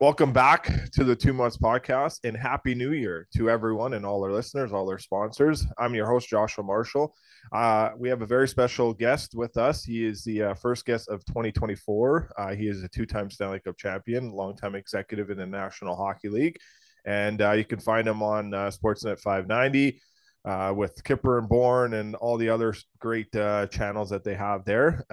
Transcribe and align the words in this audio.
Welcome 0.00 0.32
back 0.32 0.90
to 0.92 1.04
the 1.04 1.14
Two 1.14 1.34
Mutts 1.34 1.58
Podcast 1.58 2.20
and 2.24 2.34
Happy 2.34 2.74
New 2.74 2.92
Year 2.92 3.28
to 3.36 3.50
everyone 3.50 3.92
and 3.92 4.06
all 4.06 4.24
our 4.24 4.32
listeners, 4.32 4.72
all 4.72 4.88
our 4.88 4.98
sponsors. 4.98 5.66
I'm 5.76 5.94
your 5.94 6.06
host, 6.06 6.26
Joshua 6.26 6.64
Marshall. 6.64 7.14
Uh, 7.52 7.90
we 7.98 8.08
have 8.08 8.22
a 8.22 8.26
very 8.26 8.48
special 8.48 8.94
guest 8.94 9.34
with 9.34 9.58
us. 9.58 9.84
He 9.84 10.06
is 10.06 10.24
the 10.24 10.42
uh, 10.42 10.54
first 10.54 10.86
guest 10.86 11.10
of 11.10 11.22
2024. 11.26 12.32
Uh, 12.34 12.54
he 12.54 12.68
is 12.68 12.82
a 12.82 12.88
two 12.88 13.04
time 13.04 13.30
Stanley 13.30 13.60
Cup 13.60 13.76
champion, 13.76 14.30
longtime 14.30 14.74
executive 14.74 15.28
in 15.28 15.36
the 15.36 15.44
National 15.44 15.94
Hockey 15.94 16.30
League. 16.30 16.56
And 17.04 17.42
uh, 17.42 17.52
you 17.52 17.66
can 17.66 17.78
find 17.78 18.08
him 18.08 18.22
on 18.22 18.54
uh, 18.54 18.70
Sportsnet 18.70 19.20
590. 19.20 20.00
Uh, 20.46 20.72
with 20.74 21.04
Kipper 21.04 21.36
and 21.36 21.46
Born 21.46 21.92
and 21.92 22.14
all 22.14 22.38
the 22.38 22.48
other 22.48 22.74
great 22.98 23.30
channels 23.30 24.08
that 24.08 24.24
they 24.24 24.34
have 24.34 24.64
there. 24.64 25.04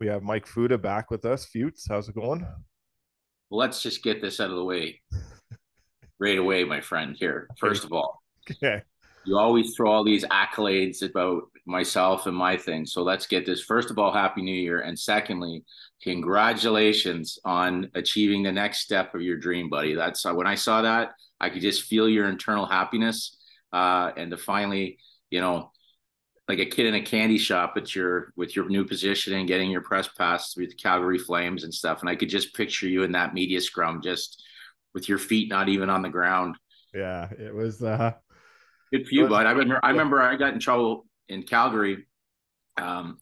we 0.00 0.06
have 0.06 0.22
Mike 0.22 0.46
Futa 0.46 0.80
back 0.80 1.10
with 1.10 1.26
us. 1.26 1.46
Futes, 1.54 1.86
how's 1.86 2.08
it 2.08 2.14
going? 2.14 2.46
Let's 3.54 3.82
just 3.82 4.02
get 4.02 4.20
this 4.20 4.40
out 4.40 4.50
of 4.50 4.56
the 4.56 4.64
way 4.64 5.00
right 6.18 6.38
away, 6.38 6.64
my 6.64 6.80
friend. 6.80 7.16
Here, 7.18 7.48
first 7.58 7.84
of 7.84 7.92
all, 7.92 8.22
okay. 8.50 8.82
you 9.24 9.38
always 9.38 9.74
throw 9.74 9.90
all 9.90 10.04
these 10.04 10.24
accolades 10.24 11.02
about 11.02 11.44
myself 11.66 12.26
and 12.26 12.36
my 12.36 12.56
thing. 12.56 12.84
So 12.86 13.02
let's 13.02 13.26
get 13.26 13.46
this. 13.46 13.62
First 13.62 13.90
of 13.90 13.98
all, 13.98 14.12
Happy 14.12 14.42
New 14.42 14.54
Year. 14.54 14.80
And 14.80 14.98
secondly, 14.98 15.64
congratulations 16.02 17.38
on 17.44 17.90
achieving 17.94 18.42
the 18.42 18.52
next 18.52 18.80
step 18.80 19.14
of 19.14 19.22
your 19.22 19.38
dream, 19.38 19.70
buddy. 19.70 19.94
That's 19.94 20.26
uh, 20.26 20.34
when 20.34 20.46
I 20.46 20.56
saw 20.56 20.82
that, 20.82 21.12
I 21.40 21.50
could 21.50 21.62
just 21.62 21.84
feel 21.84 22.08
your 22.08 22.28
internal 22.28 22.66
happiness. 22.66 23.36
Uh, 23.72 24.12
and 24.16 24.30
to 24.30 24.36
finally, 24.36 24.98
you 25.30 25.40
know, 25.40 25.72
like 26.48 26.58
a 26.58 26.66
kid 26.66 26.86
in 26.86 26.94
a 26.94 27.00
candy 27.00 27.38
shop 27.38 27.74
with 27.74 27.94
your 27.94 28.32
with 28.36 28.54
your 28.54 28.68
new 28.68 28.84
position 28.84 29.34
and 29.34 29.48
getting 29.48 29.70
your 29.70 29.80
press 29.80 30.08
pass 30.08 30.56
with 30.56 30.70
the 30.70 30.76
Calgary 30.76 31.18
Flames 31.18 31.64
and 31.64 31.72
stuff. 31.72 32.00
And 32.00 32.10
I 32.10 32.16
could 32.16 32.28
just 32.28 32.54
picture 32.54 32.86
you 32.86 33.02
in 33.02 33.12
that 33.12 33.34
media 33.34 33.60
scrum, 33.60 34.02
just 34.02 34.42
with 34.92 35.08
your 35.08 35.18
feet 35.18 35.48
not 35.48 35.68
even 35.68 35.88
on 35.88 36.02
the 36.02 36.10
ground. 36.10 36.56
Yeah, 36.92 37.30
it 37.30 37.54
was 37.54 37.82
uh 37.82 38.12
good 38.92 39.06
for 39.06 39.14
you, 39.14 39.28
bud. 39.28 39.46
I 39.46 39.52
remember 39.52 39.80
I 39.82 39.90
remember 39.90 40.20
I 40.20 40.36
got 40.36 40.52
in 40.52 40.60
trouble 40.60 41.06
in 41.28 41.44
Calgary. 41.44 42.06
Um, 42.76 43.18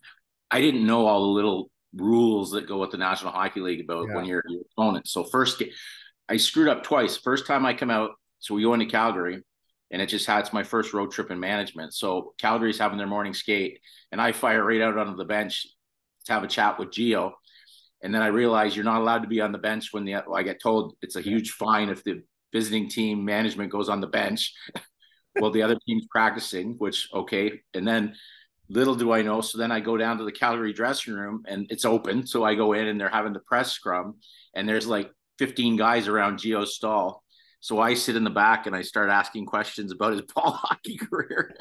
I 0.50 0.60
didn't 0.60 0.86
know 0.86 1.06
all 1.06 1.20
the 1.20 1.32
little 1.32 1.70
rules 1.94 2.50
that 2.52 2.66
go 2.66 2.78
with 2.78 2.90
the 2.90 2.98
National 2.98 3.32
Hockey 3.32 3.60
League 3.60 3.84
about 3.84 4.08
yeah. 4.08 4.16
when 4.16 4.24
you're 4.24 4.42
your 4.48 4.62
opponent. 4.72 5.06
So 5.06 5.24
first, 5.24 5.62
I 6.28 6.38
screwed 6.38 6.68
up 6.68 6.82
twice. 6.82 7.16
First 7.16 7.46
time 7.46 7.64
I 7.64 7.74
come 7.74 7.90
out, 7.90 8.12
so 8.40 8.54
we 8.54 8.62
go 8.62 8.74
into 8.74 8.86
Calgary 8.86 9.42
and 9.92 10.00
it 10.00 10.06
just 10.08 10.26
had 10.26 10.40
it's 10.40 10.52
my 10.52 10.62
first 10.62 10.94
road 10.94 11.12
trip 11.12 11.30
in 11.30 11.38
management. 11.38 11.94
So 11.94 12.32
Calgary's 12.38 12.78
having 12.78 12.98
their 12.98 13.06
morning 13.06 13.34
skate, 13.34 13.80
and 14.10 14.20
I 14.20 14.32
fire 14.32 14.64
right 14.64 14.80
out 14.80 14.96
onto 14.96 15.16
the 15.16 15.24
bench 15.26 15.66
to 16.24 16.32
have 16.32 16.42
a 16.42 16.48
chat 16.48 16.78
with 16.78 16.90
Geo. 16.90 17.34
And 18.02 18.12
then 18.12 18.22
I 18.22 18.28
realize 18.28 18.74
you're 18.74 18.84
not 18.84 19.00
allowed 19.00 19.22
to 19.22 19.28
be 19.28 19.40
on 19.40 19.52
the 19.52 19.58
bench 19.58 19.92
when 19.92 20.04
the 20.04 20.16
I 20.34 20.42
get 20.42 20.60
told 20.60 20.96
it's 21.02 21.16
a 21.16 21.20
huge 21.20 21.52
fine 21.52 21.90
if 21.90 22.02
the 22.02 22.22
visiting 22.52 22.88
team 22.88 23.24
management 23.24 23.70
goes 23.70 23.88
on 23.88 24.00
the 24.00 24.06
bench. 24.06 24.54
well, 25.40 25.50
the 25.50 25.62
other 25.62 25.78
team's 25.86 26.06
practicing, 26.10 26.74
which 26.78 27.08
okay. 27.12 27.60
And 27.74 27.86
then 27.86 28.14
little 28.68 28.94
do 28.94 29.12
I 29.12 29.22
know. 29.22 29.42
So 29.42 29.58
then 29.58 29.70
I 29.70 29.80
go 29.80 29.96
down 29.96 30.18
to 30.18 30.24
the 30.24 30.32
Calgary 30.32 30.72
dressing 30.72 31.14
room 31.14 31.42
and 31.46 31.66
it's 31.70 31.84
open. 31.84 32.26
So 32.26 32.44
I 32.44 32.54
go 32.54 32.72
in 32.72 32.88
and 32.88 32.98
they're 32.98 33.08
having 33.08 33.34
the 33.34 33.40
press 33.40 33.72
scrum, 33.72 34.16
and 34.54 34.66
there's 34.66 34.86
like 34.86 35.10
15 35.38 35.76
guys 35.76 36.08
around 36.08 36.38
Geo's 36.38 36.74
stall. 36.74 37.21
So 37.62 37.78
I 37.78 37.94
sit 37.94 38.16
in 38.16 38.24
the 38.24 38.30
back 38.30 38.66
and 38.66 38.74
I 38.74 38.82
start 38.82 39.08
asking 39.08 39.46
questions 39.46 39.92
about 39.92 40.12
his 40.12 40.22
ball 40.34 40.50
hockey 40.50 40.98
career. 40.98 41.56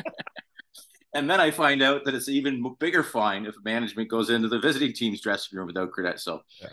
and 1.15 1.29
then 1.29 1.39
I 1.39 1.51
find 1.51 1.83
out 1.83 2.05
that 2.05 2.15
it's 2.15 2.27
even 2.27 2.75
bigger 2.79 3.03
fine 3.03 3.45
if 3.45 3.53
management 3.63 4.09
goes 4.09 4.31
into 4.31 4.47
the 4.47 4.59
visiting 4.59 4.93
team's 4.93 5.21
dressing 5.21 5.57
room 5.57 5.67
without 5.67 5.91
credit. 5.91 6.19
So, 6.19 6.41
yeah. 6.59 6.69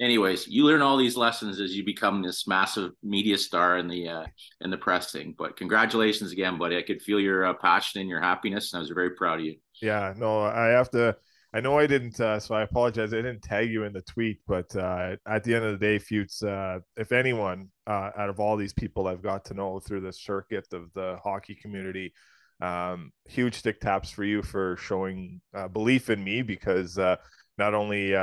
anyways, 0.00 0.48
you 0.48 0.64
learn 0.64 0.82
all 0.82 0.96
these 0.96 1.16
lessons 1.16 1.60
as 1.60 1.76
you 1.76 1.84
become 1.84 2.20
this 2.20 2.48
massive 2.48 2.90
media 3.00 3.38
star 3.38 3.78
in 3.78 3.86
the 3.86 4.08
uh, 4.08 4.26
in 4.60 4.70
the 4.70 4.76
press 4.76 5.12
thing. 5.12 5.36
But 5.38 5.56
congratulations 5.56 6.32
again, 6.32 6.58
buddy! 6.58 6.76
I 6.76 6.82
could 6.82 7.00
feel 7.00 7.20
your 7.20 7.46
uh, 7.46 7.54
passion 7.54 8.00
and 8.00 8.10
your 8.10 8.20
happiness, 8.20 8.72
and 8.72 8.78
I 8.78 8.80
was 8.80 8.90
very 8.90 9.10
proud 9.10 9.38
of 9.38 9.44
you. 9.44 9.54
Yeah, 9.80 10.14
no, 10.16 10.40
I 10.40 10.66
have 10.70 10.90
to 10.90 11.16
I 11.54 11.60
know 11.60 11.78
I 11.78 11.86
didn't, 11.86 12.18
uh, 12.18 12.40
so 12.40 12.56
I 12.56 12.62
apologize. 12.62 13.14
I 13.14 13.18
didn't 13.18 13.42
tag 13.42 13.70
you 13.70 13.84
in 13.84 13.92
the 13.92 14.02
tweet, 14.02 14.40
but 14.44 14.74
uh, 14.74 15.14
at 15.24 15.44
the 15.44 15.54
end 15.54 15.64
of 15.64 15.78
the 15.78 15.86
day, 15.86 16.00
Futes, 16.00 16.42
uh, 16.42 16.80
if 16.96 17.12
anyone 17.12 17.68
uh, 17.86 18.10
out 18.18 18.28
of 18.28 18.40
all 18.40 18.56
these 18.56 18.72
people 18.72 19.06
I've 19.06 19.22
got 19.22 19.44
to 19.46 19.54
know 19.54 19.78
through 19.78 20.00
the 20.00 20.12
circuit 20.12 20.66
of 20.72 20.92
the 20.94 21.16
hockey 21.22 21.54
community, 21.54 22.12
um, 22.60 23.12
huge 23.28 23.54
stick 23.54 23.80
taps 23.80 24.10
for 24.10 24.24
you 24.24 24.42
for 24.42 24.76
showing 24.78 25.40
uh, 25.56 25.68
belief 25.68 26.10
in 26.10 26.24
me 26.24 26.42
because 26.42 26.98
uh, 26.98 27.14
not 27.56 27.72
only 27.72 28.14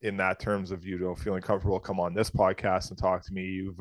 in 0.00 0.16
that 0.16 0.40
terms 0.40 0.70
of 0.70 0.86
you 0.86 0.98
know 0.98 1.14
feeling 1.14 1.42
comfortable 1.42 1.78
come 1.78 2.00
on 2.00 2.14
this 2.14 2.30
podcast 2.30 2.88
and 2.88 2.98
talk 2.98 3.22
to 3.26 3.34
me, 3.34 3.42
you've 3.42 3.80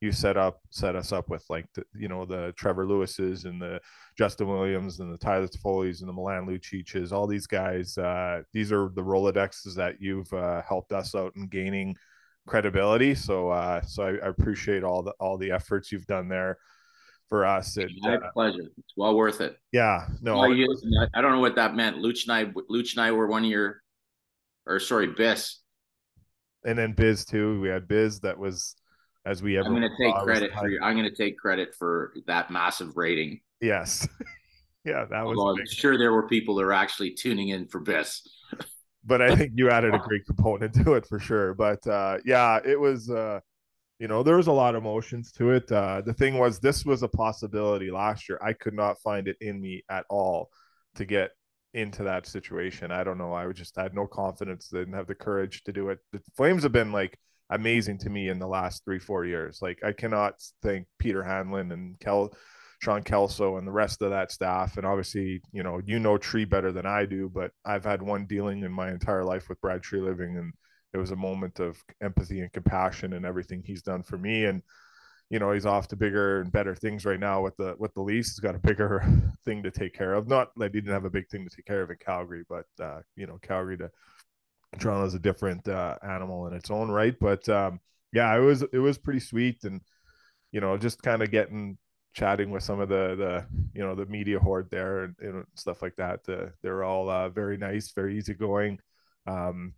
you 0.00 0.12
set 0.12 0.36
up 0.36 0.60
set 0.70 0.96
us 0.96 1.12
up 1.12 1.28
with 1.28 1.44
like 1.50 1.66
the, 1.74 1.84
you 1.94 2.08
know 2.08 2.24
the 2.24 2.52
Trevor 2.56 2.86
Lewis's 2.86 3.44
and 3.44 3.60
the 3.60 3.80
Justin 4.16 4.48
Williams 4.48 4.98
and 5.00 5.12
the 5.12 5.18
Tyler 5.18 5.46
Toffoli's 5.46 6.00
and 6.00 6.08
the 6.08 6.12
Milan 6.12 6.46
Lucic's, 6.46 7.12
all 7.12 7.26
these 7.26 7.46
guys. 7.46 7.96
Uh, 7.98 8.42
these 8.52 8.72
are 8.72 8.90
the 8.94 9.02
Rolodexes 9.02 9.74
that 9.76 10.00
you've 10.00 10.32
uh, 10.32 10.62
helped 10.62 10.92
us 10.92 11.14
out 11.14 11.32
in 11.36 11.48
gaining 11.48 11.94
credibility. 12.46 13.14
So 13.14 13.50
uh, 13.50 13.82
so 13.82 14.04
I, 14.04 14.24
I, 14.24 14.28
appreciate 14.28 14.84
all 14.84 15.02
the 15.02 15.12
all 15.20 15.36
the 15.36 15.50
efforts 15.50 15.92
you've 15.92 16.06
done 16.06 16.28
there 16.28 16.58
for 17.28 17.46
us. 17.46 17.76
It, 17.76 17.90
My 18.00 18.16
uh, 18.16 18.32
pleasure. 18.32 18.70
It's 18.76 18.92
well 18.96 19.14
worth 19.14 19.40
it. 19.40 19.56
Yeah. 19.72 20.06
No, 20.20 20.44
you, 20.46 20.66
I 21.14 21.20
don't 21.22 21.32
know 21.32 21.40
what 21.40 21.54
that 21.56 21.74
meant. 21.74 21.96
Luch 21.98 22.24
and 22.24 22.32
I, 22.32 22.44
Luch 22.70 22.92
and 22.92 23.00
I 23.00 23.12
were 23.12 23.28
one 23.28 23.44
of 23.44 23.50
your, 23.50 23.80
or 24.66 24.80
sorry, 24.80 25.06
Biz. 25.06 25.56
And 26.64 26.76
then 26.76 26.92
Biz 26.92 27.24
too. 27.24 27.60
We 27.60 27.68
had 27.68 27.88
Biz 27.88 28.20
that 28.20 28.38
was 28.38 28.74
as 29.24 29.42
we 29.42 29.58
ever. 29.58 29.66
I'm 29.66 29.74
going 29.74 29.88
to 29.88 30.04
take 30.04 30.14
credit 30.22 30.52
for 30.52 30.68
you. 30.68 30.80
I'm 30.82 30.96
going 30.96 31.08
to 31.08 31.14
take 31.14 31.38
credit 31.38 31.74
for 31.78 32.12
that 32.26 32.50
massive 32.50 32.96
rating. 32.96 33.40
Yes. 33.60 34.08
yeah, 34.84 35.04
that 35.10 35.24
was. 35.24 35.58
I'm 35.58 35.66
sure 35.66 35.98
there 35.98 36.12
were 36.12 36.28
people 36.28 36.54
that 36.56 36.64
were 36.64 36.72
actually 36.72 37.12
tuning 37.12 37.48
in 37.48 37.66
for 37.66 37.82
this. 37.82 38.26
but 39.04 39.22
I 39.22 39.34
think 39.34 39.52
you 39.54 39.70
added 39.70 39.94
a 39.94 39.98
great 40.08 40.26
component 40.26 40.74
to 40.84 40.94
it 40.94 41.06
for 41.06 41.18
sure. 41.18 41.54
But 41.54 41.86
uh, 41.86 42.18
yeah, 42.24 42.60
it 42.64 42.78
was. 42.78 43.10
Uh, 43.10 43.40
you 43.98 44.08
know, 44.08 44.22
there 44.22 44.38
was 44.38 44.46
a 44.46 44.52
lot 44.52 44.74
of 44.74 44.82
emotions 44.82 45.30
to 45.32 45.50
it. 45.50 45.70
Uh, 45.70 46.00
the 46.00 46.14
thing 46.14 46.38
was, 46.38 46.58
this 46.58 46.86
was 46.86 47.02
a 47.02 47.08
possibility 47.08 47.90
last 47.90 48.30
year. 48.30 48.38
I 48.42 48.54
could 48.54 48.72
not 48.72 48.98
find 49.02 49.28
it 49.28 49.36
in 49.42 49.60
me 49.60 49.84
at 49.90 50.06
all 50.08 50.48
to 50.94 51.04
get 51.04 51.32
into 51.74 52.04
that 52.04 52.26
situation. 52.26 52.90
I 52.90 53.04
don't 53.04 53.18
know. 53.18 53.34
I 53.34 53.46
would 53.46 53.56
just 53.56 53.76
I 53.76 53.82
had 53.82 53.94
no 53.94 54.06
confidence. 54.06 54.68
Didn't 54.68 54.94
have 54.94 55.06
the 55.06 55.14
courage 55.14 55.64
to 55.64 55.72
do 55.72 55.90
it. 55.90 55.98
The 56.12 56.22
Flames 56.34 56.62
have 56.62 56.72
been 56.72 56.92
like 56.92 57.18
amazing 57.50 57.98
to 57.98 58.10
me 58.10 58.28
in 58.28 58.38
the 58.38 58.46
last 58.46 58.84
three, 58.84 58.98
four 58.98 59.24
years. 59.24 59.58
Like 59.60 59.80
I 59.84 59.92
cannot 59.92 60.34
thank 60.62 60.86
Peter 60.98 61.22
Hanlon 61.22 61.72
and 61.72 61.98
Kel, 62.00 62.32
Sean 62.80 63.02
Kelso 63.02 63.56
and 63.56 63.66
the 63.66 63.72
rest 63.72 64.02
of 64.02 64.10
that 64.10 64.32
staff. 64.32 64.76
And 64.76 64.86
obviously, 64.86 65.42
you 65.52 65.62
know, 65.62 65.80
you 65.84 65.98
know 65.98 66.16
Tree 66.16 66.44
better 66.44 66.72
than 66.72 66.86
I 66.86 67.06
do, 67.06 67.28
but 67.28 67.50
I've 67.64 67.84
had 67.84 68.02
one 68.02 68.26
dealing 68.26 68.62
in 68.62 68.72
my 68.72 68.90
entire 68.90 69.24
life 69.24 69.48
with 69.48 69.60
Brad 69.60 69.82
Treliving, 69.82 70.38
and 70.38 70.52
it 70.94 70.98
was 70.98 71.10
a 71.10 71.16
moment 71.16 71.60
of 71.60 71.76
empathy 72.02 72.40
and 72.40 72.52
compassion 72.52 73.12
and 73.12 73.26
everything 73.26 73.62
he's 73.64 73.82
done 73.82 74.02
for 74.02 74.16
me. 74.16 74.44
And 74.44 74.62
you 75.28 75.38
know, 75.38 75.52
he's 75.52 75.66
off 75.66 75.86
to 75.88 75.96
bigger 75.96 76.40
and 76.40 76.50
better 76.50 76.74
things 76.74 77.04
right 77.04 77.20
now 77.20 77.40
with 77.40 77.56
the 77.56 77.76
with 77.78 77.94
the 77.94 78.02
Leafs. 78.02 78.30
He's 78.30 78.40
got 78.40 78.56
a 78.56 78.58
bigger 78.58 79.04
thing 79.44 79.62
to 79.62 79.70
take 79.70 79.94
care 79.94 80.14
of. 80.14 80.26
Not 80.26 80.50
that 80.56 80.74
he 80.74 80.80
didn't 80.80 80.92
have 80.92 81.04
a 81.04 81.10
big 81.10 81.28
thing 81.28 81.48
to 81.48 81.54
take 81.54 81.66
care 81.66 81.82
of 81.82 81.90
in 81.90 81.96
Calgary, 82.04 82.44
but 82.48 82.66
uh, 82.82 83.00
you 83.16 83.26
know, 83.26 83.38
Calgary 83.42 83.78
to 83.78 83.90
Toronto 84.78 85.06
is 85.06 85.14
a 85.14 85.18
different 85.18 85.66
uh, 85.68 85.96
animal 86.02 86.46
in 86.46 86.54
its 86.54 86.70
own 86.70 86.90
right. 86.90 87.14
But 87.18 87.48
um, 87.48 87.80
yeah, 88.12 88.34
it 88.36 88.40
was 88.40 88.62
it 88.72 88.78
was 88.78 88.98
pretty 88.98 89.20
sweet, 89.20 89.64
and 89.64 89.80
you 90.52 90.60
know, 90.60 90.76
just 90.76 91.02
kind 91.02 91.22
of 91.22 91.30
getting 91.30 91.78
chatting 92.12 92.50
with 92.50 92.62
some 92.62 92.80
of 92.80 92.88
the 92.88 93.14
the 93.16 93.46
you 93.74 93.84
know 93.84 93.94
the 93.94 94.06
media 94.06 94.38
horde 94.38 94.68
there 94.70 95.04
and, 95.04 95.44
stuff 95.54 95.82
like 95.82 95.96
that. 95.96 96.20
Uh, 96.28 96.46
they're 96.62 96.84
all 96.84 97.08
uh, 97.08 97.28
very 97.28 97.56
nice, 97.56 97.92
very 97.92 98.18
easygoing, 98.18 98.78
um, 99.26 99.74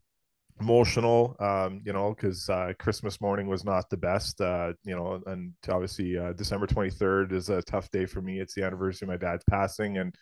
emotional. 0.60 1.36
Um, 1.40 1.82
you 1.84 1.92
know, 1.92 2.14
because 2.14 2.48
uh, 2.48 2.72
Christmas 2.78 3.20
morning 3.20 3.48
was 3.48 3.64
not 3.64 3.90
the 3.90 3.96
best. 3.96 4.40
Uh, 4.40 4.72
you 4.84 4.94
know, 4.94 5.22
and 5.26 5.52
obviously 5.68 6.18
uh, 6.18 6.32
December 6.32 6.66
twenty 6.66 6.90
third 6.90 7.32
is 7.32 7.48
a 7.48 7.62
tough 7.62 7.90
day 7.90 8.06
for 8.06 8.20
me. 8.20 8.40
It's 8.40 8.54
the 8.54 8.64
anniversary 8.64 9.06
of 9.06 9.10
my 9.10 9.16
dad's 9.16 9.44
passing, 9.48 9.98
and 9.98 10.14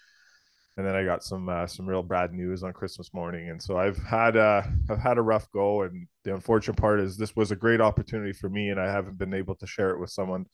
and 0.76 0.86
then 0.86 0.94
I 0.94 1.04
got 1.04 1.24
some 1.24 1.48
uh, 1.48 1.66
some 1.66 1.86
real 1.86 2.02
bad 2.02 2.32
news 2.32 2.62
on 2.62 2.72
Christmas 2.72 3.12
morning, 3.12 3.50
and 3.50 3.62
so 3.62 3.76
I've 3.76 3.98
had 3.98 4.36
uh, 4.36 4.62
I've 4.88 4.98
had 4.98 5.18
a 5.18 5.22
rough 5.22 5.50
go, 5.52 5.82
and 5.82 6.06
the 6.24 6.34
unfortunate 6.34 6.76
part 6.76 7.00
is 7.00 7.16
this 7.16 7.36
was 7.36 7.50
a 7.50 7.56
great 7.56 7.80
opportunity 7.80 8.32
for 8.32 8.48
me, 8.48 8.70
and 8.70 8.80
I 8.80 8.90
haven't 8.90 9.18
been 9.18 9.34
able 9.34 9.56
to 9.56 9.66
share 9.66 9.90
it 9.90 10.00
with 10.00 10.10
someone 10.10 10.46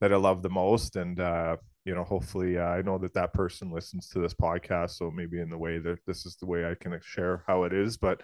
that 0.00 0.12
I 0.12 0.16
love 0.16 0.42
the 0.42 0.50
most, 0.50 0.96
and 0.96 1.18
uh, 1.18 1.56
you 1.84 1.94
know, 1.94 2.04
hopefully, 2.04 2.58
uh, 2.58 2.64
I 2.64 2.82
know 2.82 2.98
that 2.98 3.14
that 3.14 3.32
person 3.32 3.70
listens 3.70 4.08
to 4.10 4.20
this 4.20 4.34
podcast, 4.34 4.90
so 4.90 5.10
maybe 5.10 5.40
in 5.40 5.50
the 5.50 5.58
way 5.58 5.78
that 5.78 5.98
this 6.06 6.26
is 6.26 6.36
the 6.36 6.46
way 6.46 6.64
I 6.64 6.74
can 6.74 6.98
share 7.02 7.44
how 7.46 7.64
it 7.64 7.72
is, 7.72 7.96
but 7.96 8.22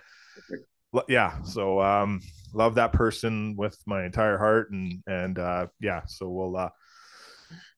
yeah, 1.08 1.42
so 1.42 1.80
um, 1.80 2.20
love 2.52 2.74
that 2.74 2.92
person 2.92 3.56
with 3.56 3.76
my 3.86 4.04
entire 4.04 4.38
heart, 4.38 4.70
and 4.70 5.02
and 5.06 5.38
uh, 5.38 5.66
yeah, 5.80 6.02
so 6.06 6.28
we'll 6.28 6.56
uh, 6.56 6.68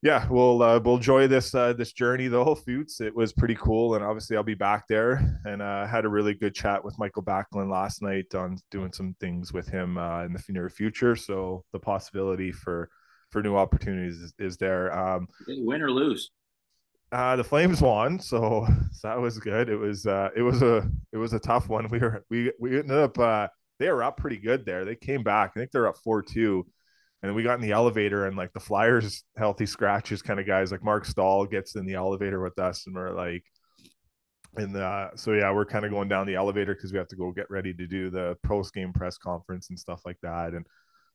yeah, 0.02 0.26
we'll 0.28 0.62
uh, 0.62 0.78
we'll 0.78 0.96
enjoy 0.96 1.26
this 1.26 1.54
uh, 1.54 1.72
this 1.72 1.92
journey 1.92 2.28
though, 2.28 2.54
Futes. 2.54 3.00
It 3.00 3.14
was 3.14 3.32
pretty 3.32 3.54
cool, 3.54 3.94
and 3.94 4.04
obviously 4.04 4.36
I'll 4.36 4.42
be 4.42 4.54
back 4.54 4.86
there. 4.88 5.40
And 5.44 5.62
uh, 5.62 5.86
had 5.86 6.04
a 6.04 6.08
really 6.08 6.34
good 6.34 6.54
chat 6.54 6.84
with 6.84 6.98
Mikael 6.98 7.22
Backlund 7.22 7.70
last 7.70 8.02
night 8.02 8.34
on 8.34 8.58
doing 8.70 8.92
some 8.92 9.14
things 9.20 9.52
with 9.52 9.68
him 9.68 9.96
uh, 9.96 10.24
in 10.24 10.32
the 10.32 10.42
near 10.48 10.68
future. 10.68 11.16
So 11.16 11.64
the 11.72 11.78
possibility 11.78 12.52
for 12.52 12.90
for 13.30 13.42
new 13.42 13.56
opportunities 13.56 14.20
is, 14.20 14.34
is 14.38 14.56
there. 14.56 14.96
Um, 14.96 15.26
win 15.48 15.82
or 15.82 15.90
lose. 15.90 16.30
Uh, 17.10 17.36
the 17.36 17.44
Flames 17.44 17.80
won, 17.80 18.18
so, 18.18 18.66
so 18.92 19.08
that 19.08 19.20
was 19.20 19.38
good. 19.38 19.68
It 19.68 19.76
was 19.76 20.06
uh, 20.06 20.30
it 20.36 20.42
was 20.42 20.62
a 20.62 20.88
it 21.12 21.16
was 21.16 21.32
a 21.32 21.38
tough 21.38 21.68
one. 21.68 21.88
We 21.88 21.98
were 21.98 22.24
we 22.30 22.52
we 22.58 22.78
ended 22.78 22.98
up 22.98 23.18
uh, 23.18 23.48
they 23.78 23.90
were 23.90 24.02
up 24.02 24.16
pretty 24.16 24.38
good 24.38 24.64
there. 24.66 24.84
They 24.84 24.96
came 24.96 25.22
back. 25.22 25.52
I 25.54 25.60
think 25.60 25.70
they're 25.70 25.86
up 25.86 25.96
four 25.98 26.22
two 26.22 26.66
and 27.24 27.34
we 27.34 27.42
got 27.42 27.54
in 27.54 27.62
the 27.62 27.72
elevator 27.72 28.26
and 28.26 28.36
like 28.36 28.52
the 28.52 28.60
Flyers 28.60 29.24
healthy 29.36 29.64
scratches 29.64 30.20
kind 30.20 30.38
of 30.38 30.46
guys 30.46 30.70
like 30.70 30.84
Mark 30.84 31.06
Staal 31.06 31.46
gets 31.46 31.74
in 31.74 31.86
the 31.86 31.94
elevator 31.94 32.42
with 32.42 32.58
us 32.58 32.86
and 32.86 32.94
we're 32.94 33.12
like 33.12 33.42
and 34.56 34.76
uh, 34.76 35.08
so 35.16 35.32
yeah 35.32 35.50
we're 35.50 35.64
kind 35.64 35.86
of 35.86 35.90
going 35.90 36.08
down 36.08 36.26
the 36.26 36.34
elevator 36.34 36.74
because 36.74 36.92
we 36.92 36.98
have 36.98 37.08
to 37.08 37.16
go 37.16 37.32
get 37.32 37.50
ready 37.50 37.72
to 37.72 37.86
do 37.86 38.10
the 38.10 38.36
post 38.44 38.74
game 38.74 38.92
press 38.92 39.16
conference 39.16 39.70
and 39.70 39.78
stuff 39.78 40.02
like 40.04 40.18
that. 40.22 40.52
And 40.52 40.66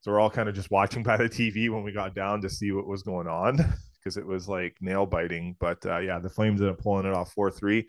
so 0.01 0.11
we're 0.11 0.19
all 0.19 0.31
kind 0.31 0.49
of 0.49 0.55
just 0.55 0.71
watching 0.71 1.03
by 1.09 1.15
the 1.15 1.29
TV 1.29 1.69
when 1.69 1.83
we 1.83 1.91
got 1.91 2.15
down 2.15 2.41
to 2.41 2.49
see 2.49 2.71
what 2.71 2.87
was 2.87 3.03
going 3.03 3.27
on 3.27 3.57
because 3.99 4.17
it 4.17 4.25
was 4.25 4.47
like 4.47 4.75
nail 4.81 5.05
biting 5.05 5.55
but 5.59 5.85
uh, 5.85 5.99
yeah 5.99 6.17
the 6.17 6.29
Flames 6.29 6.59
ended 6.59 6.75
up 6.75 6.81
pulling 6.81 7.05
it 7.05 7.13
off 7.13 7.35
4-3 7.35 7.85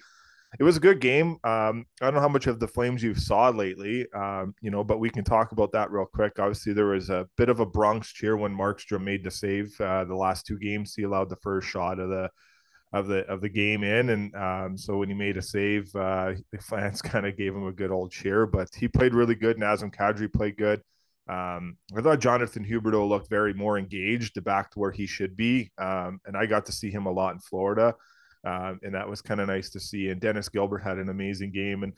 it 0.59 0.65
was 0.65 0.77
a 0.77 0.81
good 0.81 1.01
game. 1.01 1.37
Um, 1.45 1.87
I 2.01 2.07
don't 2.07 2.15
know 2.15 2.21
how 2.21 2.29
much 2.29 2.49
of 2.49 2.59
the 2.59 2.67
Flames 2.67 3.03
you've 3.03 3.21
saw 3.21 3.51
lately, 3.51 4.07
um, 4.13 4.55
you 4.61 4.71
know, 4.71 4.83
but 4.83 4.99
we 4.99 5.09
can 5.09 5.23
talk 5.23 5.53
about 5.53 5.73
that 5.73 5.93
real 5.93 6.07
quick. 6.07 6.39
Obviously, 6.39 6.73
there 6.73 6.87
was 6.87 7.09
a 7.09 7.29
bit 7.37 7.49
of 7.49 7.61
a 7.61 7.67
Bronx 7.67 8.13
cheer 8.13 8.37
when 8.37 8.57
Markstrom 8.57 9.03
made 9.03 9.23
the 9.23 9.31
save 9.31 9.81
uh, 9.81 10.05
the 10.05 10.15
last 10.15 10.47
two 10.47 10.59
games. 10.59 10.95
He 10.95 11.05
allowed 11.05 11.29
the 11.29 11.37
first 11.37 11.69
shot 11.69 12.01
of 12.01 12.09
the 12.09 12.31
of 12.93 13.07
the 13.07 13.19
of 13.27 13.41
the 13.41 13.49
game 13.49 13.85
in, 13.85 14.11
and 14.11 14.35
um, 14.35 14.77
so 14.77 14.97
when 14.97 15.09
he 15.09 15.15
made 15.15 15.37
a 15.37 15.43
save, 15.43 15.95
uh, 15.95 16.33
the 16.51 16.59
fans 16.59 17.01
kind 17.03 17.27
of 17.27 17.37
gave 17.37 17.55
him 17.55 17.67
a 17.67 17.73
good 17.73 17.93
old 17.93 18.11
cheer. 18.11 18.47
But 18.47 18.69
he 18.75 18.89
played 18.89 19.15
really 19.15 19.37
good. 19.37 19.57
Nazem 19.57 19.95
Kadri 19.95 20.33
played 20.33 20.57
good. 20.57 20.83
Um, 21.29 21.77
I 21.97 22.01
thought 22.01 22.19
Jonathan 22.19 22.65
Huberdeau 22.65 23.09
looked 23.09 23.31
very 23.31 23.55
more 23.55 23.79
engaged, 23.79 24.43
back 24.43 24.73
to 24.73 24.81
where 24.81 24.91
he 24.91 25.07
should 25.07 25.37
be, 25.37 25.71
um, 25.79 26.21
and 26.27 26.37
I 26.37 26.47
got 26.47 26.67
to 26.67 26.73
see 26.73 26.91
him 26.91 27.07
a 27.07 27.13
lot 27.13 27.35
in 27.35 27.39
Florida. 27.39 27.95
Um, 28.45 28.81
and 28.83 28.95
that 28.95 29.09
was 29.09 29.21
kind 29.23 29.41
of 29.41 29.49
nice 29.49 29.71
to 29.71 29.81
see. 29.81 30.09
And 30.09 30.21
Dennis 30.21 30.49
Gilbert 30.49 30.79
had 30.79 30.99
an 30.99 31.09
amazing 31.09 31.53
game, 31.53 31.83
and 31.83 31.93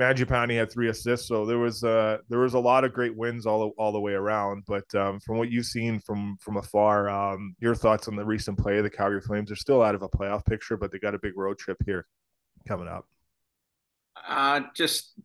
Mangiapane 0.00 0.56
had 0.56 0.70
three 0.70 0.88
assists. 0.88 1.26
So 1.26 1.44
there 1.44 1.58
was 1.58 1.82
uh, 1.82 2.18
there 2.28 2.38
was 2.38 2.54
a 2.54 2.58
lot 2.58 2.84
of 2.84 2.92
great 2.92 3.16
wins 3.16 3.46
all 3.46 3.72
all 3.78 3.92
the 3.92 4.00
way 4.00 4.12
around. 4.12 4.64
But 4.66 4.92
um, 4.94 5.18
from 5.20 5.38
what 5.38 5.50
you've 5.50 5.66
seen 5.66 6.00
from 6.00 6.36
from 6.40 6.56
afar, 6.56 7.08
um, 7.08 7.56
your 7.58 7.74
thoughts 7.74 8.06
on 8.06 8.16
the 8.16 8.24
recent 8.24 8.58
play 8.58 8.78
of 8.78 8.84
the 8.84 8.90
Calgary 8.90 9.20
Flames? 9.20 9.48
They're 9.48 9.56
still 9.56 9.82
out 9.82 9.94
of 9.94 10.02
a 10.02 10.08
playoff 10.08 10.44
picture, 10.44 10.76
but 10.76 10.92
they 10.92 10.98
got 10.98 11.14
a 11.14 11.18
big 11.18 11.36
road 11.36 11.58
trip 11.58 11.78
here 11.84 12.06
coming 12.66 12.88
up. 12.88 13.06
Uh, 14.28 14.60
just 14.74 15.18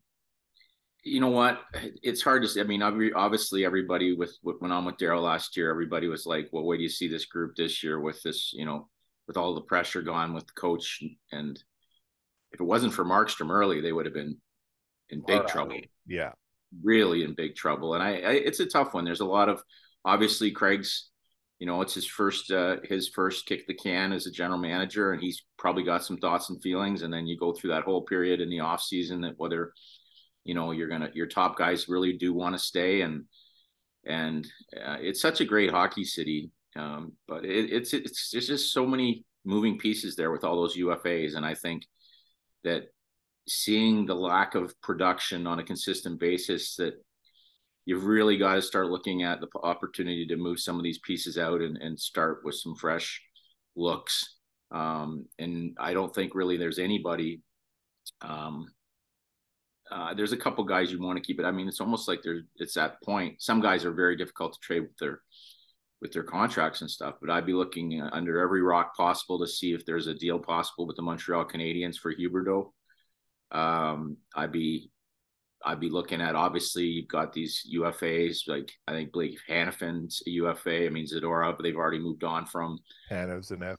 you 1.04 1.20
know 1.20 1.30
what? 1.30 1.60
It's 2.02 2.22
hard 2.22 2.42
to 2.44 2.48
say. 2.48 2.62
I 2.62 2.64
mean, 2.64 2.82
obviously, 2.82 3.66
everybody 3.66 4.16
with 4.16 4.38
what 4.42 4.62
went 4.62 4.74
on 4.74 4.86
with 4.86 4.98
Daryl 4.98 5.22
last 5.22 5.58
year, 5.58 5.70
everybody 5.70 6.08
was 6.08 6.26
like, 6.26 6.50
"Well, 6.52 6.64
where 6.64 6.78
do 6.78 6.84
you 6.84 6.90
see 6.90 7.08
this 7.08 7.26
group 7.26 7.56
this 7.56 7.84
year 7.84 8.00
with 8.00 8.24
this, 8.24 8.54
you 8.54 8.66
know, 8.66 8.90
with 9.28 9.38
all 9.38 9.56
the 9.56 9.62
pressure 9.62 10.02
gone 10.02 10.34
with 10.34 10.46
the 10.48 10.54
coach. 10.54 11.02
And 11.32 11.62
if 12.52 12.60
it 12.60 12.64
wasn't 12.64 12.94
for 12.94 13.06
Markstrom 13.06 13.52
early, 13.52 13.82
they 13.82 13.92
would 13.92 14.06
have 14.06 14.14
been 14.14 14.38
in 15.10 15.24
big 15.26 15.48
trouble. 15.48 15.78
Yeah, 16.08 16.32
really 16.84 17.24
in 17.24 17.34
big 17.34 17.56
trouble. 17.56 17.94
And 17.94 18.04
I, 18.04 18.10
I, 18.10 18.32
it's 18.34 18.60
a 18.60 18.66
tough 18.66 18.94
one. 18.94 19.06
There's 19.06 19.22
a 19.22 19.26
lot 19.26 19.50
of 19.50 19.62
obviously 20.06 20.52
Craig's. 20.52 21.10
You 21.60 21.68
know, 21.68 21.82
it's 21.82 21.94
his 21.94 22.08
first 22.08 22.52
uh, 22.52 22.78
his 22.84 23.08
first 23.08 23.46
kick 23.46 23.68
the 23.68 23.74
can 23.74 24.12
as 24.12 24.28
a 24.28 24.32
general 24.32 24.60
manager, 24.60 25.14
and 25.14 25.22
he's 25.22 25.46
probably 25.58 25.84
got 25.84 26.04
some 26.04 26.18
thoughts 26.18 26.50
and 26.50 26.62
feelings. 26.62 27.04
And 27.04 27.14
then 27.14 27.26
you 27.26 27.38
go 27.38 27.54
through 27.54 27.70
that 27.70 27.84
whole 27.84 28.02
period 28.02 28.42
in 28.42 28.50
the 28.50 28.60
off 28.60 28.82
season 28.82 29.22
that 29.22 29.36
whether 29.38 29.72
you 30.44 30.56
know 30.56 30.72
you're 30.72 30.90
gonna 30.90 31.10
your 31.14 31.28
top 31.28 31.58
guys 31.58 31.88
really 31.88 32.18
do 32.18 32.34
want 32.34 32.56
to 32.56 32.60
stay 32.60 33.02
and 33.02 33.26
and 34.06 34.46
uh, 34.76 34.98
it's 35.00 35.22
such 35.22 35.42
a 35.42 35.46
great 35.46 35.72
hockey 35.72 36.04
city 36.04 36.52
um, 36.76 37.14
but 37.28 37.46
it, 37.46 37.72
it's 37.72 37.94
it's 37.94 38.30
just 38.30 38.74
so 38.74 38.86
many 38.86 39.26
moving 39.46 39.78
pieces 39.78 40.16
there 40.16 40.32
with 40.32 40.44
all 40.44 40.56
those 40.56 40.78
UFAs, 40.78 41.36
and 41.36 41.46
I 41.46 41.54
think 41.54 41.84
that 42.64 42.84
seeing 43.48 44.06
the 44.06 44.16
lack 44.16 44.56
of 44.56 44.80
production 44.82 45.46
on 45.48 45.60
a 45.60 45.64
consistent 45.64 46.20
basis 46.20 46.76
that 46.78 46.94
you've 47.86 48.06
really 48.06 48.38
got 48.38 48.56
to 48.56 48.62
start 48.62 48.88
looking 48.88 49.24
at 49.24 49.42
the 49.42 49.48
opportunity 49.62 50.26
to 50.26 50.38
move 50.38 50.60
some 50.60 50.78
of 50.78 50.84
these 50.84 51.00
pieces 51.00 51.38
out 51.38 51.62
and, 51.62 51.78
and 51.78 52.00
start 52.00 52.42
with 52.44 52.56
some 52.56 52.76
fresh 52.76 53.22
looks. 53.76 54.38
Um, 54.72 55.26
and 55.38 55.76
I 55.80 55.94
don't 55.94 56.14
think 56.14 56.34
really 56.36 56.58
there's 56.58 56.80
anybody. 56.80 57.42
Um, 58.22 58.68
uh, 59.92 60.14
there's 60.14 60.32
a 60.32 60.38
couple 60.38 60.64
guys 60.64 60.92
you 60.92 61.02
want 61.02 61.18
to 61.18 61.24
keep 61.24 61.40
it. 61.40 61.46
I 61.46 61.52
mean, 61.52 61.68
it's 61.68 61.82
almost 61.82 62.08
like 62.08 62.22
there's 62.24 62.44
it's 62.56 62.74
that 62.76 63.02
point. 63.04 63.42
Some 63.42 63.62
guys 63.62 63.86
are 63.86 63.92
very 63.92 64.16
difficult 64.16 64.54
to 64.54 64.60
trade 64.60 64.82
with 64.82 64.98
their 64.98 65.20
with 66.04 66.12
their 66.12 66.24
contracts 66.24 66.82
and 66.82 66.92
stuff. 66.92 67.16
But 67.20 67.32
I'd 67.32 67.48
be 67.48 67.54
looking 67.54 68.00
uh, 68.00 68.10
under 68.12 68.40
every 68.40 68.62
rock 68.62 68.96
possible 68.96 69.40
to 69.40 69.48
see 69.48 69.74
if 69.74 69.86
there's 69.86 70.06
a 70.06 70.14
deal 70.14 70.38
possible 70.38 70.86
with 70.86 70.98
the 70.98 71.02
Montreal 71.02 71.46
Canadiens 71.46 71.98
for 71.98 72.14
Huberdeau. 72.14 72.72
Um, 73.52 74.18
I'd 74.36 74.52
be 74.52 74.92
I'd 75.66 75.80
be 75.80 75.90
looking 75.90 76.20
at 76.20 76.36
obviously 76.36 76.84
you've 76.84 77.08
got 77.08 77.32
these 77.32 77.66
UFAs 77.74 78.48
like 78.48 78.70
I 78.86 78.92
think 78.92 79.14
Blake 79.14 79.40
Hanifin's 79.50 80.22
a 80.28 80.32
UFA. 80.32 80.86
I 80.86 80.90
mean 80.90 81.06
Zadorov, 81.06 81.56
but 81.56 81.64
they've 81.64 81.76
already 81.76 82.00
moved 82.00 82.26
on 82.26 82.46
from 82.46 82.80
Hanif's 83.10 83.52
an 83.52 83.64
F. 83.64 83.78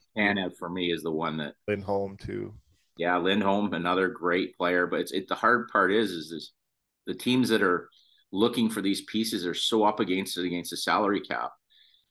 For 0.58 0.70
me 0.70 0.90
is 0.90 1.02
the 1.02 1.12
one 1.12 1.36
that 1.36 1.54
Lindholm 1.68 2.16
too. 2.16 2.54
Yeah, 2.96 3.18
Lindholm, 3.18 3.74
another 3.74 4.08
great 4.08 4.56
player. 4.56 4.86
But 4.86 5.00
it's 5.00 5.12
it 5.12 5.28
the 5.28 5.34
hard 5.34 5.68
part 5.68 5.92
is 5.92 6.10
is 6.10 6.32
is 6.32 6.52
the 7.06 7.14
teams 7.14 7.50
that 7.50 7.62
are 7.62 7.90
looking 8.32 8.70
for 8.70 8.80
these 8.80 9.02
pieces 9.02 9.44
are 9.44 9.54
so 9.54 9.84
up 9.84 10.00
against 10.00 10.38
it 10.38 10.46
against 10.46 10.70
the 10.70 10.78
salary 10.78 11.20
cap. 11.20 11.50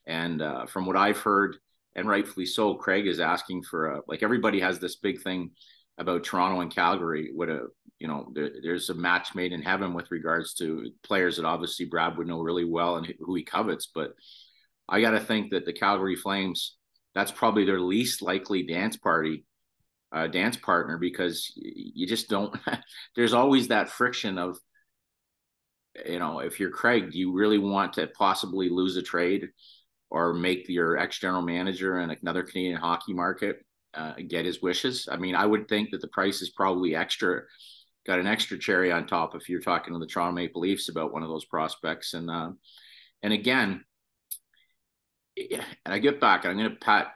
And 0.05 0.41
uh, 0.41 0.65
from 0.65 0.85
what 0.85 0.97
I've 0.97 1.19
heard, 1.19 1.57
and 1.95 2.07
rightfully 2.07 2.45
so, 2.45 2.75
Craig 2.75 3.07
is 3.07 3.19
asking 3.19 3.63
for 3.63 3.91
a, 3.91 4.01
like 4.07 4.23
everybody 4.23 4.59
has 4.59 4.79
this 4.79 4.95
big 4.95 5.21
thing 5.21 5.51
about 5.97 6.23
Toronto 6.23 6.61
and 6.61 6.73
Calgary. 6.73 7.29
What 7.33 7.49
a 7.49 7.67
you 8.03 8.09
know, 8.09 8.27
there, 8.33 8.49
there's 8.61 8.89
a 8.89 8.93
match 8.93 9.33
made 9.33 9.53
in 9.53 9.61
heaven 9.61 9.93
with 9.93 10.11
regards 10.11 10.53
to 10.55 10.91
players 11.03 11.37
that 11.37 11.45
obviously 11.45 11.85
Brad 11.85 12.17
would 12.17 12.27
know 12.27 12.41
really 12.41 12.65
well 12.65 12.97
and 12.97 13.13
who 13.17 13.33
he 13.33 13.43
covets. 13.43 13.87
But 13.87 14.11
I 14.89 14.99
got 14.99 15.11
to 15.11 15.21
think 15.21 15.51
that 15.51 15.65
the 15.65 15.71
Calgary 15.71 16.17
Flames, 16.17 16.75
that's 17.15 17.31
probably 17.31 17.63
their 17.63 17.79
least 17.79 18.21
likely 18.21 18.63
dance 18.63 18.97
party, 18.97 19.45
uh, 20.11 20.27
dance 20.27 20.57
partner, 20.57 20.97
because 20.97 21.49
you 21.55 22.05
just 22.05 22.27
don't. 22.27 22.53
there's 23.15 23.33
always 23.33 23.69
that 23.69 23.89
friction 23.89 24.37
of, 24.37 24.57
you 26.05 26.19
know, 26.19 26.39
if 26.39 26.59
you're 26.59 26.71
Craig, 26.71 27.11
do 27.11 27.17
you 27.17 27.31
really 27.31 27.57
want 27.57 27.93
to 27.93 28.07
possibly 28.07 28.67
lose 28.67 28.97
a 28.97 29.01
trade? 29.01 29.47
Or 30.13 30.31
make 30.31 30.69
your 30.69 30.95
ex 30.97 31.17
general 31.17 31.41
manager 31.41 31.99
in 31.99 32.11
another 32.11 32.43
Canadian 32.43 32.79
hockey 32.79 33.13
market 33.13 33.65
uh, 33.95 34.13
get 34.27 34.45
his 34.45 34.61
wishes. 34.61 35.09
I 35.11 35.17
mean, 35.17 35.35
I 35.35 35.45
would 35.45 35.67
think 35.67 35.89
that 35.89 36.01
the 36.01 36.07
price 36.07 36.41
is 36.43 36.51
probably 36.51 36.95
extra, 36.95 37.41
got 38.05 38.19
an 38.19 38.27
extra 38.27 38.57
cherry 38.57 38.91
on 38.91 39.07
top 39.07 39.35
if 39.35 39.49
you're 39.49 39.59
talking 39.59 39.91
to 39.93 39.99
the 39.99 40.05
Toronto 40.05 40.35
Maple 40.35 40.61
Leafs 40.61 40.87
about 40.87 41.11
one 41.11 41.23
of 41.23 41.29
those 41.29 41.45
prospects. 41.45 42.13
And 42.13 42.29
uh, 42.29 42.51
and 43.23 43.33
again, 43.33 43.83
and 45.35 45.63
I 45.85 45.97
get 45.97 46.21
back, 46.21 46.45
I'm 46.45 46.57
going 46.57 46.69
to 46.69 46.75
pat 46.75 47.07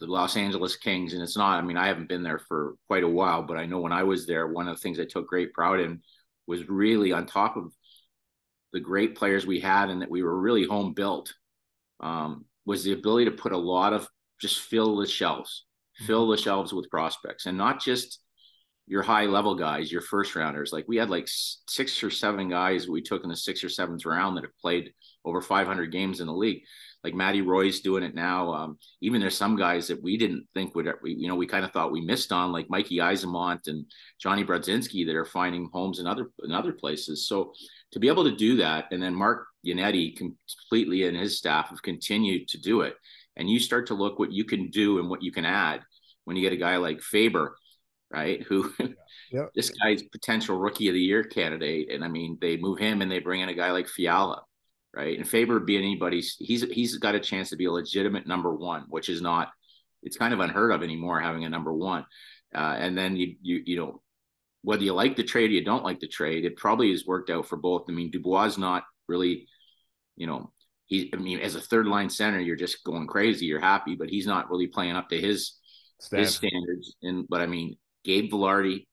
the 0.00 0.06
Los 0.06 0.36
Angeles 0.36 0.76
Kings, 0.76 1.12
and 1.12 1.22
it's 1.22 1.36
not. 1.36 1.58
I 1.58 1.62
mean, 1.62 1.76
I 1.76 1.88
haven't 1.88 2.08
been 2.08 2.22
there 2.22 2.38
for 2.38 2.76
quite 2.86 3.04
a 3.04 3.08
while, 3.08 3.42
but 3.42 3.58
I 3.58 3.66
know 3.66 3.80
when 3.80 3.92
I 3.92 4.04
was 4.04 4.26
there, 4.26 4.46
one 4.46 4.66
of 4.66 4.76
the 4.76 4.80
things 4.80 4.98
I 4.98 5.04
took 5.04 5.26
great 5.26 5.52
pride 5.52 5.80
in 5.80 6.00
was 6.46 6.66
really 6.70 7.12
on 7.12 7.26
top 7.26 7.58
of 7.58 7.70
the 8.72 8.80
great 8.80 9.14
players 9.14 9.46
we 9.46 9.60
had, 9.60 9.90
and 9.90 10.00
that 10.00 10.10
we 10.10 10.22
were 10.22 10.40
really 10.40 10.64
home 10.64 10.94
built 10.94 11.34
um, 12.00 12.44
was 12.64 12.84
the 12.84 12.92
ability 12.92 13.26
to 13.26 13.30
put 13.30 13.52
a 13.52 13.58
lot 13.58 13.92
of 13.92 14.08
just 14.40 14.60
fill 14.60 14.96
the 14.96 15.06
shelves, 15.06 15.64
mm-hmm. 15.96 16.06
fill 16.06 16.28
the 16.28 16.36
shelves 16.36 16.72
with 16.72 16.90
prospects, 16.90 17.46
and 17.46 17.56
not 17.56 17.80
just 17.80 18.20
your 18.86 19.02
high 19.02 19.24
level 19.24 19.54
guys, 19.54 19.90
your 19.90 20.00
first 20.00 20.34
rounders. 20.36 20.72
Like 20.72 20.84
we 20.86 20.96
had 20.96 21.10
like 21.10 21.26
six 21.26 22.02
or 22.02 22.10
seven 22.10 22.48
guys 22.48 22.88
we 22.88 23.02
took 23.02 23.24
in 23.24 23.30
the 23.30 23.36
sixth 23.36 23.64
or 23.64 23.68
seventh 23.68 24.06
round 24.06 24.36
that 24.36 24.44
have 24.44 24.56
played 24.60 24.92
over 25.24 25.40
500 25.40 25.90
games 25.90 26.20
in 26.20 26.28
the 26.28 26.32
league. 26.32 26.62
Like 27.02 27.14
Matty 27.14 27.42
Roy's 27.42 27.80
doing 27.80 28.02
it 28.02 28.14
now. 28.14 28.52
Um, 28.52 28.78
even 29.00 29.20
there's 29.20 29.36
some 29.36 29.56
guys 29.56 29.88
that 29.88 30.02
we 30.02 30.16
didn't 30.16 30.46
think 30.54 30.74
would, 30.74 30.88
we, 31.02 31.14
you 31.14 31.28
know, 31.28 31.34
we 31.34 31.46
kind 31.46 31.64
of 31.64 31.72
thought 31.72 31.92
we 31.92 32.00
missed 32.00 32.32
on, 32.32 32.52
like 32.52 32.70
Mikey 32.70 32.98
Eyssimont 32.98 33.66
and 33.66 33.86
Johnny 34.20 34.44
Brodzinski, 34.44 35.06
that 35.06 35.14
are 35.14 35.24
finding 35.24 35.68
homes 35.72 35.98
in 35.98 36.06
other 36.06 36.30
in 36.42 36.52
other 36.52 36.72
places. 36.72 37.28
So 37.28 37.52
to 37.92 38.00
be 38.00 38.08
able 38.08 38.24
to 38.24 38.34
do 38.34 38.56
that, 38.56 38.86
and 38.90 39.02
then 39.02 39.14
Mark 39.14 39.46
Yannetti 39.66 40.16
completely 40.16 41.06
and 41.06 41.16
his 41.16 41.38
staff 41.38 41.68
have 41.70 41.82
continued 41.82 42.48
to 42.48 42.58
do 42.58 42.82
it. 42.82 42.94
And 43.36 43.50
you 43.50 43.58
start 43.58 43.88
to 43.88 43.94
look 43.94 44.18
what 44.18 44.32
you 44.32 44.44
can 44.44 44.70
do 44.70 44.98
and 44.98 45.10
what 45.10 45.22
you 45.22 45.32
can 45.32 45.44
add 45.44 45.82
when 46.24 46.36
you 46.36 46.42
get 46.42 46.52
a 46.52 46.58
guy 46.58 46.76
like 46.76 47.02
Faber, 47.02 47.56
right? 48.10 48.42
Who 48.44 48.72
yeah. 48.80 48.86
Yep. 49.32 49.50
this 49.54 49.70
guy's 49.70 50.02
potential 50.04 50.56
rookie 50.56 50.88
of 50.88 50.94
the 50.94 51.00
year 51.00 51.24
candidate. 51.24 51.90
And 51.90 52.04
I 52.04 52.08
mean, 52.08 52.38
they 52.40 52.56
move 52.56 52.78
him 52.78 53.02
and 53.02 53.10
they 53.10 53.18
bring 53.18 53.40
in 53.40 53.48
a 53.48 53.54
guy 53.54 53.72
like 53.72 53.88
Fiala, 53.88 54.42
right? 54.94 55.18
And 55.18 55.28
Faber 55.28 55.60
be 55.60 55.76
anybody's. 55.76 56.36
He's 56.38 56.62
he's 56.62 56.96
got 56.98 57.14
a 57.14 57.20
chance 57.20 57.50
to 57.50 57.56
be 57.56 57.66
a 57.66 57.72
legitimate 57.72 58.26
number 58.26 58.54
one, 58.54 58.84
which 58.88 59.08
is 59.08 59.20
not. 59.20 59.50
It's 60.02 60.16
kind 60.16 60.32
of 60.32 60.40
unheard 60.40 60.72
of 60.72 60.82
anymore 60.82 61.20
having 61.20 61.44
a 61.44 61.48
number 61.48 61.72
one. 61.72 62.06
Uh, 62.54 62.76
and 62.78 62.96
then 62.96 63.16
you 63.16 63.34
you 63.42 63.62
you 63.66 63.76
know 63.76 64.02
whether 64.66 64.82
you 64.82 64.92
like 64.92 65.14
the 65.14 65.22
trade 65.22 65.50
or 65.50 65.52
you 65.52 65.64
don't 65.64 65.84
like 65.84 66.00
the 66.00 66.08
trade, 66.08 66.44
it 66.44 66.56
probably 66.56 66.90
has 66.90 67.06
worked 67.06 67.30
out 67.30 67.46
for 67.46 67.56
both. 67.56 67.84
I 67.88 67.92
mean, 67.92 68.10
Dubois 68.10 68.46
is 68.46 68.58
not 68.58 68.82
really, 69.06 69.46
you 70.16 70.26
know, 70.26 70.52
he. 70.86 71.10
I 71.12 71.16
mean, 71.16 71.40
as 71.40 71.54
a 71.54 71.60
third 71.60 71.86
line 71.86 72.10
center, 72.10 72.40
you're 72.40 72.56
just 72.56 72.84
going 72.84 73.06
crazy. 73.06 73.46
You're 73.46 73.60
happy, 73.60 73.94
but 73.94 74.08
he's 74.08 74.26
not 74.26 74.50
really 74.50 74.66
playing 74.66 74.96
up 74.96 75.08
to 75.10 75.20
his 75.20 75.58
his 76.10 76.34
standards. 76.34 76.96
And 77.02 77.26
but 77.28 77.40
I 77.40 77.46
mean, 77.46 77.76
Gabe 78.04 78.30
Vilardi, 78.30 78.86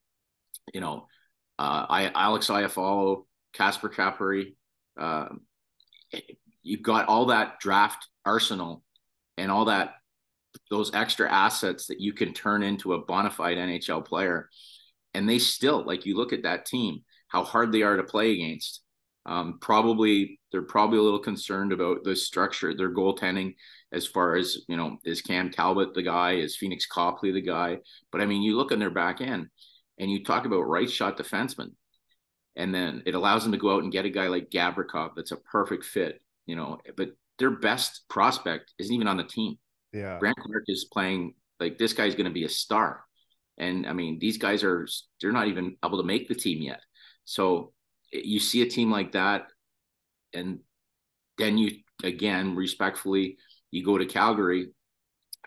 you 0.74 0.82
know, 0.82 1.08
uh, 1.60 1.86
I 1.90 2.12
Alex 2.14 2.48
Iafallo, 2.48 3.26
Casper 3.54 3.90
Kupari, 3.90 4.56
uh, 5.00 5.30
you've 6.64 6.82
got 6.82 7.08
all 7.08 7.28
that 7.28 7.60
draft 7.60 8.08
arsenal 8.26 8.84
and 9.38 9.52
all 9.52 9.66
that 9.66 9.96
those 10.70 10.94
extra 10.94 11.32
assets 11.32 11.88
that 11.88 12.00
you 12.00 12.14
can 12.14 12.34
turn 12.34 12.64
into 12.64 12.94
a 12.94 13.04
bona 13.06 13.30
fide 13.30 13.58
NHL 13.58 14.06
player 14.06 14.50
and 15.14 15.28
they 15.28 15.40
still 15.40 15.84
like 15.84 16.06
you 16.06 16.16
look 16.16 16.32
at 16.32 16.44
that 16.44 16.66
team 16.66 17.02
how 17.28 17.44
hard 17.44 17.72
they 17.72 17.82
are 17.82 17.98
to 17.98 18.04
play 18.04 18.32
against 18.34 18.83
um, 19.26 19.58
probably 19.62 20.40
they're 20.52 20.64
probably 20.64 21.00
a 21.00 21.02
little 21.02 21.20
concerned 21.20 21.72
about 21.72 22.04
the 22.04 22.16
structure 22.16 22.76
their 22.76 22.94
goaltending 22.94 23.56
as 23.92 24.06
far 24.06 24.36
as 24.36 24.60
you 24.68 24.76
know 24.76 24.98
is 25.06 25.22
cam 25.22 25.50
talbot 25.50 25.94
the 25.94 26.04
guy? 26.04 26.34
Is 26.34 26.58
Pheonix 26.58 26.88
Copley 26.90 27.32
the 27.32 27.42
guy? 27.42 27.78
But 28.12 28.22
i 28.22 28.26
mean 28.26 28.42
you 28.42 28.58
look 28.58 28.72
on 28.72 28.80
their 28.80 28.90
back 28.90 29.22
end 29.22 29.48
and 29.98 30.12
you 30.12 30.24
talk 30.24 30.46
about 30.46 30.62
right 30.62 30.90
shot 30.90 31.18
defensemen. 31.18 31.72
And 32.56 32.74
then 32.74 33.02
it 33.08 33.16
allows 33.16 33.44
them 33.44 33.52
to 33.54 33.58
go 33.58 33.76
out 33.76 33.84
and 33.84 33.92
get 33.92 34.06
a 34.06 34.10
guy 34.10 34.28
like 34.28 34.52
gavrikov 34.52 35.12
that's 35.16 35.32
a 35.32 35.38
perfect 35.38 35.86
fit 35.86 36.22
you 36.46 36.56
know 36.56 36.80
but 36.96 37.10
their 37.40 37.52
best 37.52 38.04
prospect 38.10 38.74
isn't 38.80 38.94
even 38.94 39.08
on 39.08 39.18
the 39.18 39.24
team. 39.24 39.58
Yeah. 39.92 40.18
Brandt 40.18 40.38
Clarke 40.38 40.66
is 40.68 40.86
playing 40.86 41.34
like 41.60 41.78
this 41.78 41.94
guy's 41.94 42.16
going 42.16 42.28
to 42.28 42.34
be 42.34 42.46
a 42.46 42.50
star. 42.50 43.04
And 43.58 43.86
I 43.86 43.94
mean, 43.94 44.20
these 44.20 44.38
guys 44.38 44.64
are 44.64 44.88
they're 45.22 45.32
not 45.32 45.48
even 45.48 45.78
able 45.84 45.98
to 45.98 46.08
make 46.08 46.28
the 46.28 46.36
team 46.36 46.62
yet. 46.62 46.82
So 47.26 47.74
you 48.14 48.40
see 48.40 48.62
a 48.62 48.70
team 48.70 48.92
like 48.92 49.14
that, 49.14 49.48
and 50.34 50.60
then 51.38 51.58
you 51.58 51.72
again 52.04 52.56
respectfully 52.56 53.38
you 53.72 53.84
go 53.84 53.98
to 53.98 54.06
Calgary, 54.06 54.70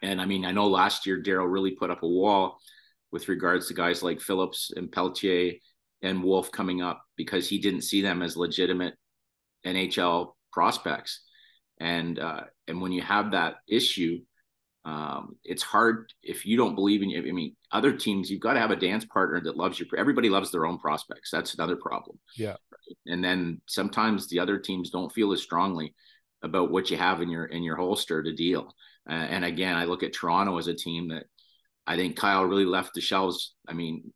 and 0.03 0.21
I 0.21 0.27
mean, 0.27 0.45
I 0.45 0.53
know 0.53 0.67
last 0.67 1.07
year 1.07 1.23
Daryl 1.23 1.51
really 1.51 1.73
put 1.73 1.91
up 1.91 2.03
a 2.03 2.09
wall 2.09 2.59
with 3.13 3.29
regards 3.29 3.69
to 3.69 3.75
guys 3.75 4.03
like 4.03 4.21
Phillips 4.21 4.73
and 4.75 4.91
Pelletier 4.91 5.55
and 6.03 6.23
Wolf 6.23 6.51
coming 6.51 6.83
up 6.83 7.03
because 7.17 7.49
he 7.49 7.59
didn't 7.59 7.83
see 7.83 8.03
them 8.03 8.23
as 8.23 8.37
legitimate 8.37 8.95
NHL 9.65 10.33
prospects. 10.53 11.23
And 11.81 12.19
uh, 12.19 12.43
and 12.67 12.81
when 12.81 12.93
you 12.93 13.03
have 13.03 13.33
that 13.33 13.57
issue, 13.69 14.21
um, 14.87 15.37
it's 15.43 15.65
hard 15.65 16.13
if 16.23 16.47
you 16.47 16.57
don't 16.57 16.77
believe 16.77 17.03
in 17.03 17.11
you. 17.11 17.19
I 17.19 17.33
mean, 17.33 17.57
other 17.73 17.93
teams, 17.93 18.31
you've 18.31 18.41
got 18.41 18.53
to 18.53 18.61
have 18.61 18.71
a 18.71 18.77
dance 18.77 19.05
partner 19.05 19.41
that 19.41 19.57
loves 19.57 19.81
you. 19.81 19.87
Everybody 19.99 20.29
loves 20.29 20.53
their 20.53 20.65
own 20.65 20.79
prospects. 20.79 21.29
That's 21.33 21.55
another 21.55 21.75
problem. 21.75 22.21
Yeah. 22.37 22.55
And 23.05 23.23
then 23.23 23.61
sometimes 23.67 24.29
the 24.29 24.39
other 24.39 24.59
teams 24.59 24.91
don't 24.91 25.13
feel 25.13 25.33
as 25.33 25.43
strongly 25.43 25.93
about 26.43 26.71
what 26.71 26.89
you 26.89 26.97
have 26.97 27.21
in 27.21 27.29
your 27.29 27.47
in 27.47 27.65
your 27.65 27.75
holster 27.75 28.23
to 28.23 28.33
deal. 28.33 28.73
Uh, 29.11 29.15
and 29.15 29.45
again, 29.45 29.75
I 29.75 29.87
look 29.87 30.05
at 30.05 30.13
Toronto 30.13 30.57
as 30.57 30.69
a 30.69 30.75
team 30.75 31.09
that 31.09 31.25
I 31.85 31.97
think 31.97 32.17
Kyle 32.17 32.45
really 32.45 32.65
left 32.65 32.95
the 32.95 33.01
shelves. 33.01 33.55
I 33.67 33.73
mean, 33.73 34.13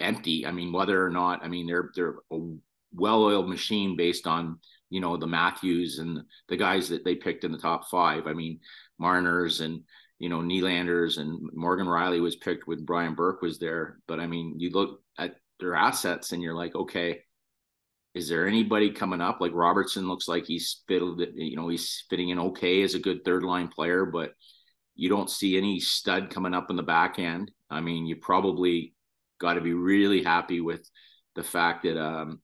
empty. 0.00 0.44
I 0.44 0.50
mean, 0.50 0.72
whether 0.72 1.06
or 1.06 1.10
not, 1.10 1.44
I 1.44 1.48
mean, 1.48 1.68
they're 1.68 1.90
they're 1.94 2.16
a 2.32 2.38
well-oiled 2.92 3.48
machine 3.48 3.96
based 3.96 4.26
on 4.26 4.58
you 4.90 5.00
know 5.00 5.16
the 5.16 5.28
Matthews 5.28 5.98
and 5.98 6.22
the 6.48 6.56
guys 6.56 6.88
that 6.88 7.04
they 7.04 7.14
picked 7.14 7.44
in 7.44 7.52
the 7.52 7.58
top 7.58 7.88
five. 7.88 8.26
I 8.26 8.32
mean, 8.32 8.58
Marners 9.02 9.60
and 9.60 9.82
you 10.18 10.28
know 10.28 10.40
Nylanders 10.40 11.18
and 11.18 11.40
Morgan 11.52 11.86
Rielly 11.86 12.22
was 12.22 12.36
picked 12.36 12.66
when 12.66 12.84
Brian 12.84 13.14
Burke 13.14 13.42
was 13.42 13.58
there. 13.58 13.98
But 14.06 14.20
I 14.20 14.26
mean, 14.26 14.54
you 14.58 14.70
look 14.70 15.00
at 15.18 15.36
their 15.58 15.74
assets 15.74 16.32
and 16.32 16.42
you're 16.42 16.54
like, 16.54 16.74
okay, 16.74 17.20
is 18.14 18.28
there 18.28 18.46
anybody 18.46 18.90
coming 18.90 19.20
up? 19.20 19.40
Like 19.40 19.52
Robertson 19.54 20.08
looks 20.08 20.28
like 20.28 20.44
he's 20.44 20.82
fitted, 20.86 21.32
you 21.34 21.56
know, 21.56 21.68
he's 21.68 22.04
fitting 22.10 22.28
in 22.28 22.38
okay 22.38 22.82
as 22.82 22.94
a 22.94 22.98
good 22.98 23.24
third 23.24 23.42
line 23.42 23.68
player, 23.68 24.04
but 24.04 24.32
you 24.94 25.08
don't 25.08 25.30
see 25.30 25.56
any 25.56 25.80
stud 25.80 26.30
coming 26.30 26.52
up 26.52 26.68
in 26.68 26.76
the 26.76 26.82
back 26.82 27.18
end. 27.18 27.50
I 27.70 27.80
mean, 27.80 28.06
you 28.06 28.16
probably 28.16 28.94
got 29.40 29.54
to 29.54 29.60
be 29.62 29.72
really 29.72 30.22
happy 30.22 30.60
with 30.60 30.88
the 31.34 31.42
fact 31.42 31.84
that, 31.84 31.98
um, 31.98 32.40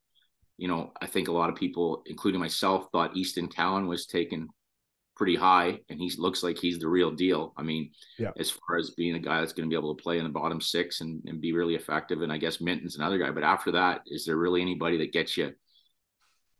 you 0.57 0.69
know, 0.69 0.93
I 1.01 1.07
think 1.07 1.29
a 1.29 1.33
lot 1.33 1.51
of 1.51 1.57
people, 1.57 2.03
including 2.07 2.41
myself, 2.41 2.87
thought 2.91 3.17
Easton 3.17 3.49
Cowan 3.49 3.87
was 3.87 4.07
taken 4.07 4.49
pretty 5.19 5.35
high, 5.35 5.81
and 5.91 6.01
he 6.01 6.11
looks 6.17 6.43
like 6.43 6.57
he's 6.57 6.79
the 6.79 6.89
real 6.89 7.11
deal. 7.11 7.53
I 7.57 7.63
mean, 7.63 7.91
yeah. 8.19 8.31
as 8.39 8.51
far 8.51 8.79
as 8.79 8.91
being 8.91 9.17
a 9.17 9.19
guy 9.21 9.41
that's 9.41 9.53
going 9.53 9.69
to 9.69 9.73
be 9.73 9.79
able 9.79 9.95
to 9.95 10.03
play 10.03 10.19
in 10.19 10.25
the 10.25 10.31
bottom 10.31 10.61
six 10.61 11.01
and, 11.01 11.21
and 11.27 11.41
be 11.41 11.53
really 11.53 11.75
effective, 11.75 12.23
and 12.23 12.33
I 12.33 12.39
guess 12.39 12.61
Minten's 12.61 12.97
another 12.97 13.19
guy. 13.19 13.31
But 13.31 13.43
after 13.43 13.73
that, 13.73 14.03
is 14.07 14.25
there 14.25 14.37
really 14.37 14.63
anybody 14.63 14.97
that 14.99 15.13
gets 15.13 15.37
you? 15.37 15.53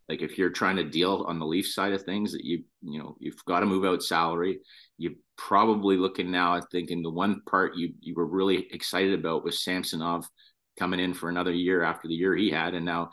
Like 0.09 0.23
if 0.23 0.37
you're 0.37 0.51
trying 0.51 0.77
to 0.77 0.85
deal 0.85 1.25
on 1.29 1.39
the 1.39 1.47
Leaf 1.47 1.69
side 1.69 1.93
of 1.93 2.03
things, 2.03 2.33
that 2.33 2.45
you 2.45 2.65
you 2.83 2.99
know 2.99 3.17
you've 3.21 3.45
got 3.47 3.61
to 3.61 3.67
move 3.67 3.85
out 3.85 4.03
salary. 4.03 4.61
You're 4.97 5.13
probably 5.37 5.97
looking 5.97 6.31
now 6.31 6.57
at 6.57 6.71
thinking 6.73 7.03
the 7.03 7.11
one 7.11 7.43
part 7.49 7.77
you 7.77 7.93
you 8.01 8.15
were 8.15 8.27
really 8.27 8.67
excited 8.73 9.19
about 9.19 9.45
was 9.45 9.63
Samsonov 9.63 10.27
coming 10.79 11.01
in 11.01 11.13
for 11.15 11.29
another 11.29 11.53
year 11.53 11.83
after 11.83 12.09
the 12.09 12.15
year 12.15 12.35
he 12.35 12.51
had, 12.51 12.75
and 12.75 12.87
now 12.87 13.11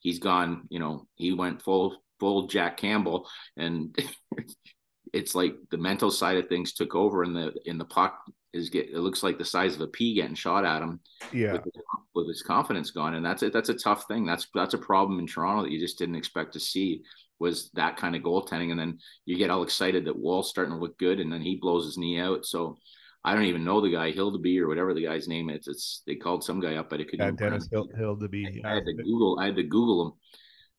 he's 0.00 0.18
gone. 0.18 0.66
You 0.70 0.78
know, 0.78 1.06
he 1.14 1.32
went 1.32 1.62
full 1.62 1.98
full 2.24 2.46
Jack 2.46 2.78
Campbell, 2.78 3.28
and 3.58 3.94
it's 5.12 5.34
like 5.34 5.56
the 5.70 5.76
mental 5.76 6.10
side 6.10 6.38
of 6.38 6.48
things 6.48 6.72
took 6.72 6.94
over, 6.94 7.22
and 7.22 7.36
the 7.36 7.52
in 7.66 7.76
the 7.76 7.84
puck 7.84 8.18
is 8.54 8.70
get 8.70 8.88
it 8.88 8.98
looks 8.98 9.22
like 9.22 9.36
the 9.36 9.44
size 9.44 9.74
of 9.74 9.82
a 9.82 9.86
pea 9.88 10.14
getting 10.14 10.34
shot 10.34 10.64
at 10.64 10.80
him. 10.80 11.00
Yeah, 11.34 11.52
with, 11.52 11.66
with 12.14 12.28
his 12.28 12.40
confidence 12.40 12.90
gone, 12.92 13.12
and 13.12 13.24
that's 13.24 13.42
it. 13.42 13.52
That's 13.52 13.68
a 13.68 13.74
tough 13.74 14.06
thing. 14.08 14.24
That's 14.24 14.46
that's 14.54 14.72
a 14.72 14.78
problem 14.78 15.18
in 15.18 15.26
Toronto 15.26 15.64
that 15.64 15.70
you 15.70 15.78
just 15.78 15.98
didn't 15.98 16.14
expect 16.14 16.54
to 16.54 16.60
see 16.60 17.02
was 17.38 17.68
that 17.74 17.98
kind 17.98 18.16
of 18.16 18.22
goaltending, 18.22 18.70
and 18.70 18.80
then 18.80 18.98
you 19.26 19.36
get 19.36 19.50
all 19.50 19.64
excited 19.64 20.06
that 20.06 20.18
Woll's 20.18 20.48
starting 20.48 20.72
to 20.72 20.80
look 20.80 20.96
good, 20.98 21.20
and 21.20 21.30
then 21.30 21.42
he 21.42 21.56
blows 21.56 21.84
his 21.84 21.98
knee 21.98 22.18
out. 22.18 22.46
So. 22.46 22.78
I 23.26 23.32
don't 23.32 23.44
even 23.44 23.64
know 23.64 23.80
the 23.80 23.88
guy 23.88 24.12
Hildeby 24.12 24.60
or 24.60 24.68
whatever 24.68 24.92
the 24.92 25.06
guy's 25.06 25.28
name 25.28 25.48
is. 25.48 25.66
It's 25.66 26.02
they 26.06 26.14
called 26.14 26.44
some 26.44 26.60
guy 26.60 26.74
up, 26.74 26.90
but 26.90 27.00
it 27.00 27.08
could. 27.08 27.20
Yeah, 27.20 27.30
Dennis 27.30 27.70
Hild- 27.72 27.94
Hildeby. 27.98 28.62
I, 28.62 28.70
I 28.70 28.74
had 28.74 28.84
to 28.84 28.92
Google. 28.92 29.38
I 29.40 29.46
had 29.46 29.56
to 29.56 29.62
Google 29.62 30.04
him. 30.04 30.12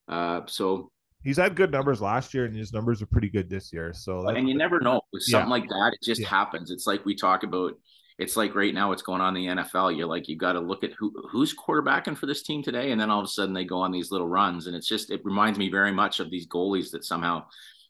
Uh, 0.08 0.42
so 0.46 0.92
he's 1.26 1.38
had 1.38 1.56
good 1.56 1.72
numbers 1.72 2.02
last 2.02 2.34
year, 2.34 2.46
and 2.46 2.56
his 2.56 2.72
numbers 2.72 3.02
are 3.02 3.08
pretty 3.08 3.30
good 3.30 3.50
this 3.50 3.74
year. 3.74 3.92
So 3.94 4.30
and 4.30 4.48
you 4.48 4.56
never 4.56 4.80
know 4.80 5.02
with 5.12 5.24
something 5.24 5.50
yeah. 5.50 5.52
like 5.52 5.68
that, 5.68 5.92
it 5.94 6.06
just 6.06 6.22
yeah. 6.22 6.30
happens. 6.30 6.72
It's 6.72 6.88
like 6.88 7.04
we 7.06 7.16
talk 7.16 7.44
about. 7.44 7.74
It's 8.18 8.38
like 8.38 8.56
right 8.56 8.74
now, 8.74 8.88
what's 8.88 9.02
going 9.02 9.20
on 9.20 9.36
in 9.36 9.58
the 9.58 9.64
NFL. 9.64 9.98
You're 9.98 10.08
like, 10.08 10.30
you 10.30 10.38
got 10.38 10.54
to 10.54 10.62
look 10.62 10.86
at 10.86 10.94
who 10.94 11.12
who's 11.30 11.54
quarterbacking 11.54 12.18
for 12.18 12.28
this 12.28 12.44
team 12.44 12.64
today, 12.64 12.92
and 12.92 13.02
then 13.02 13.10
all 13.10 13.20
of 13.20 13.26
a 13.26 13.28
sudden 13.28 13.54
they 13.54 13.66
go 13.66 13.80
on 13.80 13.92
these 13.92 14.10
little 14.10 14.28
runs, 14.28 14.68
and 14.68 14.76
it's 14.76 14.88
just 14.88 15.12
it 15.12 15.20
reminds 15.26 15.60
me 15.60 15.70
very 15.70 15.92
much 15.92 16.22
of 16.22 16.32
these 16.32 16.48
goalies 16.48 16.92
that 16.92 17.04
somehow 17.04 17.44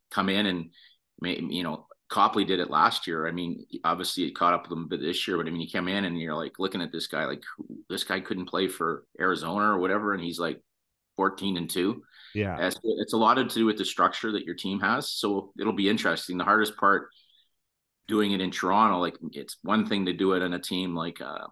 come 0.09 0.29
in 0.29 0.47
and 0.47 0.69
you 1.21 1.61
know 1.61 1.85
Copley 2.09 2.45
did 2.45 2.59
it 2.59 2.69
last 2.69 3.07
year. 3.07 3.27
I 3.27 3.31
mean, 3.31 3.65
obviously 3.83 4.23
it 4.23 4.35
caught 4.35 4.53
up 4.53 4.63
with 4.63 4.71
him 4.71 4.85
a 4.85 4.87
bit 4.87 5.01
this 5.01 5.27
year, 5.27 5.37
but 5.37 5.47
I 5.47 5.49
mean, 5.49 5.61
you 5.61 5.71
come 5.71 5.87
in 5.87 6.05
and 6.05 6.19
you're 6.19 6.35
like 6.35 6.59
looking 6.59 6.81
at 6.81 6.91
this 6.91 7.07
guy, 7.07 7.25
like 7.25 7.43
this 7.89 8.03
guy 8.03 8.19
couldn't 8.19 8.49
play 8.49 8.67
for 8.67 9.05
Arizona 9.19 9.71
or 9.71 9.79
whatever, 9.79 10.13
and 10.13 10.23
he's 10.23 10.39
like 10.39 10.61
14 11.17 11.57
and 11.57 11.69
two. 11.69 12.03
Yeah. 12.35 12.57
It's, 12.59 12.79
it's 12.83 13.13
a 13.13 13.17
lot 13.17 13.35
to 13.35 13.45
do 13.45 13.65
with 13.65 13.77
the 13.77 13.85
structure 13.85 14.31
that 14.33 14.45
your 14.45 14.55
team 14.55 14.79
has. 14.81 15.09
So 15.09 15.51
it'll 15.59 15.73
be 15.73 15.89
interesting. 15.89 16.37
The 16.37 16.43
hardest 16.43 16.77
part 16.77 17.09
doing 18.07 18.31
it 18.31 18.41
in 18.41 18.51
Toronto, 18.51 18.99
like 18.99 19.17
it's 19.31 19.57
one 19.63 19.87
thing 19.87 20.05
to 20.05 20.13
do 20.13 20.33
it 20.33 20.41
in 20.43 20.53
a 20.53 20.59
team 20.59 20.95
like, 20.95 21.21
uh, 21.21 21.47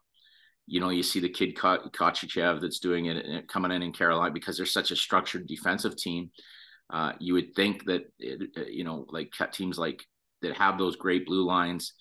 you 0.65 0.79
know, 0.79 0.89
you 0.89 1.03
see 1.03 1.19
the 1.19 1.29
kid 1.29 1.55
Kochetkov 1.55 2.61
that's 2.61 2.79
doing 2.79 3.05
it 3.07 3.25
uh, 3.25 3.41
coming 3.51 3.71
in 3.71 3.81
in 3.81 3.91
Carolina 3.91 4.33
because 4.33 4.57
they're 4.57 4.65
such 4.65 4.91
a 4.91 4.95
structured 4.95 5.47
defensive 5.47 5.95
team. 5.97 6.31
Uh, 6.89 7.13
you 7.19 7.33
would 7.33 7.55
think 7.55 7.85
that, 7.85 8.03
it, 8.19 8.49
uh, 8.57 8.65
you 8.69 8.83
know, 8.83 9.05
like 9.09 9.33
teams 9.51 9.77
like 9.77 10.03
that 10.41 10.55
have 10.55 10.77
those 10.77 10.95
great 10.95 11.25
blue 11.25 11.45
lines, 11.45 11.93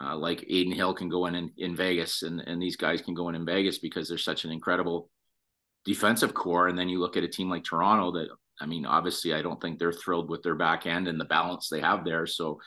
uh, 0.00 0.16
like 0.16 0.42
Adin 0.42 0.72
Hill 0.72 0.94
can 0.94 1.08
go 1.08 1.26
in, 1.26 1.34
in 1.34 1.50
in 1.56 1.76
Vegas 1.76 2.22
and, 2.22 2.40
and 2.40 2.60
these 2.60 2.76
guys 2.76 3.00
can 3.00 3.14
go 3.14 3.28
in 3.28 3.34
in 3.34 3.46
Vegas 3.46 3.78
because 3.78 4.08
they're 4.08 4.18
such 4.18 4.44
an 4.44 4.52
incredible 4.52 5.10
defensive 5.86 6.34
core. 6.34 6.68
And 6.68 6.78
then 6.78 6.88
you 6.88 7.00
look 7.00 7.16
at 7.16 7.24
a 7.24 7.28
team 7.28 7.48
like 7.48 7.64
Toronto 7.64 8.12
that, 8.12 8.28
I 8.60 8.66
mean, 8.66 8.84
obviously, 8.84 9.32
I 9.32 9.42
don't 9.42 9.60
think 9.60 9.78
they're 9.78 9.92
thrilled 9.92 10.28
with 10.28 10.42
their 10.42 10.54
back 10.54 10.86
end 10.86 11.08
and 11.08 11.20
the 11.20 11.24
balance 11.24 11.68
they 11.68 11.80
have 11.80 12.04
there. 12.04 12.26
So 12.26 12.60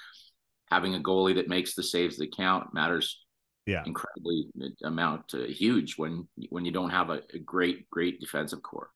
having 0.72 0.96
a 0.96 1.00
goalie 1.00 1.36
that 1.36 1.48
makes 1.48 1.76
the 1.76 1.84
saves 1.84 2.18
that 2.18 2.36
count 2.36 2.74
matters 2.74 3.26
yeah 3.66 3.84
incredibly 3.86 4.48
amount 4.84 5.34
uh, 5.34 5.44
huge 5.44 5.96
when 5.98 6.28
when 6.50 6.66
you 6.66 6.72
don't 6.72 6.90
have 6.90 7.10
a, 7.10 7.22
a, 7.34 7.40
great 7.40 7.90
great 7.90 8.20
defensive 8.20 8.62
core 8.64 8.90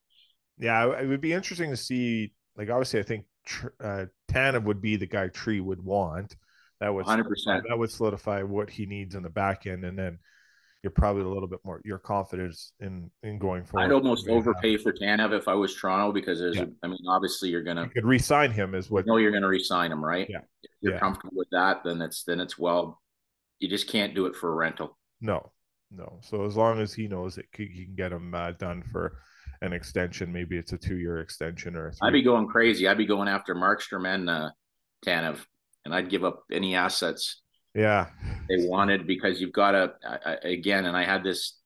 yeah 0.57 0.99
it 0.99 1.07
would 1.07 1.21
be 1.21 1.33
interesting 1.33 1.69
to 1.69 1.77
see 1.77 2.33
like 2.57 2.69
obviously 2.69 2.99
i 2.99 3.03
think 3.03 3.25
uh 3.83 4.05
Tanev 4.31 4.63
would 4.63 4.81
be 4.81 4.95
the 4.95 5.05
guy 5.05 5.27
tree 5.27 5.59
would 5.59 5.83
want 5.83 6.35
that 6.79 6.93
would 6.93 7.05
100% 7.05 7.25
that 7.67 7.77
would 7.77 7.91
solidify 7.91 8.41
what 8.41 8.69
he 8.69 8.85
needs 8.85 9.15
in 9.15 9.23
the 9.23 9.29
back 9.29 9.67
end 9.67 9.83
and 9.83 9.97
then 9.97 10.17
you're 10.83 10.91
probably 10.91 11.23
a 11.23 11.27
little 11.27 11.47
bit 11.47 11.59
more 11.63 11.81
your 11.85 11.97
confidence 11.97 12.73
in 12.81 13.09
in 13.23 13.39
going 13.39 13.63
forward. 13.63 13.85
I'd 13.85 13.93
almost 13.93 14.27
overpay 14.27 14.77
for 14.77 14.91
Tanev 14.91 15.31
if 15.31 15.47
I 15.47 15.53
was 15.53 15.73
Toronto 15.73 16.11
because 16.11 16.39
there's, 16.39 16.57
yeah. 16.57 16.65
I 16.83 16.87
mean, 16.87 16.99
obviously 17.07 17.49
you're 17.49 17.63
gonna 17.63 17.83
you 17.83 17.89
could 17.89 18.05
re-sign 18.05 18.51
him 18.51 18.75
as 18.75 18.91
what 18.91 19.05
you 19.05 19.11
know 19.11 19.17
you're 19.17 19.31
gonna 19.31 19.47
re-sign 19.47 19.91
him, 19.91 20.03
right? 20.03 20.27
Yeah. 20.29 20.39
If 20.61 20.71
you're 20.81 20.93
yeah. 20.93 20.99
comfortable 20.99 21.37
with 21.37 21.47
that, 21.51 21.83
then 21.85 22.01
it's 22.01 22.23
then 22.25 22.41
it's 22.41 22.59
well, 22.59 23.01
you 23.59 23.69
just 23.69 23.87
can't 23.87 24.13
do 24.13 24.25
it 24.25 24.35
for 24.35 24.51
a 24.51 24.55
rental. 24.55 24.97
No, 25.21 25.51
no. 25.89 26.19
So 26.21 26.45
as 26.45 26.57
long 26.57 26.81
as 26.81 26.93
he 26.93 27.07
knows 27.07 27.35
that 27.35 27.45
he 27.55 27.85
can 27.85 27.95
get 27.95 28.11
him 28.11 28.35
uh, 28.35 28.51
done 28.51 28.83
for 28.91 29.19
an 29.61 29.71
extension, 29.71 30.33
maybe 30.33 30.57
it's 30.57 30.73
a 30.73 30.77
two-year 30.77 31.19
extension 31.19 31.77
or. 31.77 31.93
i 32.01 32.07
I'd 32.07 32.13
be 32.13 32.21
going 32.21 32.47
crazy. 32.47 32.89
I'd 32.89 32.97
be 32.97 33.05
going 33.05 33.29
after 33.29 33.55
Markstrom 33.55 34.05
and 34.05 34.29
uh, 34.29 34.49
Tanev, 35.05 35.45
and 35.85 35.95
I'd 35.95 36.09
give 36.09 36.25
up 36.25 36.43
any 36.51 36.75
assets 36.75 37.42
yeah. 37.73 38.07
They 38.49 38.67
wanted 38.67 39.07
because 39.07 39.41
you've 39.41 39.53
got 39.53 39.71
to 39.71 39.93
again 40.43 40.85
and 40.85 40.95
i 40.95 41.03
had 41.03 41.23
this 41.23 41.57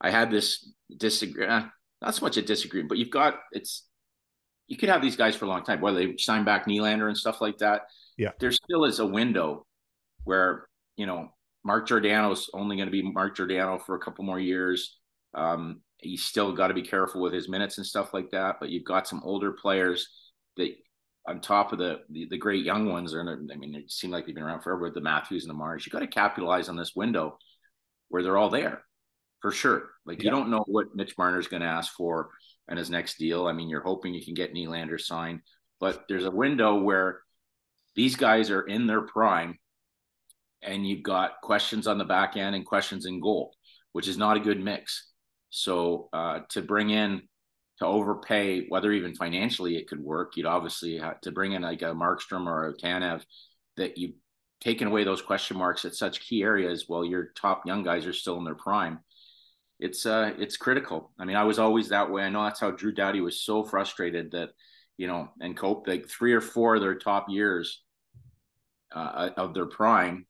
i 0.00 0.10
had 0.10 0.30
this 0.30 0.68
disagree 0.96 1.46
uh, 1.46 1.64
not 2.02 2.14
so 2.14 2.24
much 2.24 2.36
a 2.36 2.42
disagreement 2.42 2.88
but 2.88 2.98
you've 2.98 3.10
got 3.10 3.34
it's 3.52 3.86
you 4.70 4.76
could 4.76 4.88
have 4.88 5.02
these 5.02 5.16
guys 5.16 5.34
for 5.34 5.44
a 5.44 5.48
long 5.48 5.64
time 5.64 5.80
whether 5.80 5.98
they 5.98 6.16
sign 6.16 6.44
back 6.44 6.66
Nylander 6.66 7.08
and 7.08 7.18
stuff 7.18 7.40
like 7.40 7.58
that. 7.58 7.82
Yeah. 8.16 8.30
There 8.38 8.52
still 8.52 8.84
is 8.84 9.00
a 9.00 9.06
window 9.06 9.66
where 10.24 10.68
you 10.96 11.06
know 11.06 11.32
Mark 11.64 11.88
Giordano's 11.88 12.48
only 12.54 12.76
going 12.76 12.86
to 12.86 12.92
be 12.92 13.02
Mark 13.02 13.36
Giordano 13.36 13.78
for 13.78 13.96
a 13.96 13.98
couple 13.98 14.24
more 14.24 14.40
years. 14.40 14.98
Um 15.34 15.82
he's 15.98 16.22
still 16.22 16.52
got 16.52 16.68
to 16.68 16.74
be 16.74 16.82
careful 16.82 17.20
with 17.20 17.32
his 17.32 17.48
minutes 17.48 17.76
and 17.76 17.86
stuff 17.86 18.14
like 18.14 18.30
that 18.30 18.56
but 18.58 18.70
you've 18.70 18.84
got 18.84 19.06
some 19.06 19.20
older 19.22 19.52
players 19.52 20.08
that 20.56 20.70
on 21.30 21.40
top 21.40 21.72
of 21.72 21.78
the, 21.78 22.00
the, 22.10 22.26
the 22.28 22.38
great 22.38 22.64
young 22.64 22.90
ones, 22.90 23.14
are 23.14 23.20
I 23.20 23.56
mean, 23.56 23.74
it 23.74 23.90
seem 23.90 24.10
like 24.10 24.26
they've 24.26 24.34
been 24.34 24.44
around 24.44 24.62
forever 24.62 24.82
with 24.82 24.94
the 24.94 25.00
Matthews 25.00 25.44
and 25.44 25.50
the 25.50 25.54
Mars. 25.54 25.86
You 25.86 25.92
got 25.92 26.00
to 26.00 26.06
capitalize 26.08 26.68
on 26.68 26.76
this 26.76 26.96
window 26.96 27.38
where 28.08 28.22
they're 28.22 28.36
all 28.36 28.50
there 28.50 28.82
for 29.40 29.52
sure. 29.52 29.90
Like 30.04 30.18
yeah. 30.18 30.24
you 30.24 30.30
don't 30.30 30.50
know 30.50 30.64
what 30.66 30.94
Mitch 30.94 31.16
Marner's 31.16 31.46
going 31.46 31.62
to 31.62 31.68
ask 31.68 31.94
for 31.94 32.30
in 32.68 32.76
his 32.76 32.90
next 32.90 33.16
deal. 33.18 33.46
I 33.46 33.52
mean, 33.52 33.68
you're 33.68 33.80
hoping 33.80 34.12
you 34.12 34.24
can 34.24 34.34
get 34.34 34.52
Nylander 34.52 35.00
signed, 35.00 35.40
but 35.78 36.04
there's 36.08 36.24
a 36.24 36.30
window 36.30 36.82
where 36.82 37.20
these 37.94 38.16
guys 38.16 38.50
are 38.50 38.62
in 38.62 38.86
their 38.86 39.02
prime, 39.02 39.58
and 40.62 40.86
you've 40.86 41.02
got 41.02 41.40
questions 41.42 41.86
on 41.86 41.98
the 41.98 42.04
back 42.04 42.36
end 42.36 42.54
and 42.56 42.66
questions 42.66 43.06
in 43.06 43.20
goal, 43.20 43.54
which 43.92 44.08
is 44.08 44.18
not 44.18 44.36
a 44.36 44.40
good 44.40 44.60
mix. 44.60 45.08
So 45.50 46.08
uh, 46.12 46.40
to 46.50 46.62
bring 46.62 46.90
in 46.90 47.22
to 47.80 47.86
overpay, 47.86 48.66
whether 48.68 48.92
even 48.92 49.14
financially 49.14 49.76
it 49.76 49.88
could 49.88 50.00
work, 50.00 50.36
you'd 50.36 50.46
obviously 50.46 50.98
have 50.98 51.20
to 51.22 51.32
bring 51.32 51.52
in 51.52 51.62
like 51.62 51.82
a 51.82 51.86
Markstrom 51.86 52.46
or 52.46 52.68
a 52.68 52.76
Tanev 52.76 53.22
that 53.76 53.98
you've 53.98 54.14
taken 54.60 54.86
away 54.86 55.04
those 55.04 55.22
question 55.22 55.56
marks 55.56 55.86
at 55.86 55.94
such 55.94 56.20
key 56.20 56.42
areas 56.42 56.84
while 56.86 57.04
your 57.04 57.30
top 57.34 57.66
young 57.66 57.82
guys 57.82 58.06
are 58.06 58.12
still 58.12 58.36
in 58.36 58.44
their 58.44 58.54
prime. 58.54 59.00
It's 59.78 60.04
uh 60.04 60.34
it's 60.38 60.58
critical. 60.58 61.10
I 61.18 61.24
mean, 61.24 61.36
I 61.36 61.44
was 61.44 61.58
always 61.58 61.88
that 61.88 62.10
way. 62.10 62.22
I 62.22 62.28
know 62.28 62.44
that's 62.44 62.60
how 62.60 62.70
Drew 62.70 62.92
Doughty 62.92 63.22
was 63.22 63.40
so 63.40 63.64
frustrated 63.64 64.32
that, 64.32 64.50
you 64.98 65.06
know, 65.06 65.30
and 65.40 65.56
Cope 65.56 65.88
like 65.88 66.06
three 66.06 66.34
or 66.34 66.42
four 66.42 66.74
of 66.74 66.82
their 66.82 66.96
top 66.96 67.30
years 67.30 67.82
uh, 68.94 69.30
of 69.38 69.54
their 69.54 69.64
prime 69.64 70.26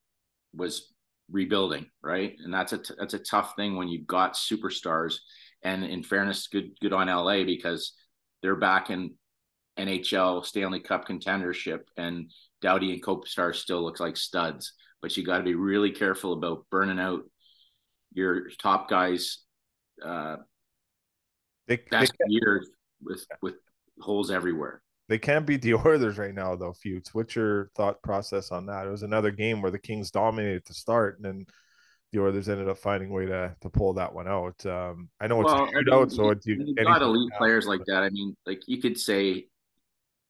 was 0.54 0.92
rebuilding, 1.32 1.86
right? 2.00 2.36
And 2.44 2.54
that's 2.54 2.72
a 2.72 2.78
t- 2.78 2.94
that's 2.96 3.14
a 3.14 3.18
tough 3.18 3.56
thing 3.56 3.74
when 3.74 3.88
you've 3.88 4.06
got 4.06 4.34
superstars 4.34 5.16
and 5.62 5.84
in 5.84 6.02
fairness, 6.02 6.48
good 6.48 6.78
good 6.80 6.92
on 6.92 7.08
LA 7.08 7.44
because 7.44 7.92
they're 8.42 8.56
back 8.56 8.90
in 8.90 9.14
NHL 9.78 10.44
Stanley 10.44 10.80
Cup 10.80 11.06
contendership, 11.06 11.80
and 11.96 12.30
Doughty 12.60 12.92
and 12.92 13.02
Kopitar 13.02 13.54
still 13.54 13.82
looks 13.82 14.00
like 14.00 14.16
studs. 14.16 14.72
But 15.02 15.16
you 15.16 15.24
got 15.24 15.38
to 15.38 15.44
be 15.44 15.54
really 15.54 15.90
careful 15.90 16.34
about 16.34 16.66
burning 16.70 17.00
out 17.00 17.22
your 18.12 18.50
top 18.60 18.88
guys. 18.88 19.38
Uh, 20.04 20.36
they, 21.66 21.76
best 21.90 22.12
they 22.18 22.32
years 22.32 22.68
with 23.02 23.26
with 23.40 23.54
holes 24.00 24.30
everywhere. 24.30 24.82
They 25.08 25.18
can't 25.18 25.46
beat 25.46 25.62
the 25.62 25.74
Oilers 25.86 26.18
right 26.18 26.34
now, 26.34 26.54
though. 26.56 26.72
Futes, 26.72 27.08
what's 27.12 27.34
your 27.34 27.70
thought 27.74 28.02
process 28.02 28.50
on 28.50 28.66
that? 28.66 28.86
It 28.86 28.90
was 28.90 29.02
another 29.02 29.30
game 29.30 29.62
where 29.62 29.72
the 29.72 29.78
Kings 29.78 30.10
dominated 30.10 30.64
to 30.66 30.74
start, 30.74 31.16
and 31.16 31.24
then 31.24 31.46
the 32.12 32.20
Oilers 32.20 32.48
ended 32.48 32.68
up 32.68 32.78
finding 32.78 33.10
a 33.10 33.12
way 33.12 33.26
to 33.26 33.54
to 33.60 33.70
pull 33.70 33.94
that 33.94 34.12
one 34.12 34.26
out. 34.26 34.64
Um, 34.66 35.08
I 35.20 35.26
know 35.26 35.40
it's 35.40 35.52
well, 35.52 35.62
I 35.62 35.66
mean, 35.66 35.92
out, 35.92 36.10
so 36.10 36.30
it's 36.30 36.46
you, 36.46 36.56
you 36.64 36.74
got 36.74 37.02
elite 37.02 37.32
players 37.38 37.66
like 37.66 37.84
that. 37.86 38.02
I 38.02 38.10
mean, 38.10 38.36
like 38.46 38.62
you 38.66 38.80
could 38.80 38.98
say, 38.98 39.46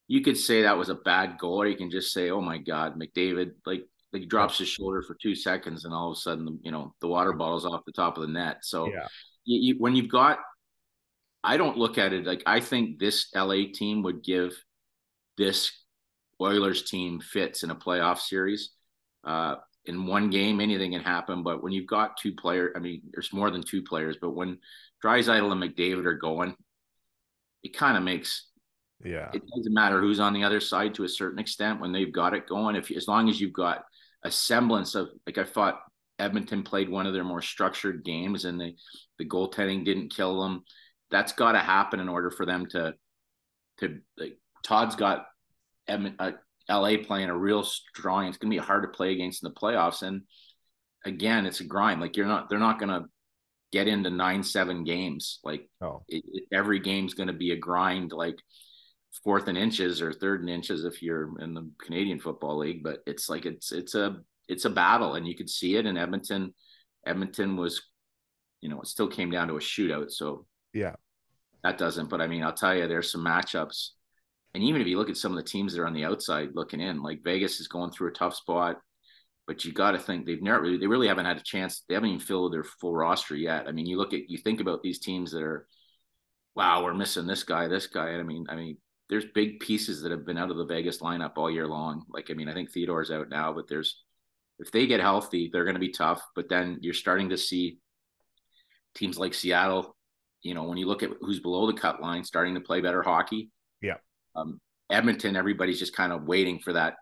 you 0.06 0.20
could 0.20 0.36
say 0.36 0.62
that 0.62 0.76
was 0.76 0.90
a 0.90 0.94
bad 0.94 1.38
goal, 1.38 1.62
or 1.62 1.66
you 1.66 1.76
can 1.76 1.90
just 1.90 2.12
say, 2.12 2.30
"Oh 2.30 2.40
my 2.40 2.58
God, 2.58 2.98
McDavid!" 2.98 3.52
Like 3.64 3.84
like 4.12 4.22
he 4.22 4.26
drops 4.26 4.58
his 4.58 4.68
shoulder 4.68 5.02
for 5.02 5.14
two 5.14 5.34
seconds, 5.34 5.84
and 5.84 5.94
all 5.94 6.10
of 6.10 6.16
a 6.16 6.20
sudden, 6.20 6.58
you 6.62 6.70
know, 6.70 6.94
the 7.00 7.08
water 7.08 7.32
bottle's 7.32 7.64
off 7.64 7.84
the 7.86 7.92
top 7.92 8.16
of 8.16 8.22
the 8.22 8.28
net. 8.28 8.58
So, 8.62 8.86
yeah, 8.86 9.06
you, 9.44 9.74
you, 9.74 9.74
when 9.78 9.96
you've 9.96 10.10
got, 10.10 10.38
I 11.42 11.56
don't 11.56 11.78
look 11.78 11.96
at 11.96 12.12
it 12.12 12.26
like 12.26 12.42
I 12.44 12.60
think 12.60 12.98
this 12.98 13.28
LA 13.34 13.64
team 13.72 14.02
would 14.02 14.22
give 14.22 14.52
this 15.38 15.72
Oilers 16.40 16.82
team 16.82 17.20
fits 17.20 17.62
in 17.62 17.70
a 17.70 17.74
playoff 17.74 18.18
series. 18.18 18.70
Uh, 19.24 19.56
in 19.86 20.06
one 20.06 20.30
game, 20.30 20.60
anything 20.60 20.92
can 20.92 21.02
happen. 21.02 21.42
But 21.42 21.62
when 21.62 21.72
you've 21.72 21.86
got 21.86 22.16
two 22.16 22.34
players, 22.34 22.72
I 22.76 22.78
mean, 22.78 23.02
there's 23.12 23.32
more 23.32 23.50
than 23.50 23.62
two 23.62 23.82
players, 23.82 24.16
but 24.20 24.30
when 24.30 24.58
Draisaitl 25.04 25.52
and 25.52 25.62
McDavid 25.62 26.04
are 26.06 26.14
going, 26.14 26.54
it 27.62 27.76
kind 27.76 27.96
of 27.96 28.02
makes 28.02 28.46
yeah. 29.04 29.30
It 29.32 29.42
doesn't 29.56 29.72
matter 29.72 30.00
who's 30.00 30.20
on 30.20 30.34
the 30.34 30.44
other 30.44 30.60
side 30.60 30.94
to 30.94 31.04
a 31.04 31.08
certain 31.08 31.38
extent 31.38 31.80
when 31.80 31.92
they've 31.92 32.12
got 32.12 32.34
it 32.34 32.46
going. 32.46 32.76
If 32.76 32.90
as 32.90 33.08
long 33.08 33.28
as 33.28 33.40
you've 33.40 33.52
got 33.52 33.84
a 34.22 34.30
semblance 34.30 34.94
of 34.94 35.08
like 35.26 35.38
I 35.38 35.44
thought 35.44 35.80
Edmonton 36.18 36.62
played 36.62 36.90
one 36.90 37.06
of 37.06 37.14
their 37.14 37.24
more 37.24 37.40
structured 37.40 38.04
games 38.04 38.44
and 38.44 38.60
the 38.60 38.74
the 39.18 39.26
goaltending 39.26 39.84
didn't 39.84 40.14
kill 40.14 40.42
them. 40.42 40.64
That's 41.10 41.32
got 41.32 41.52
to 41.52 41.58
happen 41.58 41.98
in 41.98 42.08
order 42.08 42.30
for 42.30 42.44
them 42.44 42.66
to 42.70 42.94
to 43.78 44.00
like 44.18 44.36
Todd's 44.62 44.96
got 44.96 45.26
Edmont, 45.88 46.16
uh, 46.18 46.32
LA 46.70 47.02
playing 47.04 47.28
a 47.28 47.37
real 47.37 47.62
strong. 47.62 48.26
It's 48.26 48.38
going 48.38 48.50
to 48.50 48.56
be 48.56 48.64
hard 48.64 48.85
to 48.85 48.88
play 48.88 49.12
against 49.12 49.42
in 49.42 49.48
the 49.48 49.61
playoffs. 49.61 50.02
And 50.02 50.22
again, 51.04 51.46
it's 51.46 51.61
a 51.61 51.64
grind. 51.64 52.00
Like 52.00 52.16
you're 52.16 52.26
not, 52.26 52.48
they're 52.48 52.59
not 52.59 52.78
going 52.78 52.90
to 52.90 53.09
get 53.72 53.88
into 53.88 54.11
nine, 54.11 54.42
seven 54.42 54.85
games. 54.85 55.40
Like 55.44 55.68
oh. 55.83 56.02
it, 56.09 56.24
it, 56.33 56.44
every 56.52 56.80
game's 56.80 57.14
going 57.14 57.28
to 57.28 57.33
be 57.33 57.52
a 57.52 57.56
grind, 57.56 58.12
like 58.12 58.37
fourth 59.24 59.48
and 59.48 59.59
inches 59.59 60.00
or 60.00 60.12
third 60.12 60.40
and 60.40 60.50
inches 60.50 60.85
if 60.85 61.02
you're 61.02 61.38
in 61.40 61.54
the 61.54 61.70
Canadian 61.83 62.20
Football 62.20 62.59
League. 62.59 62.83
But 62.83 63.00
it's 63.06 63.28
like 63.28 63.46
it's 63.46 63.72
it's 63.72 63.94
a 63.94 64.18
it's 64.48 64.64
a 64.64 64.70
battle, 64.70 65.14
and 65.14 65.26
you 65.26 65.37
could 65.37 65.50
see 65.50 65.76
it 65.76 65.87
in 65.87 65.96
Edmonton. 65.96 66.54
Edmonton 67.06 67.56
was, 67.56 67.83
you 68.61 68.68
know, 68.68 68.80
it 68.80 68.87
still 68.87 69.09
came 69.09 69.30
down 69.30 69.48
to 69.48 69.56
a 69.56 69.61
shootout. 69.61 70.11
So 70.11 70.46
yeah, 70.72 70.94
that 71.62 71.78
doesn't. 71.78 72.11
But 72.11 72.20
I 72.20 72.26
mean, 72.26 72.42
I'll 72.42 72.52
tell 72.52 72.74
you, 72.74 72.87
there's 72.88 73.11
some 73.11 73.24
matchups 73.24 73.90
and 74.54 74.62
even 74.64 74.80
if 74.80 74.86
you 74.86 74.98
look 74.98 75.10
at 75.10 75.16
some 75.16 75.32
of 75.32 75.36
the 75.36 75.48
teams 75.48 75.72
that 75.72 75.80
are 75.80 75.86
on 75.86 75.94
the 75.94 76.04
outside 76.04 76.50
looking 76.54 76.80
in, 76.80 77.02
like 77.02 77.22
Vegas 77.24 77.60
is 77.60 77.68
going 77.68 77.90
through 77.90 78.08
a 78.08 78.12
tough 78.12 78.34
spot, 78.34 78.78
but 79.46 79.64
you 79.64 79.72
got 79.72 79.92
to 79.92 79.98
think 79.98 80.26
they've 80.26 80.42
never 80.42 80.62
really, 80.62 80.78
they 80.78 80.86
really 80.86 81.08
haven't 81.08 81.26
had 81.26 81.36
a 81.36 81.42
chance. 81.42 81.82
They 81.88 81.94
haven't 81.94 82.10
even 82.10 82.20
filled 82.20 82.52
their 82.52 82.64
full 82.64 82.94
roster 82.94 83.34
yet. 83.36 83.66
I 83.68 83.72
mean, 83.72 83.86
you 83.86 83.96
look 83.96 84.12
at, 84.12 84.28
you 84.28 84.38
think 84.38 84.60
about 84.60 84.82
these 84.82 84.98
teams 84.98 85.32
that 85.32 85.42
are, 85.42 85.66
wow, 86.54 86.84
we're 86.84 86.94
missing 86.94 87.26
this 87.26 87.42
guy, 87.42 87.68
this 87.68 87.86
guy. 87.86 88.10
I 88.10 88.22
mean, 88.22 88.46
I 88.48 88.56
mean, 88.56 88.76
there's 89.08 89.24
big 89.34 89.60
pieces 89.60 90.02
that 90.02 90.12
have 90.12 90.24
been 90.24 90.38
out 90.38 90.50
of 90.50 90.56
the 90.56 90.66
Vegas 90.66 90.98
lineup 90.98 91.32
all 91.36 91.50
year 91.50 91.66
long. 91.66 92.04
Like, 92.08 92.30
I 92.30 92.34
mean, 92.34 92.48
I 92.48 92.54
think 92.54 92.70
Theodore's 92.70 93.10
out 93.10 93.28
now, 93.28 93.52
but 93.52 93.68
there's, 93.68 94.02
if 94.58 94.70
they 94.70 94.86
get 94.86 95.00
healthy, 95.00 95.50
they're 95.52 95.64
going 95.64 95.74
to 95.74 95.80
be 95.80 95.90
tough. 95.90 96.22
But 96.36 96.48
then 96.48 96.78
you're 96.80 96.94
starting 96.94 97.30
to 97.30 97.36
see 97.36 97.78
teams 98.94 99.18
like 99.18 99.34
Seattle, 99.34 99.96
you 100.42 100.54
know, 100.54 100.64
when 100.64 100.78
you 100.78 100.86
look 100.86 101.02
at 101.02 101.10
who's 101.20 101.40
below 101.40 101.66
the 101.66 101.72
cut 101.72 102.00
line, 102.00 102.24
starting 102.24 102.54
to 102.54 102.60
play 102.60 102.80
better 102.80 103.02
hockey. 103.02 103.50
Um, 104.40 104.61
Edmonton, 104.90 105.37
everybody's 105.37 105.79
just 105.79 105.94
kind 105.94 106.12
of 106.12 106.24
waiting 106.24 106.59
for 106.59 106.72
that. 106.72 106.94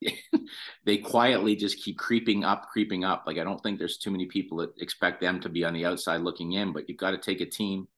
they 0.84 0.98
quietly 0.98 1.56
just 1.56 1.82
keep 1.82 1.98
creeping 1.98 2.44
up, 2.44 2.68
creeping 2.72 3.04
up. 3.04 3.24
Like 3.26 3.38
I 3.38 3.44
don't 3.44 3.62
think 3.62 3.78
there's 3.78 3.98
too 3.98 4.10
many 4.10 4.26
people 4.26 4.58
that 4.58 4.70
expect 4.78 5.20
them 5.20 5.40
to 5.40 5.48
be 5.48 5.64
on 5.64 5.74
the 5.74 5.84
outside 5.84 6.20
looking 6.20 6.52
in, 6.52 6.72
but 6.72 6.88
you've 6.88 6.98
got 6.98 7.10
to 7.10 7.18
take 7.18 7.40
a 7.40 7.46
team 7.46 7.88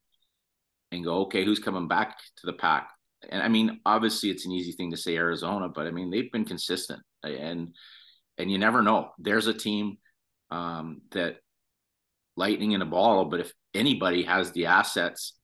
and 0.92 1.04
go, 1.04 1.22
okay, 1.22 1.44
who's 1.44 1.58
coming 1.58 1.88
back 1.88 2.18
to 2.38 2.46
the 2.46 2.52
pack? 2.52 2.88
And 3.28 3.42
I 3.42 3.48
mean, 3.48 3.80
obviously 3.84 4.30
it's 4.30 4.46
an 4.46 4.52
easy 4.52 4.72
thing 4.72 4.90
to 4.92 4.96
say 4.96 5.16
Arizona, 5.16 5.68
but 5.68 5.86
I 5.86 5.90
mean 5.90 6.10
they've 6.10 6.32
been 6.32 6.46
consistent 6.46 7.02
and 7.22 7.74
and 8.38 8.50
you 8.50 8.58
never 8.58 8.82
know. 8.82 9.10
There's 9.18 9.46
a 9.46 9.54
team 9.54 9.98
um, 10.50 11.02
that 11.12 11.36
lightning 12.36 12.72
in 12.72 12.80
a 12.80 12.86
bottle, 12.86 13.26
but 13.26 13.40
if 13.40 13.52
anybody 13.74 14.22
has 14.22 14.52
the 14.52 14.66
assets 14.66 15.34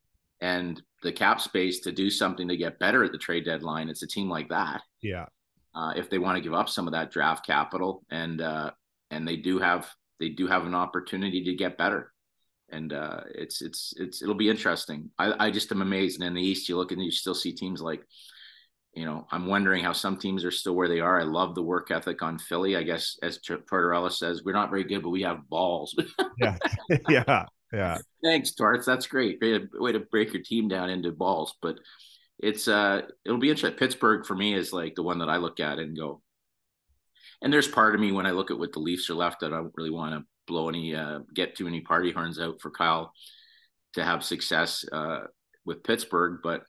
and 0.41 0.81
the 1.07 1.13
cap 1.13 1.41
space 1.41 1.81
to 1.81 1.93
do 1.93 2.11
something 2.11 2.49
to 2.49 2.57
get 2.57 2.79
better 2.79 3.05
at 3.05 3.13
the 3.13 3.19
trade 3.19 3.45
deadline, 3.45 3.89
it's 3.89 4.03
a 4.03 4.07
team 4.07 4.29
like 4.29 4.49
that. 4.49 4.83
Yeah. 5.03 5.27
Uh, 5.75 5.93
if 5.97 6.11
they 6.11 6.19
want 6.19 6.37
to 6.37 6.43
give 6.43 6.55
up 6.55 6.69
some 6.69 6.87
of 6.87 6.93
that 6.93 7.11
draft 7.11 7.47
capital 7.47 8.03
and 8.11 8.41
uh, 8.41 8.71
and 9.11 9.27
they 9.27 9.37
do 9.37 9.59
have 9.59 9.89
they 10.19 10.31
do 10.31 10.47
have 10.47 10.67
an 10.67 10.75
opportunity 10.75 11.45
to 11.45 11.55
get 11.55 11.79
better. 11.79 12.13
And 12.71 12.93
uh, 12.93 13.21
it's 13.35 13.63
it's 13.63 13.95
it's 13.97 14.23
it'll 14.23 14.35
be 14.35 14.51
interesting. 14.51 15.11
I, 15.19 15.47
I 15.47 15.51
just 15.51 15.71
am 15.71 15.83
amazed. 15.83 16.21
And 16.21 16.27
in 16.27 16.35
the 16.35 16.43
East, 16.43 16.69
you 16.69 16.77
look 16.77 16.93
and 16.93 17.03
you 17.03 17.11
still 17.11 17.35
see 17.35 17.53
teams 17.53 17.81
like 17.81 18.03
you 18.97 19.05
know, 19.05 19.27
I'm 19.31 19.47
wondering 19.47 19.85
how 19.85 19.93
some 19.93 20.17
teams 20.17 20.43
are 20.43 20.51
still 20.51 20.75
where 20.75 20.89
they 20.89 21.01
are. 21.01 21.21
I 21.21 21.25
love 21.25 21.55
the 21.55 21.63
work 21.63 21.91
ethic 21.91 22.23
on 22.23 22.39
Philly. 22.39 22.77
I 22.77 22.83
guess, 22.83 23.19
as 23.23 23.39
Tortorella 23.39 24.11
says, 24.11 24.43
we're 24.43 24.55
not 24.55 24.71
very 24.71 24.85
good, 24.85 25.03
but 25.03 25.11
we 25.11 25.21
have 25.21 25.47
balls. 25.51 25.95
yeah, 26.39 26.57
yeah, 27.11 27.45
yeah. 27.73 27.99
Thanks, 28.23 28.55
Torts. 28.55 28.87
That's 28.87 29.07
great. 29.07 29.41
To, 29.41 29.69
way 29.75 29.93
to 29.93 30.01
break 30.01 30.33
your 30.33 30.43
team 30.43 30.69
down 30.69 30.91
into 30.91 31.13
balls. 31.13 31.55
But 31.61 31.77
it's 32.39 32.69
uh, 32.69 33.03
it'll 33.25 33.39
be 33.39 33.51
interesting. 33.51 33.79
Pittsburgh 33.79 34.27
for 34.27 34.35
me 34.35 34.55
is 34.55 34.73
like 34.73 34.95
the 34.95 35.03
one 35.03 35.19
that 35.19 35.29
I 35.29 35.37
look 35.37 35.61
at 35.61 35.79
and 35.79 35.97
go. 35.97 36.23
And 37.43 37.53
there's 37.53 37.69
part 37.69 37.95
of 37.95 38.01
me 38.01 38.13
when 38.13 38.27
I 38.27 38.31
look 38.31 38.51
at 38.51 38.59
what 38.59 38.73
the 38.73 38.81
Leafs 38.81 39.11
are 39.11 39.15
left 39.15 39.41
that 39.41 39.53
I 39.53 39.57
don't 39.57 39.73
really 39.77 39.91
want 39.91 40.15
to 40.15 40.27
blow 40.47 40.69
any, 40.69 40.95
uh, 40.95 41.21
get 41.35 41.55
too 41.55 41.65
many 41.65 41.81
party 41.83 42.11
horns 42.13 42.41
out 42.41 42.61
for 42.61 42.71
Kyle 42.71 43.13
to 43.95 44.05
have 44.05 44.25
success 44.25 44.85
uh, 44.91 45.25
with 45.65 45.83
Pittsburgh, 45.83 46.41
but 46.43 46.63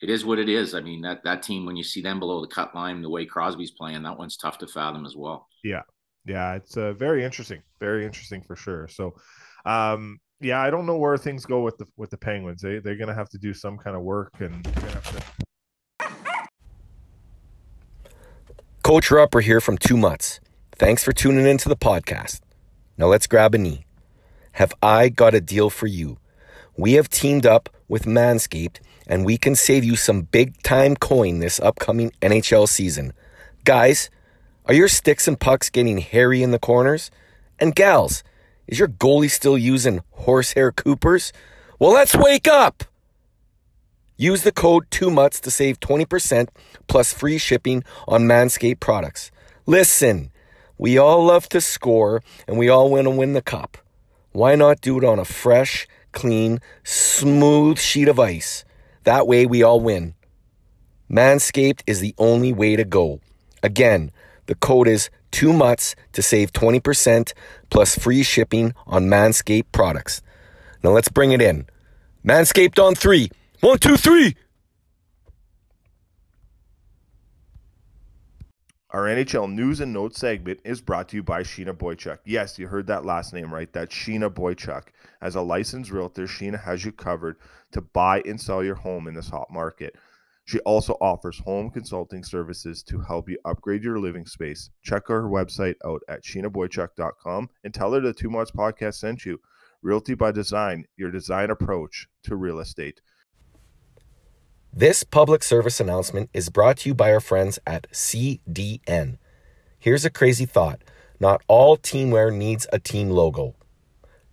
it 0.00 0.08
is 0.08 0.24
what 0.24 0.38
it 0.38 0.48
is. 0.48 0.74
I 0.74 0.80
mean, 0.80 1.02
that 1.02 1.24
that 1.24 1.42
team 1.42 1.66
when 1.66 1.76
you 1.76 1.82
see 1.82 2.00
them 2.00 2.20
below 2.20 2.40
the 2.40 2.46
cut 2.46 2.74
line, 2.74 3.02
the 3.02 3.10
way 3.10 3.26
Crosby's 3.26 3.72
playing, 3.72 4.02
that 4.04 4.18
one's 4.18 4.36
tough 4.36 4.58
to 4.58 4.66
fathom 4.66 5.04
as 5.04 5.16
well. 5.16 5.48
Yeah, 5.64 5.82
yeah, 6.24 6.54
it's 6.54 6.76
uh, 6.76 6.92
very 6.92 7.24
interesting, 7.24 7.62
very 7.80 8.04
interesting 8.04 8.42
for 8.42 8.54
sure. 8.54 8.88
So, 8.88 9.14
um, 9.66 10.18
yeah, 10.40 10.60
I 10.60 10.70
don't 10.70 10.86
know 10.86 10.96
where 10.96 11.16
things 11.16 11.44
go 11.44 11.62
with 11.62 11.78
the 11.78 11.86
with 11.96 12.10
the 12.10 12.18
Penguins. 12.18 12.62
They 12.62 12.78
they're 12.78 12.96
gonna 12.96 13.14
have 13.14 13.28
to 13.30 13.38
do 13.38 13.52
some 13.52 13.78
kind 13.78 13.96
of 13.96 14.02
work 14.02 14.32
and. 14.40 14.64
To... 14.64 15.22
Coach 18.82 19.08
Rupper 19.08 19.42
here 19.42 19.60
from 19.60 19.76
Two 19.76 19.96
Mutts. 19.96 20.40
Thanks 20.76 21.02
for 21.02 21.12
tuning 21.12 21.46
into 21.46 21.68
the 21.68 21.76
podcast. 21.76 22.40
Now 22.96 23.06
let's 23.06 23.26
grab 23.26 23.54
a 23.54 23.58
knee. 23.58 23.84
Have 24.52 24.72
I 24.82 25.08
got 25.08 25.34
a 25.34 25.40
deal 25.40 25.70
for 25.70 25.86
you? 25.86 26.18
We 26.76 26.92
have 26.94 27.08
teamed 27.08 27.44
up 27.44 27.68
with 27.88 28.04
Manscaped 28.04 28.78
and 29.06 29.24
we 29.24 29.36
can 29.38 29.56
save 29.56 29.84
you 29.84 29.96
some 29.96 30.22
big 30.22 30.62
time 30.62 30.94
coin 30.94 31.40
this 31.40 31.58
upcoming 31.60 32.12
NHL 32.22 32.68
season. 32.68 33.12
Guys, 33.64 34.10
are 34.66 34.74
your 34.74 34.88
sticks 34.88 35.26
and 35.26 35.38
pucks 35.38 35.70
getting 35.70 35.98
hairy 35.98 36.42
in 36.42 36.52
the 36.52 36.58
corners? 36.58 37.10
And 37.58 37.74
gals, 37.74 38.22
is 38.68 38.78
your 38.78 38.88
goalie 38.88 39.30
still 39.30 39.58
using 39.58 40.02
horsehair 40.12 40.70
coopers? 40.70 41.32
Well, 41.78 41.92
let's 41.92 42.14
wake 42.14 42.46
up! 42.46 42.84
Use 44.16 44.42
the 44.42 44.52
code 44.52 44.90
2MUTS 44.90 45.40
to 45.40 45.50
save 45.50 45.80
20% 45.80 46.48
plus 46.86 47.12
free 47.12 47.38
shipping 47.38 47.82
on 48.06 48.22
Manscaped 48.24 48.80
products. 48.80 49.30
Listen, 49.64 50.30
we 50.76 50.98
all 50.98 51.24
love 51.24 51.48
to 51.50 51.60
score 51.60 52.22
and 52.46 52.58
we 52.58 52.68
all 52.68 52.90
want 52.90 53.04
to 53.04 53.10
win 53.10 53.32
the 53.32 53.42
cup. 53.42 53.78
Why 54.32 54.54
not 54.54 54.80
do 54.80 54.98
it 54.98 55.04
on 55.04 55.18
a 55.18 55.24
fresh, 55.24 55.88
clean, 56.12 56.60
smooth 56.84 57.78
sheet 57.78 58.08
of 58.08 58.20
ice? 58.20 58.64
That 59.04 59.26
way 59.26 59.46
we 59.46 59.62
all 59.62 59.80
win. 59.80 60.14
Manscaped 61.10 61.82
is 61.86 62.00
the 62.00 62.14
only 62.18 62.52
way 62.52 62.76
to 62.76 62.84
go. 62.84 63.20
Again, 63.62 64.10
the 64.46 64.54
code 64.54 64.88
is 64.88 65.10
2MUTS 65.32 65.94
to 66.12 66.22
save 66.22 66.52
20% 66.52 67.32
plus 67.70 67.98
free 67.98 68.22
shipping 68.22 68.74
on 68.86 69.06
Manscaped 69.06 69.72
products. 69.72 70.22
Now 70.82 70.90
let's 70.90 71.08
bring 71.08 71.32
it 71.32 71.42
in. 71.42 71.66
Manscaped 72.24 72.82
on 72.82 72.94
three. 72.94 73.30
One, 73.60 73.78
two, 73.78 73.96
three. 73.96 74.36
Our 78.90 79.02
NHL 79.02 79.52
news 79.52 79.80
and 79.80 79.92
notes 79.92 80.18
segment 80.18 80.60
is 80.64 80.80
brought 80.80 81.10
to 81.10 81.16
you 81.16 81.22
by 81.22 81.42
Sheena 81.42 81.74
Boychuk. 81.76 82.20
Yes, 82.24 82.58
you 82.58 82.66
heard 82.68 82.86
that 82.86 83.04
last 83.04 83.34
name 83.34 83.52
right. 83.52 83.70
That's 83.70 83.94
Sheena 83.94 84.30
Boychuk. 84.30 84.84
As 85.20 85.34
a 85.34 85.42
licensed 85.42 85.90
realtor, 85.90 86.24
Sheena 86.24 86.62
has 86.62 86.86
you 86.86 86.92
covered 86.92 87.36
to 87.72 87.82
buy 87.82 88.22
and 88.24 88.40
sell 88.40 88.64
your 88.64 88.76
home 88.76 89.06
in 89.06 89.12
this 89.12 89.28
hot 89.28 89.50
market. 89.50 89.94
She 90.48 90.60
also 90.60 90.94
offers 91.02 91.38
home 91.40 91.68
consulting 91.68 92.24
services 92.24 92.82
to 92.84 92.98
help 92.98 93.28
you 93.28 93.36
upgrade 93.44 93.84
your 93.84 93.98
living 93.98 94.24
space. 94.24 94.70
Check 94.82 95.08
her 95.08 95.24
website 95.24 95.74
out 95.84 96.00
at 96.08 96.22
sheenaboychuk.com 96.22 97.50
and 97.64 97.74
tell 97.74 97.92
her 97.92 98.00
the 98.00 98.14
Two 98.14 98.30
Mutts 98.30 98.50
podcast 98.50 98.94
sent 98.94 99.26
you. 99.26 99.42
Realty 99.82 100.14
by 100.14 100.32
Design, 100.32 100.86
your 100.96 101.10
design 101.10 101.50
approach 101.50 102.08
to 102.22 102.34
real 102.34 102.60
estate. 102.60 103.02
This 104.72 105.04
public 105.04 105.42
service 105.42 105.80
announcement 105.80 106.30
is 106.32 106.48
brought 106.48 106.78
to 106.78 106.88
you 106.88 106.94
by 106.94 107.12
our 107.12 107.20
friends 107.20 107.58
at 107.66 107.86
CDN. 107.92 109.18
Here's 109.78 110.06
a 110.06 110.10
crazy 110.10 110.46
thought 110.46 110.82
not 111.20 111.42
all 111.46 111.76
teamwear 111.76 112.34
needs 112.34 112.66
a 112.72 112.78
team 112.78 113.10
logo. 113.10 113.54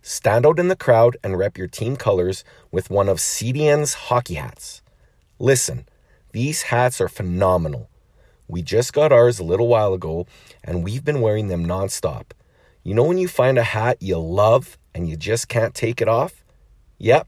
Stand 0.00 0.46
out 0.46 0.58
in 0.58 0.68
the 0.68 0.76
crowd 0.76 1.18
and 1.22 1.36
rep 1.36 1.58
your 1.58 1.68
team 1.68 1.94
colors 1.94 2.42
with 2.70 2.88
one 2.88 3.10
of 3.10 3.18
CDN's 3.18 3.92
hockey 4.08 4.36
hats. 4.36 4.80
Listen, 5.38 5.86
these 6.36 6.64
hats 6.64 7.00
are 7.00 7.08
phenomenal. 7.08 7.88
We 8.46 8.60
just 8.60 8.92
got 8.92 9.10
ours 9.10 9.38
a 9.38 9.42
little 9.42 9.68
while 9.68 9.94
ago 9.94 10.26
and 10.62 10.84
we've 10.84 11.02
been 11.02 11.22
wearing 11.22 11.48
them 11.48 11.64
nonstop. 11.64 12.32
You 12.82 12.92
know 12.92 13.04
when 13.04 13.16
you 13.16 13.26
find 13.26 13.56
a 13.56 13.62
hat 13.62 14.02
you 14.02 14.18
love 14.18 14.76
and 14.94 15.08
you 15.08 15.16
just 15.16 15.48
can't 15.48 15.74
take 15.74 16.02
it 16.02 16.08
off? 16.08 16.44
Yep, 16.98 17.26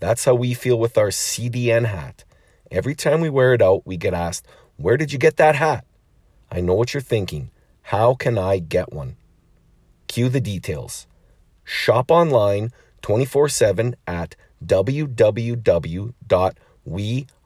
that's 0.00 0.26
how 0.26 0.34
we 0.34 0.52
feel 0.52 0.78
with 0.78 0.98
our 0.98 1.08
CDN 1.08 1.86
hat. 1.86 2.24
Every 2.70 2.94
time 2.94 3.22
we 3.22 3.30
wear 3.30 3.54
it 3.54 3.62
out, 3.62 3.86
we 3.86 3.96
get 3.96 4.12
asked, 4.12 4.46
Where 4.76 4.98
did 4.98 5.14
you 5.14 5.18
get 5.18 5.38
that 5.38 5.54
hat? 5.54 5.86
I 6.50 6.60
know 6.60 6.74
what 6.74 6.92
you're 6.92 7.00
thinking. 7.00 7.50
How 7.80 8.12
can 8.12 8.36
I 8.36 8.58
get 8.58 8.92
one? 8.92 9.16
Cue 10.08 10.28
the 10.28 10.42
details. 10.42 11.06
Shop 11.64 12.10
online 12.10 12.70
24 13.00 13.48
7 13.48 13.96
at 14.06 14.36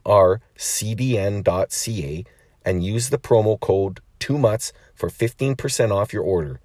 www.wearecdn.ca 0.07 2.25
and 2.65 2.85
use 2.85 3.11
the 3.11 3.19
promo 3.19 3.61
code 3.61 4.01
2MUTS 4.21 4.73
for 4.95 5.11
15% 5.11 5.93
off 5.93 6.13
your 6.13 6.23
order. 6.23 6.61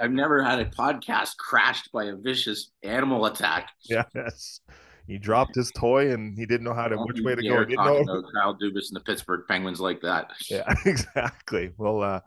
have 0.00 0.10
never 0.10 0.42
had 0.42 0.58
a 0.58 0.66
podcast 0.66 1.36
crashed 1.38 1.90
by 1.92 2.04
a 2.04 2.16
vicious 2.16 2.70
animal 2.82 3.24
attack. 3.24 3.70
Yeah, 3.84 4.04
Yes. 4.14 4.60
He 5.06 5.18
dropped 5.18 5.54
his 5.54 5.72
toy 5.72 6.12
and 6.12 6.36
he 6.38 6.46
didn't 6.46 6.64
know 6.64 6.74
how 6.74 6.88
to 6.88 6.96
which 6.96 7.20
way 7.20 7.34
to 7.34 7.42
go. 7.42 7.64
Didn't 7.64 7.84
know. 7.84 8.22
Kyle 8.34 8.54
Dubas 8.54 8.90
and 8.90 8.96
the 8.96 9.02
Pittsburgh 9.04 9.44
Penguins 9.48 9.80
like 9.80 10.02
that. 10.02 10.30
Yeah, 10.48 10.72
exactly. 10.84 11.72
Well, 11.78 12.02
uh, 12.02 12.20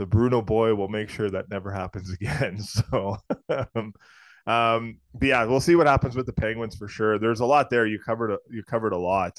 the 0.00 0.06
Bruno 0.06 0.40
boy 0.40 0.74
will 0.74 0.88
make 0.88 1.10
sure 1.10 1.28
that 1.28 1.50
never 1.50 1.70
happens 1.70 2.10
again. 2.20 2.58
So, 2.58 3.18
um, 3.50 3.92
um, 4.46 4.98
but 5.12 5.28
yeah, 5.28 5.44
we'll 5.44 5.60
see 5.60 5.76
what 5.76 5.86
happens 5.86 6.16
with 6.16 6.24
the 6.24 6.32
Penguins 6.32 6.74
for 6.74 6.88
sure. 6.88 7.18
There's 7.18 7.40
a 7.40 7.46
lot 7.46 7.68
there. 7.68 7.86
You 7.86 7.98
covered 7.98 8.32
a, 8.32 8.38
you 8.50 8.62
covered 8.62 8.94
a 8.94 8.98
lot 8.98 9.38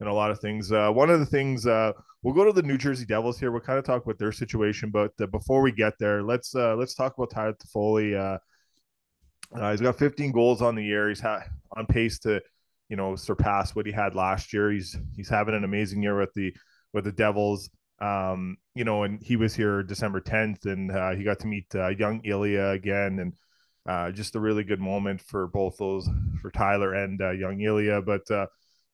and 0.00 0.08
a 0.08 0.12
lot 0.14 0.30
of 0.30 0.40
things. 0.40 0.72
Uh, 0.72 0.90
one 0.90 1.10
of 1.10 1.20
the 1.20 1.26
things 1.26 1.66
uh, 1.66 1.92
we'll 2.22 2.32
go 2.32 2.46
to 2.46 2.52
the 2.52 2.62
New 2.62 2.78
Jersey 2.78 3.04
Devils 3.04 3.38
here. 3.38 3.52
We'll 3.52 3.60
kind 3.60 3.78
of 3.78 3.84
talk 3.84 4.02
about 4.02 4.18
their 4.18 4.32
situation, 4.32 4.88
but 4.90 5.12
uh, 5.20 5.26
before 5.26 5.60
we 5.60 5.70
get 5.70 5.98
there, 5.98 6.22
let's 6.22 6.54
uh, 6.54 6.76
let's 6.76 6.94
talk 6.94 7.16
about 7.18 7.30
Tyler 7.30 7.52
Toffoli. 7.54 8.16
Uh, 8.18 8.38
uh, 9.54 9.70
he's 9.70 9.82
got 9.82 9.98
15 9.98 10.32
goals 10.32 10.62
on 10.62 10.76
the 10.76 10.84
year. 10.84 11.10
He's 11.10 11.20
ha- 11.20 11.44
on 11.76 11.84
pace 11.84 12.18
to, 12.20 12.40
you 12.88 12.96
know, 12.96 13.16
surpass 13.16 13.74
what 13.74 13.84
he 13.84 13.92
had 13.92 14.14
last 14.14 14.54
year. 14.54 14.70
He's 14.70 14.96
he's 15.14 15.28
having 15.28 15.54
an 15.54 15.64
amazing 15.64 16.02
year 16.02 16.18
with 16.18 16.32
the 16.32 16.54
with 16.94 17.04
the 17.04 17.12
Devils. 17.12 17.68
Um, 18.00 18.56
you 18.74 18.84
know, 18.84 19.02
and 19.02 19.20
he 19.22 19.36
was 19.36 19.54
here 19.54 19.82
December 19.82 20.20
10th, 20.20 20.64
and 20.64 20.90
uh, 20.90 21.10
he 21.10 21.22
got 21.22 21.38
to 21.40 21.46
meet 21.46 21.66
uh, 21.74 21.88
young 21.88 22.20
Ilya 22.24 22.68
again, 22.70 23.18
and 23.18 23.34
uh, 23.86 24.10
just 24.10 24.36
a 24.36 24.40
really 24.40 24.64
good 24.64 24.80
moment 24.80 25.20
for 25.20 25.46
both 25.48 25.76
those 25.76 26.08
for 26.40 26.50
Tyler 26.50 26.94
and 26.94 27.20
uh, 27.20 27.30
young 27.30 27.60
Ilya. 27.60 28.02
But 28.02 28.30
uh, 28.30 28.46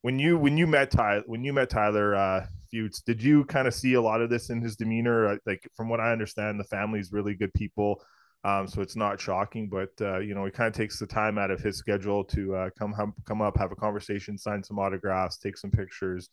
when 0.02 0.18
you 0.18 0.38
when 0.38 0.56
you 0.56 0.66
met 0.66 0.90
Tyler 0.90 1.22
when 1.26 1.44
you 1.44 1.52
met 1.52 1.70
Tyler 1.70 2.14
uh, 2.14 2.46
Futes, 2.72 3.02
did 3.04 3.22
you 3.22 3.44
kind 3.44 3.68
of 3.68 3.74
see 3.74 3.94
a 3.94 4.00
lot 4.00 4.20
of 4.20 4.30
this 4.30 4.50
in 4.50 4.60
his 4.60 4.76
demeanor? 4.76 5.38
Like 5.46 5.68
from 5.76 5.88
what 5.88 6.00
I 6.00 6.12
understand, 6.12 6.58
the 6.58 6.64
family's 6.64 7.12
really 7.12 7.34
good 7.34 7.54
people, 7.54 8.02
um, 8.44 8.66
so 8.66 8.80
it's 8.80 8.96
not 8.96 9.20
shocking. 9.20 9.68
But 9.68 9.90
you 10.20 10.34
know, 10.34 10.44
he 10.44 10.50
kind 10.50 10.68
of 10.68 10.74
takes 10.74 10.98
the 10.98 11.06
time 11.06 11.38
out 11.38 11.50
of 11.50 11.60
his 11.60 11.76
schedule 11.76 12.24
to 12.24 12.70
come 12.76 13.14
come 13.24 13.42
up, 13.42 13.56
have 13.56 13.72
a 13.72 13.76
conversation, 13.76 14.38
sign 14.38 14.64
some 14.64 14.78
autographs, 14.78 15.38
take 15.38 15.58
some 15.58 15.70
pictures. 15.70 16.30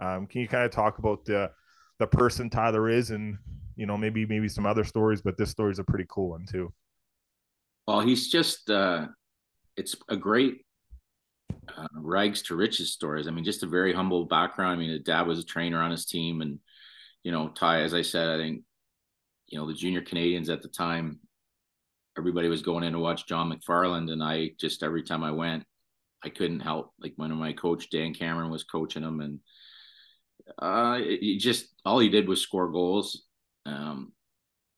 Um, 0.00 0.26
can 0.26 0.40
you 0.40 0.48
kind 0.48 0.64
of 0.64 0.72
talk 0.72 0.98
about 0.98 1.24
the 1.24 1.50
the 1.98 2.06
person 2.06 2.50
Tyler 2.50 2.88
is, 2.88 3.10
and 3.10 3.38
you 3.76 3.86
know, 3.86 3.96
maybe 3.96 4.26
maybe 4.26 4.48
some 4.48 4.66
other 4.66 4.84
stories, 4.84 5.22
but 5.22 5.36
this 5.36 5.50
story 5.50 5.72
is 5.72 5.78
a 5.78 5.84
pretty 5.84 6.06
cool 6.08 6.30
one 6.30 6.46
too. 6.46 6.72
Well, 7.86 8.00
he's 8.00 8.28
just 8.28 8.70
uh, 8.70 9.06
it's 9.76 9.94
a 10.08 10.16
great 10.16 10.62
uh, 11.76 11.86
rags 11.94 12.42
to 12.42 12.56
riches 12.56 12.92
stories. 12.92 13.28
I 13.28 13.30
mean, 13.30 13.44
just 13.44 13.62
a 13.62 13.66
very 13.66 13.92
humble 13.92 14.24
background. 14.24 14.72
I 14.72 14.76
mean, 14.76 14.90
his 14.90 15.02
dad 15.02 15.26
was 15.26 15.38
a 15.38 15.44
trainer 15.44 15.80
on 15.80 15.90
his 15.90 16.06
team, 16.06 16.40
and 16.40 16.58
you 17.22 17.32
know, 17.32 17.48
Ty, 17.48 17.82
as 17.82 17.94
I 17.94 18.02
said, 18.02 18.28
I 18.28 18.36
think 18.36 18.62
you 19.48 19.58
know 19.58 19.66
the 19.66 19.74
junior 19.74 20.02
Canadians 20.02 20.50
at 20.50 20.62
the 20.62 20.68
time, 20.68 21.20
everybody 22.18 22.48
was 22.48 22.62
going 22.62 22.84
in 22.84 22.92
to 22.92 22.98
watch 22.98 23.26
John 23.26 23.52
McFarland, 23.52 24.10
and 24.10 24.22
I 24.22 24.50
just 24.58 24.82
every 24.82 25.02
time 25.02 25.22
I 25.22 25.30
went, 25.30 25.64
I 26.24 26.28
couldn't 26.28 26.60
help. 26.60 26.92
Like 27.00 27.12
when 27.16 27.32
my 27.34 27.52
coach 27.52 27.90
Dan 27.90 28.14
Cameron 28.14 28.50
was 28.50 28.64
coaching 28.64 29.02
him, 29.02 29.20
and 29.20 29.40
uh, 30.58 30.98
it, 31.00 31.38
just 31.38 31.66
all 31.84 31.98
he 31.98 32.08
did 32.08 32.28
was 32.28 32.40
score 32.40 32.70
goals, 32.70 33.24
um, 33.64 34.12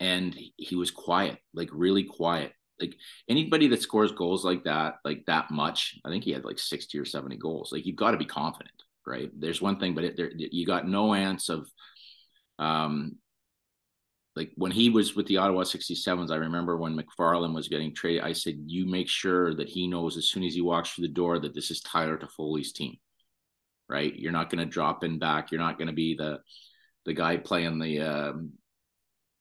and 0.01 0.37
he 0.57 0.77
was 0.77 0.91
quiet, 0.91 1.39
like 1.53 1.71
really 1.73 2.05
quiet 2.05 2.53
like 2.81 2.97
anybody 3.29 3.69
that 3.69 3.83
scores 3.83 4.13
goals 4.13 4.45
like 4.45 4.65
that, 4.65 4.97
like 5.05 5.25
that 5.27 5.51
much, 5.51 5.99
I 6.05 6.11
think 6.11 6.25
he 6.25 6.33
had 6.33 6.45
like 6.45 6.59
60 6.59 6.99
or 6.99 7.05
70 7.05 7.37
goals. 7.37 7.73
Like 7.73 7.87
you've 7.87 7.97
got 7.97 8.13
to 8.13 8.17
be 8.17 8.25
confident, 8.25 8.75
right? 9.07 9.31
There's 9.39 9.63
one 9.63 9.79
thing, 9.79 9.95
but 9.95 10.05
it, 10.05 10.17
there, 10.17 10.31
you 10.35 10.67
got 10.67 10.89
no 10.89 11.15
ants 11.15 11.49
of, 11.49 11.69
um, 12.59 13.17
like 14.37 14.53
when 14.55 14.71
he 14.71 14.91
was 14.91 15.17
with 15.17 15.27
the 15.27 15.39
Ottawa 15.39 15.63
67s, 15.63 16.31
I 16.31 16.37
remember 16.37 16.77
when 16.77 16.97
McFarland 16.97 17.55
was 17.55 17.69
getting 17.69 17.95
traded, 17.95 18.23
I 18.23 18.33
said, 18.33 18.57
you 18.67 18.87
make 18.87 19.09
sure 19.09 19.55
that 19.55 19.69
he 19.69 19.89
knows 19.89 20.17
as 20.17 20.27
soon 20.27 20.45
as 20.45 20.55
he 20.55 20.61
walks 20.61 20.91
through 20.91 21.09
the 21.09 21.15
door 21.15 21.41
that 21.41 21.55
this 21.55 21.73
is 21.73 21.81
Tyler 21.81 22.17
Toffoli's 22.17 22.73
team, 22.73 22.97
right? 23.89 24.15
You're 24.15 24.33
not 24.33 24.51
going 24.51 24.65
to 24.65 24.71
drop 24.71 25.05
in 25.05 25.19
back. 25.19 25.51
You're 25.51 25.61
not 25.61 25.79
going 25.79 25.89
to 25.89 25.95
be 25.95 26.15
the, 26.15 26.41
the 27.05 27.15
guy 27.15 27.37
playing 27.37 27.79
the, 27.79 28.01
um, 28.01 28.53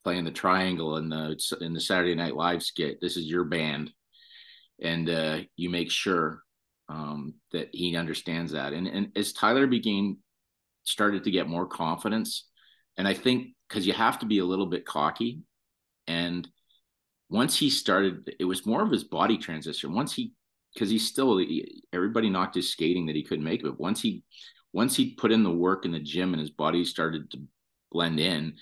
playing 0.08 0.24
the 0.24 0.32
triangle 0.32 0.96
in 0.96 1.10
the 1.10 1.38
in 1.60 1.74
the 1.74 1.82
Saturday 1.82 2.16
Night 2.16 2.34
Live 2.34 2.64
skit. 2.64 3.00
This 3.02 3.18
is 3.18 3.26
your 3.26 3.44
band, 3.44 3.92
and 4.82 5.10
uh, 5.10 5.40
you 5.58 5.70
make 5.70 5.92
sure 5.92 6.44
um, 6.88 7.34
that 7.52 7.68
he 7.74 7.98
understands 7.98 8.54
that. 8.54 8.72
And 8.72 8.88
and 8.88 9.12
as 9.18 9.34
Tyler 9.34 9.68
began 9.68 10.16
started 10.86 11.26
to 11.26 11.32
get 11.32 11.50
more 11.50 11.66
confidence, 11.66 12.48
and 12.98 13.06
I 13.06 13.14
think 13.14 13.50
because 13.68 13.86
you 13.86 13.92
have 13.92 14.20
to 14.20 14.26
be 14.26 14.40
a 14.40 14.46
little 14.46 14.68
bit 14.68 14.86
cocky, 14.86 15.42
and 16.08 16.48
once 17.30 17.58
he 17.58 17.70
started, 17.70 18.34
it 18.40 18.46
was 18.46 18.66
more 18.66 18.84
of 18.84 18.92
his 18.92 19.04
body 19.04 19.38
transition. 19.38 19.94
Once 19.94 20.14
he 20.14 20.32
because 20.78 20.92
he's 20.92 21.08
still 21.08 21.44
everybody 21.92 22.30
knocked 22.30 22.54
his 22.54 22.70
skating 22.70 23.08
that 23.08 23.16
he 23.16 23.24
couldn't 23.24 23.44
make. 23.44 23.64
But 23.64 23.80
once 23.80 24.00
he 24.00 24.24
once 24.74 24.96
he 24.96 25.16
put 25.16 25.32
in 25.32 25.44
the 25.44 25.52
work 25.52 25.86
in 25.86 25.92
the 25.92 26.00
gym 26.00 26.34
and 26.34 26.40
his 26.40 26.52
body 26.52 26.86
started 26.86 27.32
to 27.32 27.40
blend 27.92 28.20
in, 28.20 28.54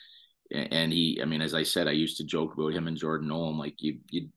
and 0.51 0.93
he 0.93 1.19
i 1.21 1.25
mean 1.25 1.41
as 1.41 1.53
i 1.53 1.63
said 1.63 1.87
i 1.87 1.91
used 1.91 2.17
to 2.17 2.23
joke 2.23 2.53
about 2.53 2.73
him 2.73 2.87
and 2.87 2.97
jordan 2.97 3.27
Nolan. 3.27 3.57
like 3.57 3.75
you 3.79 3.97
you 4.09 4.29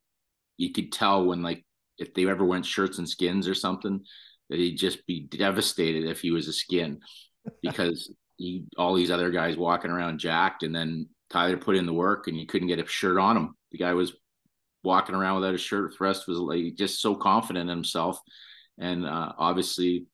you 0.57 0.73
could 0.73 0.91
tell 0.91 1.25
when 1.25 1.43
like 1.43 1.65
if 1.99 2.15
they 2.15 2.27
ever 2.27 2.45
went 2.45 2.65
shirts 2.65 2.99
and 2.99 3.09
skins 3.09 3.47
or 3.47 3.55
something 3.55 4.01
that 4.49 4.59
he'd 4.59 4.77
just 4.77 5.07
be 5.07 5.21
devastated 5.21 6.05
if 6.05 6.21
he 6.21 6.31
was 6.31 6.49
a 6.49 6.53
skin 6.53 7.01
because 7.63 8.11
he 8.37 8.65
all 8.77 8.95
these 8.95 9.11
other 9.11 9.31
guys 9.31 9.57
walking 9.57 9.91
around 9.91 10.19
jacked 10.19 10.63
and 10.63 10.75
then 10.75 11.09
tyler 11.29 11.57
put 11.57 11.77
in 11.77 11.87
the 11.87 11.93
work 11.93 12.27
and 12.27 12.39
you 12.39 12.47
couldn't 12.47 12.69
get 12.69 12.81
a 12.81 12.87
shirt 12.87 13.19
on 13.19 13.37
him 13.37 13.55
the 13.73 13.79
guy 13.79 13.93
was 13.93 14.15
walking 14.83 15.15
around 15.15 15.37
without 15.37 15.55
a 15.55 15.59
shirt 15.59 15.91
the 15.91 16.05
rest 16.05 16.29
was 16.29 16.39
like 16.39 16.77
just 16.77 17.01
so 17.01 17.15
confident 17.15 17.69
in 17.71 17.77
himself. 17.77 18.21
And 18.79 19.07
uh, 19.07 19.33
obviously 19.39 20.07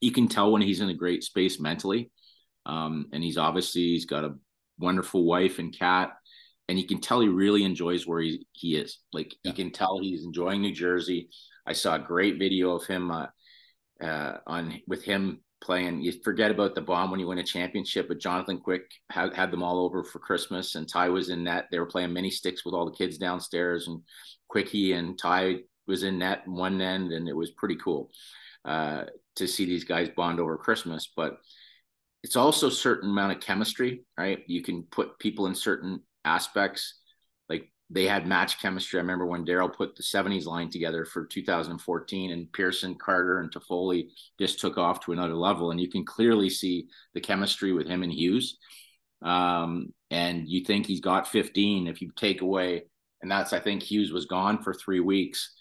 you 0.00 0.12
can 0.12 0.28
tell 0.28 0.52
when 0.52 0.62
he's 0.62 0.80
in 0.80 0.88
a 0.88 0.94
great 0.94 1.24
space 1.24 1.58
mentally. 1.58 2.10
Um, 2.66 3.06
and 3.12 3.22
he's 3.22 3.38
obviously 3.38 3.82
he's 3.82 4.04
got 4.04 4.24
a 4.24 4.34
wonderful 4.78 5.24
wife 5.24 5.58
and 5.58 5.76
cat 5.76 6.12
and 6.68 6.78
you 6.78 6.86
can 6.86 7.00
tell 7.00 7.20
he 7.20 7.28
really 7.28 7.64
enjoys 7.64 8.06
where 8.06 8.20
he, 8.20 8.46
he 8.52 8.76
is. 8.76 8.98
Like 9.12 9.34
yeah. 9.42 9.50
you 9.50 9.52
can 9.54 9.72
tell 9.72 9.98
he's 9.98 10.24
enjoying 10.24 10.60
new 10.60 10.74
jersey. 10.74 11.30
I 11.66 11.72
saw 11.72 11.94
a 11.94 12.00
great 12.00 12.38
video 12.38 12.72
of 12.72 12.86
him 12.86 13.10
uh, 13.10 13.26
uh, 14.02 14.38
on 14.46 14.80
with 14.86 15.02
him 15.02 15.40
playing 15.60 16.00
you 16.00 16.12
forget 16.22 16.50
about 16.50 16.74
the 16.74 16.80
bomb 16.80 17.10
when 17.10 17.20
you 17.20 17.26
win 17.26 17.38
a 17.38 17.44
championship 17.44 18.08
but 18.08 18.20
jonathan 18.20 18.58
quick 18.58 18.82
had, 19.10 19.34
had 19.34 19.50
them 19.50 19.62
all 19.62 19.84
over 19.84 20.04
for 20.04 20.18
christmas 20.18 20.74
and 20.74 20.88
ty 20.88 21.08
was 21.08 21.28
in 21.30 21.44
net 21.44 21.66
they 21.70 21.78
were 21.78 21.86
playing 21.86 22.12
mini 22.12 22.30
sticks 22.30 22.64
with 22.64 22.74
all 22.74 22.84
the 22.84 22.96
kids 22.96 23.18
downstairs 23.18 23.88
and 23.88 24.00
quickie 24.48 24.92
and 24.92 25.18
ty 25.18 25.56
was 25.86 26.02
in 26.02 26.18
net 26.18 26.42
one 26.46 26.80
end 26.80 27.12
and 27.12 27.28
it 27.28 27.36
was 27.36 27.50
pretty 27.52 27.76
cool 27.76 28.10
uh, 28.64 29.04
to 29.34 29.46
see 29.46 29.64
these 29.64 29.84
guys 29.84 30.08
bond 30.16 30.38
over 30.38 30.56
christmas 30.56 31.10
but 31.16 31.38
it's 32.22 32.36
also 32.36 32.68
a 32.68 32.72
certain 32.72 33.10
amount 33.10 33.32
of 33.32 33.40
chemistry, 33.40 34.02
right? 34.18 34.40
You 34.46 34.62
can 34.62 34.82
put 34.82 35.18
people 35.18 35.46
in 35.46 35.54
certain 35.54 36.00
aspects. 36.24 37.00
They 37.90 38.06
had 38.06 38.26
match 38.26 38.60
chemistry. 38.60 38.98
I 38.98 39.02
remember 39.02 39.24
when 39.24 39.46
Daryl 39.46 39.72
put 39.72 39.96
the 39.96 40.02
70s 40.02 40.44
line 40.44 40.68
together 40.68 41.06
for 41.06 41.24
2014 41.24 42.30
and 42.30 42.52
Pearson, 42.52 42.94
Carter, 42.96 43.40
and 43.40 43.50
Toffoli 43.50 44.08
just 44.38 44.60
took 44.60 44.76
off 44.76 45.00
to 45.04 45.12
another 45.12 45.34
level. 45.34 45.70
And 45.70 45.80
you 45.80 45.88
can 45.88 46.04
clearly 46.04 46.50
see 46.50 46.88
the 47.14 47.20
chemistry 47.20 47.72
with 47.72 47.86
him 47.86 48.02
and 48.02 48.12
Hughes. 48.12 48.58
Um, 49.22 49.94
and 50.10 50.46
you 50.46 50.64
think 50.64 50.86
he's 50.86 51.00
got 51.00 51.28
15 51.28 51.86
if 51.86 52.02
you 52.02 52.10
take 52.14 52.42
away, 52.42 52.84
and 53.22 53.30
that's 53.30 53.52
I 53.52 53.60
think 53.60 53.82
Hughes 53.82 54.12
was 54.12 54.26
gone 54.26 54.62
for 54.62 54.72
three 54.72 55.00
weeks 55.00 55.54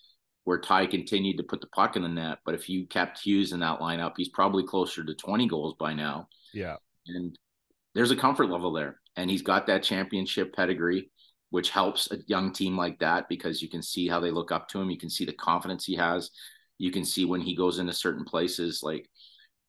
where 0.44 0.60
Ty 0.60 0.86
continued 0.88 1.38
to 1.38 1.44
put 1.44 1.60
the 1.60 1.68
puck 1.68 1.98
in 1.98 2.04
the 2.04 2.08
net. 2.08 2.38
But 2.46 2.56
if 2.56 2.70
you 2.70 2.86
kept 2.86 3.20
Hughes 3.20 3.52
in 3.52 3.60
that 3.60 3.80
lineup, 3.80 4.14
he's 4.16 4.30
probably 4.30 4.64
closer 4.64 5.04
to 5.04 5.14
20 5.14 5.46
goals 5.48 5.76
by 5.78 5.94
now. 5.94 6.30
Yeah. 6.54 6.78
And 7.08 7.38
there's 7.94 8.12
a 8.12 8.16
comfort 8.16 8.50
level 8.50 8.72
there. 8.72 9.00
And 9.18 9.30
he's 9.30 9.42
got 9.42 9.68
that 9.68 9.84
championship 9.84 10.56
pedigree, 10.56 11.10
which 11.50 11.70
helps 11.70 12.12
a 12.12 12.18
young 12.28 12.52
team 12.52 12.78
like 12.78 13.00
that 13.00 13.30
because 13.30 13.62
you 13.62 13.70
can 13.70 13.82
see 13.82 14.08
how 14.08 14.20
they 14.20 14.32
look 14.32 14.52
up 14.52 14.68
to 14.70 14.80
him. 14.80 14.90
You 14.90 14.98
can 14.98 15.10
see 15.10 15.26
the 15.26 15.34
confidence 15.34 15.86
he 15.86 15.96
has. 15.96 16.32
You 16.78 16.92
can 16.92 17.06
see 17.06 17.26
when 17.26 17.42
he 17.42 17.56
goes 17.56 17.80
into 17.80 17.94
certain 17.94 18.26
places, 18.26 18.82
like 18.84 19.10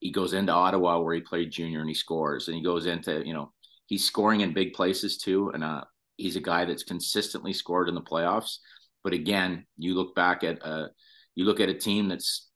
he 0.00 0.10
goes 0.10 0.32
into 0.32 0.52
Ottawa 0.52 1.00
where 1.00 1.14
he 1.14 1.20
played 1.20 1.50
junior 1.50 1.80
and 1.80 1.88
he 1.88 1.94
scores, 1.94 2.48
and 2.48 2.56
he 2.56 2.62
goes 2.62 2.86
into, 2.86 3.24
you 3.24 3.32
know, 3.32 3.52
he's 3.86 4.04
scoring 4.04 4.40
in 4.40 4.52
big 4.52 4.72
places 4.72 5.18
too. 5.18 5.50
And 5.54 5.64
uh, 5.64 5.84
he's 6.16 6.36
a 6.36 6.40
guy 6.40 6.64
that's 6.64 6.84
consistently 6.84 7.52
scored 7.52 7.88
in 7.88 7.94
the 7.94 8.02
playoffs. 8.02 8.58
But 9.02 9.12
again, 9.12 9.66
you 9.76 9.94
look 9.94 10.14
back 10.14 10.44
at 10.44 10.64
uh, 10.64 10.88
you 11.34 11.44
look 11.44 11.60
at 11.60 11.68
a 11.68 11.74
team 11.74 12.08
that's 12.08 12.47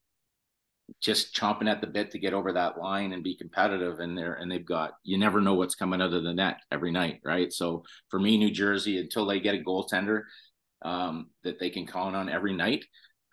just 1.01 1.35
chomping 1.35 1.71
at 1.71 1.81
the 1.81 1.87
bit 1.87 2.11
to 2.11 2.19
get 2.19 2.35
over 2.35 2.53
that 2.53 2.79
line 2.79 3.13
and 3.13 3.25
be 3.25 3.37
competitive 3.37 4.01
and 4.01 4.17
they're 4.17 4.35
and 4.35 4.51
they've 4.51 4.67
got 4.67 4.93
you 5.05 5.19
never 5.19 5.41
know 5.41 5.55
what's 5.55 5.75
coming 5.75 6.01
out 6.01 6.13
of 6.13 6.25
the 6.25 6.35
net 6.35 6.59
every 6.71 6.91
night 6.91 7.21
right? 7.25 7.53
So 7.53 7.85
for 8.09 8.19
me 8.19 8.37
new 8.37 8.51
jersey 8.51 8.99
until 8.99 9.27
they 9.27 9.41
get 9.41 9.55
a 9.55 9.59
goaltender 9.59 10.23
um, 10.83 11.31
that 11.45 11.59
they 11.59 11.71
can 11.71 11.87
count 11.87 12.17
on 12.17 12.29
every 12.29 12.53
night 12.53 12.85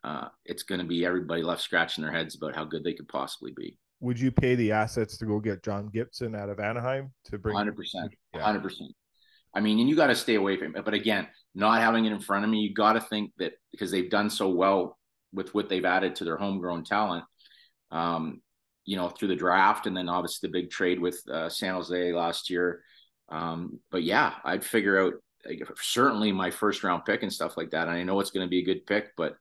uh, 0.04 0.28
it's 0.46 0.64
going 0.64 0.80
to 0.80 0.88
be 0.88 1.06
everybody 1.06 1.44
left 1.44 1.62
scratching 1.62 2.04
their 2.04 2.14
heads 2.14 2.36
about 2.36 2.56
how 2.56 2.64
good 2.64 2.84
they 2.84 2.94
could 2.94 3.08
possibly 3.10 3.52
be. 3.56 3.78
Would 4.02 4.20
you 4.20 4.32
pay 4.32 4.56
the 4.56 4.72
assets 4.72 5.18
to 5.18 5.26
go 5.26 5.40
get 5.40 5.62
john 5.64 5.90
gibson 5.92 6.34
out 6.34 6.50
of 6.50 6.60
anaheim 6.60 7.12
to 7.26 7.38
bring 7.38 7.56
100% 7.56 7.76
yeah. 8.34 8.40
100% 8.40 8.72
i 9.54 9.60
mean 9.60 9.80
and 9.80 9.90
you 9.90 9.96
got 9.96 10.08
to 10.08 10.16
stay 10.16 10.36
away 10.36 10.58
from 10.58 10.76
it 10.76 10.86
but 10.86 10.94
again 10.94 11.28
not 11.54 11.82
having 11.82 12.06
it 12.06 12.14
in 12.14 12.20
front 12.22 12.46
of 12.46 12.50
me 12.50 12.60
you 12.60 12.74
got 12.74 12.94
to 12.94 13.02
think 13.02 13.34
that 13.40 13.54
because 13.72 13.92
they've 13.92 14.10
done 14.10 14.30
so 14.30 14.50
well 14.50 14.98
with 15.34 15.54
what 15.54 15.68
they've 15.68 15.86
added 15.86 16.16
to 16.16 16.24
their 16.24 16.38
homegrown 16.38 16.86
talent 16.86 17.26
um, 17.92 18.42
you 18.86 18.96
know, 18.96 19.10
through 19.10 19.28
the 19.28 19.36
draft 19.36 19.88
and 19.88 19.96
then 19.96 20.10
obviously 20.10 20.48
the 20.48 20.54
big 20.54 20.70
trade 20.70 21.00
with 21.00 21.22
uh, 21.32 21.50
San 21.50 21.74
Jose 21.76 22.14
last 22.14 22.50
year. 22.50 22.82
Um, 23.30 23.80
but 23.92 24.04
yeah, 24.04 24.34
I'd 24.44 24.66
figure 24.66 25.00
out 25.00 25.14
like, 25.46 25.62
certainly 25.80 26.32
my 26.32 26.52
first 26.52 26.84
round 26.84 27.06
pick 27.06 27.24
and 27.24 27.32
stuff 27.32 27.56
like 27.58 27.72
that. 27.72 27.88
And 27.88 27.98
I 27.98 28.04
know 28.04 28.20
it's 28.20 28.32
going 28.32 28.46
to 28.46 28.50
be 28.50 28.60
a 28.60 28.66
good 28.66 28.86
pick, 28.86 29.16
but 29.16 29.34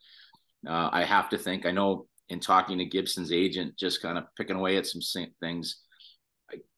uh, 0.66 0.90
I 0.92 1.04
have 1.04 1.30
to 1.30 1.38
think. 1.38 1.66
I 1.66 1.70
know 1.70 2.06
in 2.28 2.40
talking 2.40 2.78
to 2.78 2.84
Gibson's 2.84 3.32
agent, 3.32 3.78
just 3.78 4.02
kind 4.02 4.18
of 4.18 4.24
picking 4.36 4.56
away 4.56 4.76
at 4.76 4.86
some 4.86 5.00
things, 5.40 5.82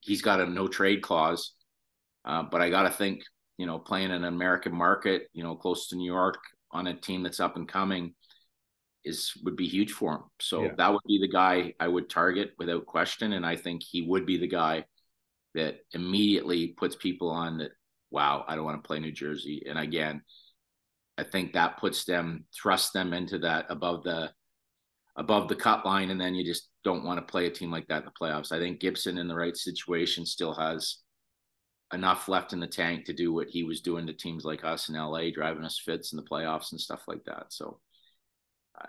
he's 0.01 0.23
got 0.23 0.41
a 0.41 0.47
no 0.47 0.69
trade 0.69 1.03
clause. 1.03 1.55
Uh, 2.25 2.45
but 2.45 2.61
I 2.61 2.71
got 2.71 2.83
to 2.83 2.91
think, 2.91 3.23
you 3.57 3.67
know, 3.67 3.79
playing 3.79 4.07
in 4.07 4.13
an 4.13 4.25
American 4.25 4.75
market, 4.75 5.29
you 5.33 5.43
know, 5.43 5.57
close 5.57 5.89
to 5.89 5.97
New 5.97 6.11
York 6.11 6.39
on 6.71 6.87
a 6.87 6.95
team 6.95 7.23
that's 7.23 7.41
up 7.41 7.57
and 7.57 7.69
coming 7.69 8.15
is 9.05 9.33
would 9.45 9.57
be 9.57 9.67
huge 9.67 9.93
for 9.93 10.15
him. 10.15 10.23
So 10.41 10.65
yeah. 10.65 10.73
that 10.77 10.93
would 10.93 11.03
be 11.07 11.19
the 11.19 11.29
guy 11.29 11.75
I 11.81 11.89
would 11.89 12.11
target 12.11 12.53
without 12.59 12.87
question. 12.87 13.33
And 13.33 13.47
I 13.47 13.57
think 13.57 13.83
he 13.83 14.03
would 14.03 14.27
be 14.27 14.37
the 14.37 14.49
guy 14.49 14.85
that 15.55 15.79
immediately 15.93 16.69
puts 16.69 16.97
people 16.97 17.31
on 17.31 17.59
that, 17.59 17.73
wow, 18.11 18.45
I 18.47 18.55
don't 18.55 18.65
want 18.65 18.83
to 18.83 18.87
play 18.87 19.01
New 19.01 19.13
Jersey. 19.13 19.63
And 19.69 19.79
again, 19.79 20.23
I 21.19 21.25
think 21.25 21.53
that 21.53 21.79
puts 21.79 22.05
them, 22.05 22.45
thrust 22.55 22.93
them 22.93 23.13
into 23.13 23.39
that 23.39 23.67
above 23.69 24.05
the 24.05 24.33
above 25.17 25.49
the 25.49 25.57
cut 25.57 25.85
line, 25.85 26.11
and 26.11 26.21
then 26.21 26.35
you 26.35 26.45
just 26.45 26.69
don't 26.85 27.05
want 27.05 27.19
to 27.19 27.31
play 27.31 27.47
a 27.47 27.51
team 27.51 27.71
like 27.71 27.87
that 27.89 28.05
in 28.05 28.05
the 28.05 28.13
playoffs. 28.19 28.53
I 28.53 28.59
think 28.59 28.81
Gibson 28.81 29.19
in 29.19 29.29
the 29.29 29.35
right 29.35 29.57
situation 29.57 30.25
still 30.25 30.55
has 30.55 30.99
enough 31.93 32.29
left 32.29 32.53
in 32.53 32.61
the 32.61 32.67
tank 32.67 33.05
to 33.05 33.13
do 33.13 33.33
what 33.33 33.49
he 33.49 33.65
was 33.65 33.81
doing 33.81 34.07
to 34.07 34.13
teams 34.13 34.45
like 34.45 34.65
us 34.65 34.89
in 34.89 34.95
LA, 34.95 35.31
driving 35.31 35.65
us 35.65 35.79
fits 35.79 36.13
in 36.13 36.17
the 36.17 36.23
playoffs 36.23 36.71
and 36.71 36.81
stuff 36.81 37.03
like 37.09 37.25
that. 37.25 37.47
So 37.49 37.81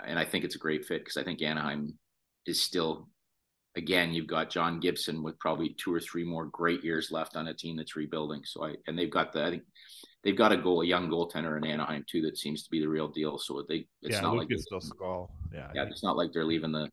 and 0.05 0.17
I 0.17 0.25
think 0.25 0.43
it's 0.43 0.55
a 0.55 0.59
great 0.59 0.85
fit 0.85 1.01
because 1.01 1.17
I 1.17 1.23
think 1.23 1.41
Anaheim 1.41 1.97
is 2.45 2.61
still, 2.61 3.09
again, 3.75 4.13
you've 4.13 4.27
got 4.27 4.49
John 4.49 4.79
Gibson 4.79 5.23
with 5.23 5.39
probably 5.39 5.75
two 5.77 5.93
or 5.93 5.99
three 5.99 6.23
more 6.23 6.45
great 6.45 6.83
years 6.83 7.11
left 7.11 7.35
on 7.35 7.47
a 7.47 7.53
team 7.53 7.77
that's 7.77 7.95
rebuilding. 7.95 8.41
So 8.45 8.65
I 8.65 8.75
and 8.87 8.97
they've 8.97 9.11
got 9.11 9.33
the 9.33 9.43
I 9.43 9.49
think 9.51 9.63
they've 10.23 10.37
got 10.37 10.51
a 10.51 10.57
goal, 10.57 10.81
a 10.81 10.85
young 10.85 11.09
goaltender 11.09 11.57
in 11.57 11.65
Anaheim 11.65 12.05
too 12.09 12.21
that 12.23 12.37
seems 12.37 12.63
to 12.63 12.69
be 12.69 12.79
the 12.79 12.89
real 12.89 13.07
deal. 13.07 13.37
So 13.37 13.63
they 13.67 13.87
it's 14.01 14.15
yeah, 14.15 14.21
not 14.21 14.35
Lucas 14.35 14.65
like. 14.71 14.81
Yeah, 15.53 15.71
yeah, 15.75 15.85
it's 15.89 16.03
not 16.03 16.17
like 16.17 16.31
they're 16.31 16.45
leaving 16.45 16.71
the 16.71 16.89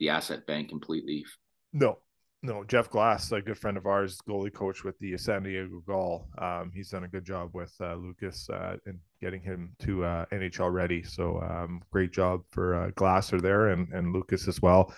the 0.00 0.08
asset 0.08 0.46
bank 0.46 0.68
completely. 0.68 1.24
No, 1.72 1.98
no, 2.44 2.62
Jeff 2.64 2.90
Glass, 2.90 3.32
a 3.32 3.40
good 3.40 3.56
friend 3.56 3.78
of 3.78 3.86
ours, 3.86 4.18
goalie 4.28 4.52
coach 4.52 4.84
with 4.84 4.98
the 4.98 5.16
San 5.16 5.44
Diego 5.44 5.82
Gall. 5.86 6.28
Um, 6.36 6.70
he's 6.74 6.90
done 6.90 7.04
a 7.04 7.08
good 7.08 7.24
job 7.24 7.50
with 7.54 7.72
uh, 7.80 7.94
Lucas 7.94 8.50
uh, 8.50 8.76
in 8.86 9.00
getting 9.22 9.40
him 9.40 9.74
to 9.78 10.04
uh, 10.04 10.26
NHL 10.26 10.70
ready. 10.70 11.02
So 11.02 11.40
um, 11.40 11.80
great 11.90 12.12
job 12.12 12.42
for 12.50 12.74
uh, 12.74 12.90
Glasser 12.96 13.40
there 13.40 13.68
and, 13.68 13.88
and 13.94 14.12
Lucas 14.12 14.46
as 14.46 14.60
well. 14.60 14.94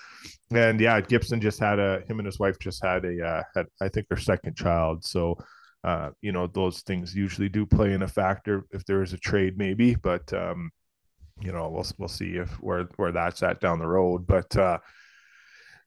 And 0.51 0.81
yeah, 0.81 1.01
Gibson 1.01 1.41
just 1.41 1.61
had 1.61 1.79
a 1.79 2.03
him 2.09 2.19
and 2.19 2.27
his 2.27 2.41
wife 2.41 2.59
just 2.59 2.85
had 2.85 3.05
a 3.05 3.25
uh, 3.25 3.43
had 3.55 3.67
I 3.81 3.89
think 3.91 4.09
their 4.09 4.19
second 4.19 4.57
child. 4.57 5.05
So 5.05 5.39
uh, 5.85 6.11
you 6.23 6.33
know 6.33 6.49
those 6.49 6.81
things 6.83 7.15
usually 7.15 7.49
do 7.49 7.65
play 7.65 7.93
in 7.93 8.03
a 8.03 8.09
factor 8.09 8.65
if 8.73 8.85
there 8.87 9.03
is 9.03 9.13
a 9.13 9.19
trade 9.19 9.57
maybe, 9.57 9.95
but 9.95 10.33
um, 10.33 10.71
you 11.41 11.53
know 11.53 11.69
we'll 11.69 11.87
we'll 11.97 12.09
see 12.09 12.39
if 12.39 12.51
where 12.61 12.89
where 12.97 13.13
that's 13.13 13.45
at 13.45 13.61
down 13.61 13.79
the 13.79 13.87
road. 13.87 14.27
But 14.27 14.81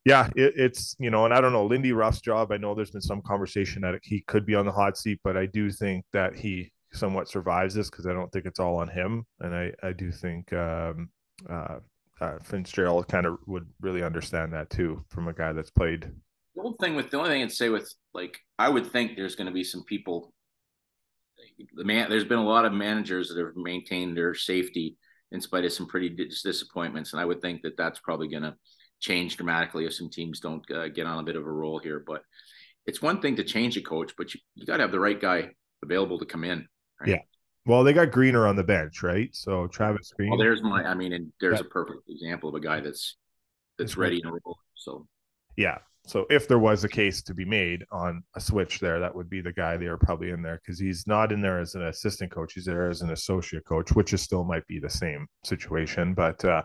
yeah, 0.06 0.30
it, 0.36 0.54
it's 0.56 0.96
you 1.00 1.10
know, 1.10 1.26
and 1.26 1.34
I 1.34 1.42
don't 1.42 1.54
know 1.54 1.66
Lindy 1.66 1.92
Ruff's 1.92 2.22
job. 2.22 2.52
I 2.52 2.58
know 2.58 2.74
there's 2.74 2.92
been 2.92 3.02
some 3.02 3.22
conversation 3.22 3.82
that 3.82 4.00
he 4.02 4.22
could 4.22 4.46
be 4.46 4.56
on 4.56 4.66
the 4.66 4.72
hot 4.72 4.98
seat, 4.98 5.20
but 5.24 5.38
I 5.38 5.46
do 5.46 5.70
think 5.72 6.06
that 6.14 6.36
he 6.36 6.72
somewhat 6.92 7.30
survives 7.30 7.76
this 7.76 7.90
because 7.90 8.08
I 8.08 8.14
don't 8.14 8.32
think 8.32 8.46
it's 8.46 8.60
all 8.60 8.78
on 8.78 8.88
him, 8.88 9.26
and 9.42 9.54
I 9.54 9.72
I 9.84 9.92
do 9.94 10.12
think 10.12 10.52
um, 10.54 11.10
uh, 11.50 11.80
uh, 12.22 12.40
Fitzgerald 12.44 13.08
kind 13.08 13.26
of 13.26 13.38
would 13.46 13.68
really 13.82 14.04
understand 14.04 14.54
that 14.54 14.70
too 14.70 15.04
from 15.10 15.28
a 15.28 15.34
guy 15.34 15.54
that's 15.54 15.72
played. 15.72 16.10
The 16.56 16.62
whole 16.62 16.76
thing 16.82 16.96
with 16.96 17.10
the 17.10 17.18
only 17.18 17.30
thing 17.30 17.44
I'd 17.44 17.52
say 17.52 17.70
with 17.70 17.94
like 18.14 18.38
I 18.58 18.70
would 18.70 18.92
think 18.92 19.16
there's 19.16 19.36
going 19.36 19.48
to 19.48 19.54
be 19.54 19.64
some 19.64 19.84
people. 19.84 20.34
The 21.76 21.84
man, 21.84 22.10
there's 22.10 22.26
been 22.26 22.40
a 22.40 22.44
lot 22.44 22.66
of 22.66 22.72
managers 22.72 23.30
that 23.30 23.38
have 23.38 23.56
maintained 23.56 24.16
their 24.16 24.34
safety 24.34 24.98
in 25.32 25.42
spite 25.42 25.66
of 25.66 25.74
some 25.74 25.88
pretty 25.88 26.10
disappointments, 26.10 27.12
and 27.12 27.22
I 27.22 27.26
would 27.26 27.42
think 27.42 27.62
that 27.64 27.78
that's 27.78 28.00
probably 28.00 28.30
going 28.30 28.44
to 28.44 28.56
change 29.00 29.38
dramatically 29.38 29.86
if 29.86 29.94
some 29.94 30.10
teams 30.10 30.40
don't 30.40 30.70
uh, 30.72 30.88
get 30.90 31.06
on 31.06 31.20
a 31.20 31.24
bit 31.24 31.36
of 31.36 31.46
a 31.46 31.52
roll 31.52 31.80
here. 31.80 32.04
But 32.06 32.22
it's 32.86 33.02
one 33.02 33.22
thing 33.22 33.36
to 33.38 33.44
change 33.44 33.78
a 33.78 33.82
coach, 33.82 34.14
but 34.18 34.34
you, 34.34 34.40
you 34.56 34.66
got 34.66 34.78
to 34.78 34.84
have 34.84 34.92
the 34.92 35.00
right 35.00 35.20
guy 35.20 35.50
available 35.84 36.20
to 36.20 36.26
come 36.26 36.44
in. 36.44 36.68
Right? 37.00 37.10
Yeah. 37.10 37.20
Well, 37.66 37.84
they 37.84 37.94
got 37.94 38.12
Greener 38.12 38.48
on 38.48 38.56
the 38.56 38.64
bench, 38.64 39.04
right? 39.04 39.30
So 39.34 39.68
Travis 39.68 40.12
Green. 40.16 40.30
Well, 40.30 40.40
there's 40.40 40.64
my. 40.64 40.84
I 40.84 40.94
mean, 40.94 41.14
and 41.14 41.32
there's 41.40 41.60
yeah. 41.60 41.66
a 41.66 41.70
perfect 41.70 42.10
example 42.10 42.50
of 42.50 42.56
a 42.56 42.60
guy 42.60 42.80
that's 42.80 43.18
that's 43.78 43.98
ready 43.98 44.22
to 44.22 44.30
roll. 44.30 44.58
So. 44.76 45.08
Yeah. 45.56 45.78
So 46.06 46.26
if 46.30 46.48
there 46.48 46.58
was 46.58 46.84
a 46.84 46.90
case 46.90 47.22
to 47.24 47.36
be 47.36 47.46
made 47.46 47.84
on 47.92 48.24
a 48.36 48.42
switch 48.42 48.80
there, 48.80 49.00
that 49.00 49.14
would 49.14 49.30
be 49.30 49.42
the 49.42 49.52
guy 49.52 49.78
they 49.78 49.86
are 49.86 49.98
probably 49.98 50.32
in 50.32 50.42
there 50.42 50.60
because 50.64 50.80
he's 50.80 51.06
not 51.06 51.32
in 51.32 51.42
there 51.42 51.60
as 51.60 51.76
an 51.76 51.84
assistant 51.84 52.32
coach. 52.32 52.54
He's 52.54 52.66
there 52.66 52.90
as 52.90 53.02
an 53.02 53.12
associate 53.12 53.66
coach, 53.66 53.92
which 53.92 54.14
is 54.14 54.22
still 54.22 54.44
might 54.44 54.66
be 54.66 54.80
the 54.80 54.90
same 54.90 55.28
situation. 55.44 56.16
But 56.16 56.44
uh, 56.44 56.64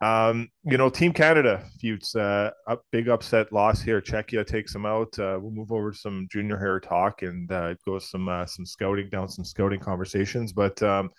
um, 0.00 0.48
you 0.64 0.78
know, 0.78 0.88
Team 0.88 1.12
Canada 1.12 1.62
Futes, 1.82 2.16
uh, 2.16 2.50
up 2.66 2.82
big 2.90 3.08
upset 3.08 3.52
loss 3.52 3.82
here. 3.82 4.00
Czechia 4.00 4.46
takes 4.46 4.72
them 4.72 4.86
out. 4.86 5.18
Uh, 5.18 5.38
we'll 5.40 5.50
move 5.50 5.72
over 5.72 5.90
to 5.90 5.96
some 5.96 6.26
junior 6.30 6.56
hair 6.56 6.80
talk 6.80 7.22
and 7.22 7.50
uh, 7.52 7.74
go 7.84 7.98
some 7.98 8.28
uh, 8.28 8.46
some 8.46 8.64
scouting 8.64 9.10
down 9.10 9.28
some 9.28 9.44
scouting 9.44 9.80
conversations. 9.80 10.54
But 10.54 10.82
um, 10.82 11.10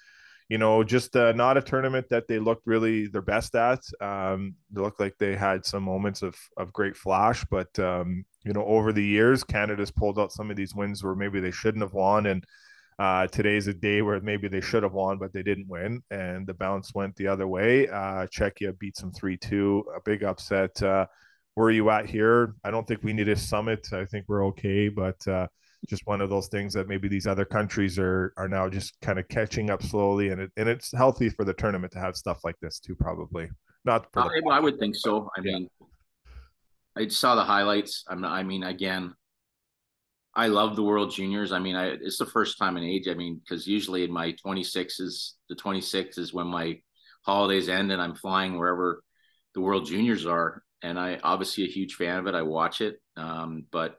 you 0.50 0.58
know, 0.58 0.84
just 0.84 1.15
uh, 1.15 1.32
not 1.34 1.58
a 1.58 1.62
tournament 1.62 2.08
that 2.10 2.28
they 2.28 2.39
looked 2.39 2.65
really 2.65 3.08
their 3.08 3.22
best 3.22 3.54
at. 3.56 3.82
Um, 4.02 4.56
they 4.72 4.82
looked 4.82 5.00
like 5.00 5.15
they 5.20 5.36
had 5.36 5.63
some 5.63 5.84
moments 5.84 6.24
of 6.24 6.36
of 6.58 6.74
great 6.74 6.98
flash, 6.98 7.46
but 7.52 7.78
um, 7.78 8.26
you 8.44 8.54
know, 8.54 8.65
over 8.65 8.91
the 8.91 9.06
years, 9.06 9.44
Canada's 9.44 9.91
pulled 9.91 10.17
out 10.17 10.32
some 10.32 10.50
of 10.50 10.58
these 10.58 10.74
wins 10.74 11.04
where 11.04 11.15
maybe 11.15 11.39
they 11.39 11.52
shouldn't 11.52 11.84
have 11.84 11.94
won 11.94 12.26
and 12.26 12.44
uh, 13.02 13.26
today's 13.26 13.66
a 13.66 13.74
day 13.74 14.04
where 14.04 14.22
maybe 14.22 14.48
they 14.48 14.62
should 14.62 14.84
have 14.84 14.94
won, 14.94 15.18
but 15.18 15.34
they 15.34 15.42
didn't 15.42 15.68
win, 15.68 16.04
and 16.12 16.46
the 16.46 16.54
bounce 16.54 16.94
went 16.94 17.16
the 17.16 17.26
other 17.26 17.48
way. 17.48 17.88
Uh, 17.88 18.28
Czechia 18.28 18.78
beats 18.78 19.02
them 19.02 19.12
3 19.12 19.36
2, 19.38 19.86
a 19.96 20.02
big 20.06 20.24
upset. 20.24 20.80
Uh, 20.84 21.08
where 21.56 21.66
are 21.66 21.72
you 21.72 21.90
at 21.90 22.08
here? 22.08 22.54
I 22.64 22.70
don't 22.70 22.88
think 22.88 23.02
we 23.02 23.12
need 23.14 23.28
a 23.28 23.36
summit. 23.36 23.92
I 23.92 24.06
think 24.06 24.26
we're 24.28 24.46
okay, 24.50 24.88
but 24.88 25.28
uh, 25.28 25.48
just 25.90 26.06
one 26.06 26.22
of 26.22 26.30
those 26.30 26.48
things 26.50 26.76
that 26.76 26.88
maybe 26.88 27.08
these 27.08 27.26
other 27.26 27.44
countries 27.44 27.98
are 27.98 28.34
are 28.38 28.48
now 28.48 28.70
just 28.70 28.94
kind 29.02 29.18
of 29.18 29.28
catching 29.30 29.72
up 29.72 29.82
slowly, 29.82 30.30
and 30.30 30.40
it, 30.40 30.52
and 30.56 30.70
it's 30.70 30.92
healthy 30.96 31.30
for 31.30 31.44
the 31.44 31.56
tournament 31.56 31.92
to 31.94 32.00
have 32.00 32.16
stuff 32.16 32.42
like 32.44 32.60
this 32.62 32.80
too. 32.80 32.94
Probably 32.94 33.50
not. 33.84 34.06
For 34.14 34.22
the- 34.26 34.48
I, 34.52 34.58
I 34.58 34.60
would 34.60 34.78
think 34.78 34.96
so. 34.96 35.28
I 35.36 35.42
mean, 35.42 35.68
I 36.96 37.08
saw 37.08 37.34
the 37.34 37.46
highlights. 37.46 38.04
I'm. 38.08 38.24
I 38.24 38.44
mean, 38.44 38.62
again, 38.62 39.16
I 40.34 40.48
love 40.48 40.76
the 40.76 40.84
World 40.84 41.12
Juniors. 41.12 41.52
I 41.52 41.60
mean, 41.60 41.76
I, 41.76 41.88
it's 41.88 42.17
the 42.17 42.26
first 42.26 42.58
time 42.58 42.78
in 42.78 42.84
age. 42.84 43.08
I 43.08 43.13
mean, 43.13 43.41
because 43.44 43.67
usually 43.67 44.04
in 44.04 44.12
my 44.12 44.32
26 44.32 45.00
is 45.00 45.36
the 45.50 45.56
26 45.56 46.17
is 46.17 46.34
when 46.34 46.48
my 46.48 46.80
holidays 47.24 47.70
end 47.70 47.91
and 47.91 48.02
I'm 48.02 48.15
flying 48.15 48.58
wherever 48.58 49.04
the 49.54 49.62
World 49.62 49.86
Juniors 49.86 50.26
are. 50.26 50.63
And 50.82 50.98
I 50.98 51.20
obviously 51.22 51.65
a 51.65 51.67
huge 51.67 51.96
fan 51.96 52.17
of 52.17 52.28
it. 52.28 52.36
I 52.36 52.41
watch 52.44 52.82
it, 52.82 53.02
um, 53.17 53.65
but 53.72 53.98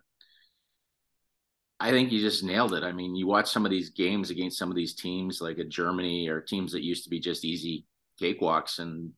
I 1.78 1.90
think 1.90 2.12
you 2.12 2.20
just 2.20 2.44
nailed 2.44 2.74
it. 2.74 2.82
I 2.82 2.92
mean, 2.92 3.14
you 3.14 3.26
watch 3.26 3.50
some 3.50 3.64
of 3.64 3.70
these 3.70 3.90
games 3.90 4.30
against 4.30 4.58
some 4.58 4.70
of 4.70 4.76
these 4.76 4.94
teams 4.94 5.40
like 5.40 5.58
a 5.58 5.64
Germany 5.64 6.28
or 6.28 6.40
teams 6.40 6.72
that 6.72 6.82
used 6.82 7.04
to 7.04 7.10
be 7.10 7.20
just 7.20 7.44
easy 7.44 7.84
cakewalks, 8.20 8.78
and 8.78 9.12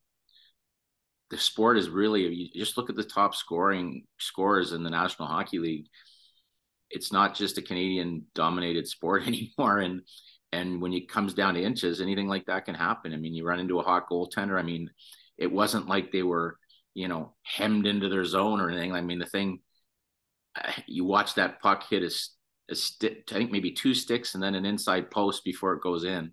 the 1.31 1.37
sport 1.37 1.77
is 1.77 1.90
really. 1.90 2.27
You 2.27 2.48
just 2.55 2.79
look 2.79 2.88
at 2.90 2.96
the 2.96 3.05
top 3.05 3.35
scoring 3.35 4.05
scores 4.18 4.72
in 4.72 4.83
the 4.83 4.90
National 4.90 5.29
Hockey 5.29 5.59
League 5.59 5.87
it's 6.90 7.12
not 7.12 7.35
just 7.35 7.59
a 7.59 7.62
Canadian 7.62 8.25
dominated 8.35 8.87
sport 8.88 9.23
anymore. 9.27 9.79
And 9.79 10.03
and 10.53 10.81
when 10.81 10.92
it 10.92 11.09
comes 11.09 11.35
down 11.35 11.55
to 11.55 11.62
inches, 11.62 12.01
anything 12.01 12.29
like 12.29 12.47
that 12.47 12.64
can 12.64 12.77
happen. 12.77 13.12
I 13.12 13.16
mean, 13.16 13.35
you 13.35 13.44
run 13.44 13.59
into 13.59 13.81
a 13.81 13.83
hot 13.83 14.09
goaltender. 14.09 14.57
I 14.57 14.62
mean, 14.62 14.88
it 15.37 15.51
wasn't 15.51 15.88
like 15.88 16.12
they 16.12 16.23
were, 16.23 16.59
you 16.94 17.09
know, 17.09 17.35
hemmed 17.42 17.87
into 17.87 18.09
their 18.09 18.25
zone 18.25 18.61
or 18.61 18.70
anything. 18.70 18.92
I 18.92 19.01
mean, 19.01 19.18
the 19.18 19.27
thing 19.27 19.61
you 20.87 21.05
watch 21.05 21.35
that 21.35 21.61
puck 21.61 21.85
hit 21.88 22.05
a, 22.05 22.11
a 22.70 22.75
stick, 22.77 23.25
I 23.31 23.35
think 23.35 23.51
maybe 23.51 23.73
two 23.73 23.94
sticks 23.94 24.35
and 24.35 24.42
then 24.42 24.55
an 24.55 24.64
inside 24.64 25.11
post 25.11 25.44
before 25.44 25.75
it 25.75 25.83
goes 25.83 26.05
in. 26.05 26.31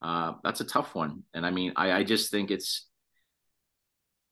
Uh, 0.00 0.34
that's 0.44 0.60
a 0.60 0.64
tough 0.64 0.94
one. 0.94 1.22
And 1.34 1.44
I 1.44 1.50
mean, 1.50 1.72
I, 1.76 1.92
I 1.92 2.04
just 2.04 2.30
think 2.30 2.50
it's 2.50 2.88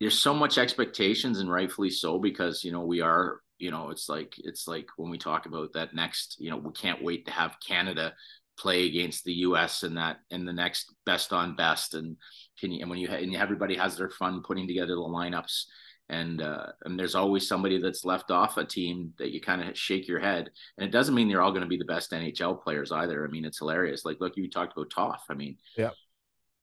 there's 0.00 0.18
so 0.18 0.34
much 0.34 0.56
expectations 0.56 1.40
and 1.40 1.50
rightfully 1.50 1.90
so 1.90 2.18
because 2.18 2.64
you 2.64 2.72
know 2.72 2.80
we 2.80 3.00
are 3.00 3.40
you 3.60 3.70
know 3.70 3.90
it's 3.90 4.08
like 4.08 4.34
it's 4.38 4.66
like 4.66 4.88
when 4.96 5.10
we 5.10 5.18
talk 5.18 5.46
about 5.46 5.72
that 5.72 5.94
next 5.94 6.36
you 6.38 6.50
know 6.50 6.56
we 6.56 6.72
can't 6.72 7.02
wait 7.02 7.26
to 7.26 7.32
have 7.32 7.56
canada 7.66 8.12
play 8.60 8.84
against 8.86 9.24
the 9.24 9.32
us 9.32 9.82
and 9.82 9.96
that 9.96 10.18
in 10.30 10.44
the 10.44 10.52
next 10.52 10.94
best 11.06 11.32
on 11.32 11.56
best. 11.56 11.94
And 11.94 12.16
can 12.58 12.70
you 12.70 12.80
and 12.82 12.90
when 12.90 12.98
you 12.98 13.08
and 13.08 13.34
everybody 13.34 13.74
has 13.76 13.96
their 13.96 14.10
fun 14.10 14.42
putting 14.42 14.68
together 14.68 14.94
the 14.94 15.00
lineups. 15.00 15.64
And 16.10 16.42
uh, 16.42 16.66
and 16.84 16.98
there's 16.98 17.14
always 17.14 17.46
somebody 17.46 17.80
that's 17.80 18.04
left 18.04 18.30
off 18.30 18.56
a 18.56 18.64
team 18.64 19.12
that 19.18 19.30
you 19.30 19.40
kind 19.40 19.62
of 19.62 19.78
shake 19.78 20.08
your 20.08 20.18
head. 20.18 20.50
And 20.76 20.86
it 20.86 20.90
doesn't 20.90 21.14
mean 21.14 21.28
they're 21.28 21.40
all 21.40 21.52
going 21.52 21.62
to 21.62 21.68
be 21.68 21.78
the 21.78 21.84
best 21.84 22.10
nhl 22.10 22.62
players 22.62 22.92
either. 22.92 23.24
I 23.24 23.28
mean 23.30 23.44
it's 23.44 23.58
hilarious. 23.58 24.04
Like 24.04 24.18
look 24.20 24.36
you 24.36 24.50
talked 24.50 24.76
about 24.76 24.90
toff. 24.90 25.24
I 25.30 25.34
mean 25.34 25.56
yeah. 25.76 25.90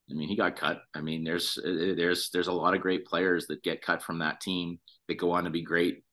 I 0.09 0.13
mean, 0.13 0.29
he 0.29 0.37
got 0.37 0.55
cut. 0.55 0.83
I 0.93 1.01
mean, 1.01 1.25
there's 1.25 1.57
uh, 1.57 1.93
there's 1.97 2.29
there's 2.29 2.47
a 2.47 2.53
lot 2.53 2.73
of 2.73 2.79
great 2.79 3.05
players 3.05 3.47
that 3.47 3.61
get 3.61 3.81
cut 3.81 4.01
from 4.01 4.19
that 4.19 4.39
team 4.39 4.79
that 5.09 5.17
go 5.17 5.31
on 5.31 5.43
to 5.43 5.49
be 5.49 5.61
great 5.61 6.03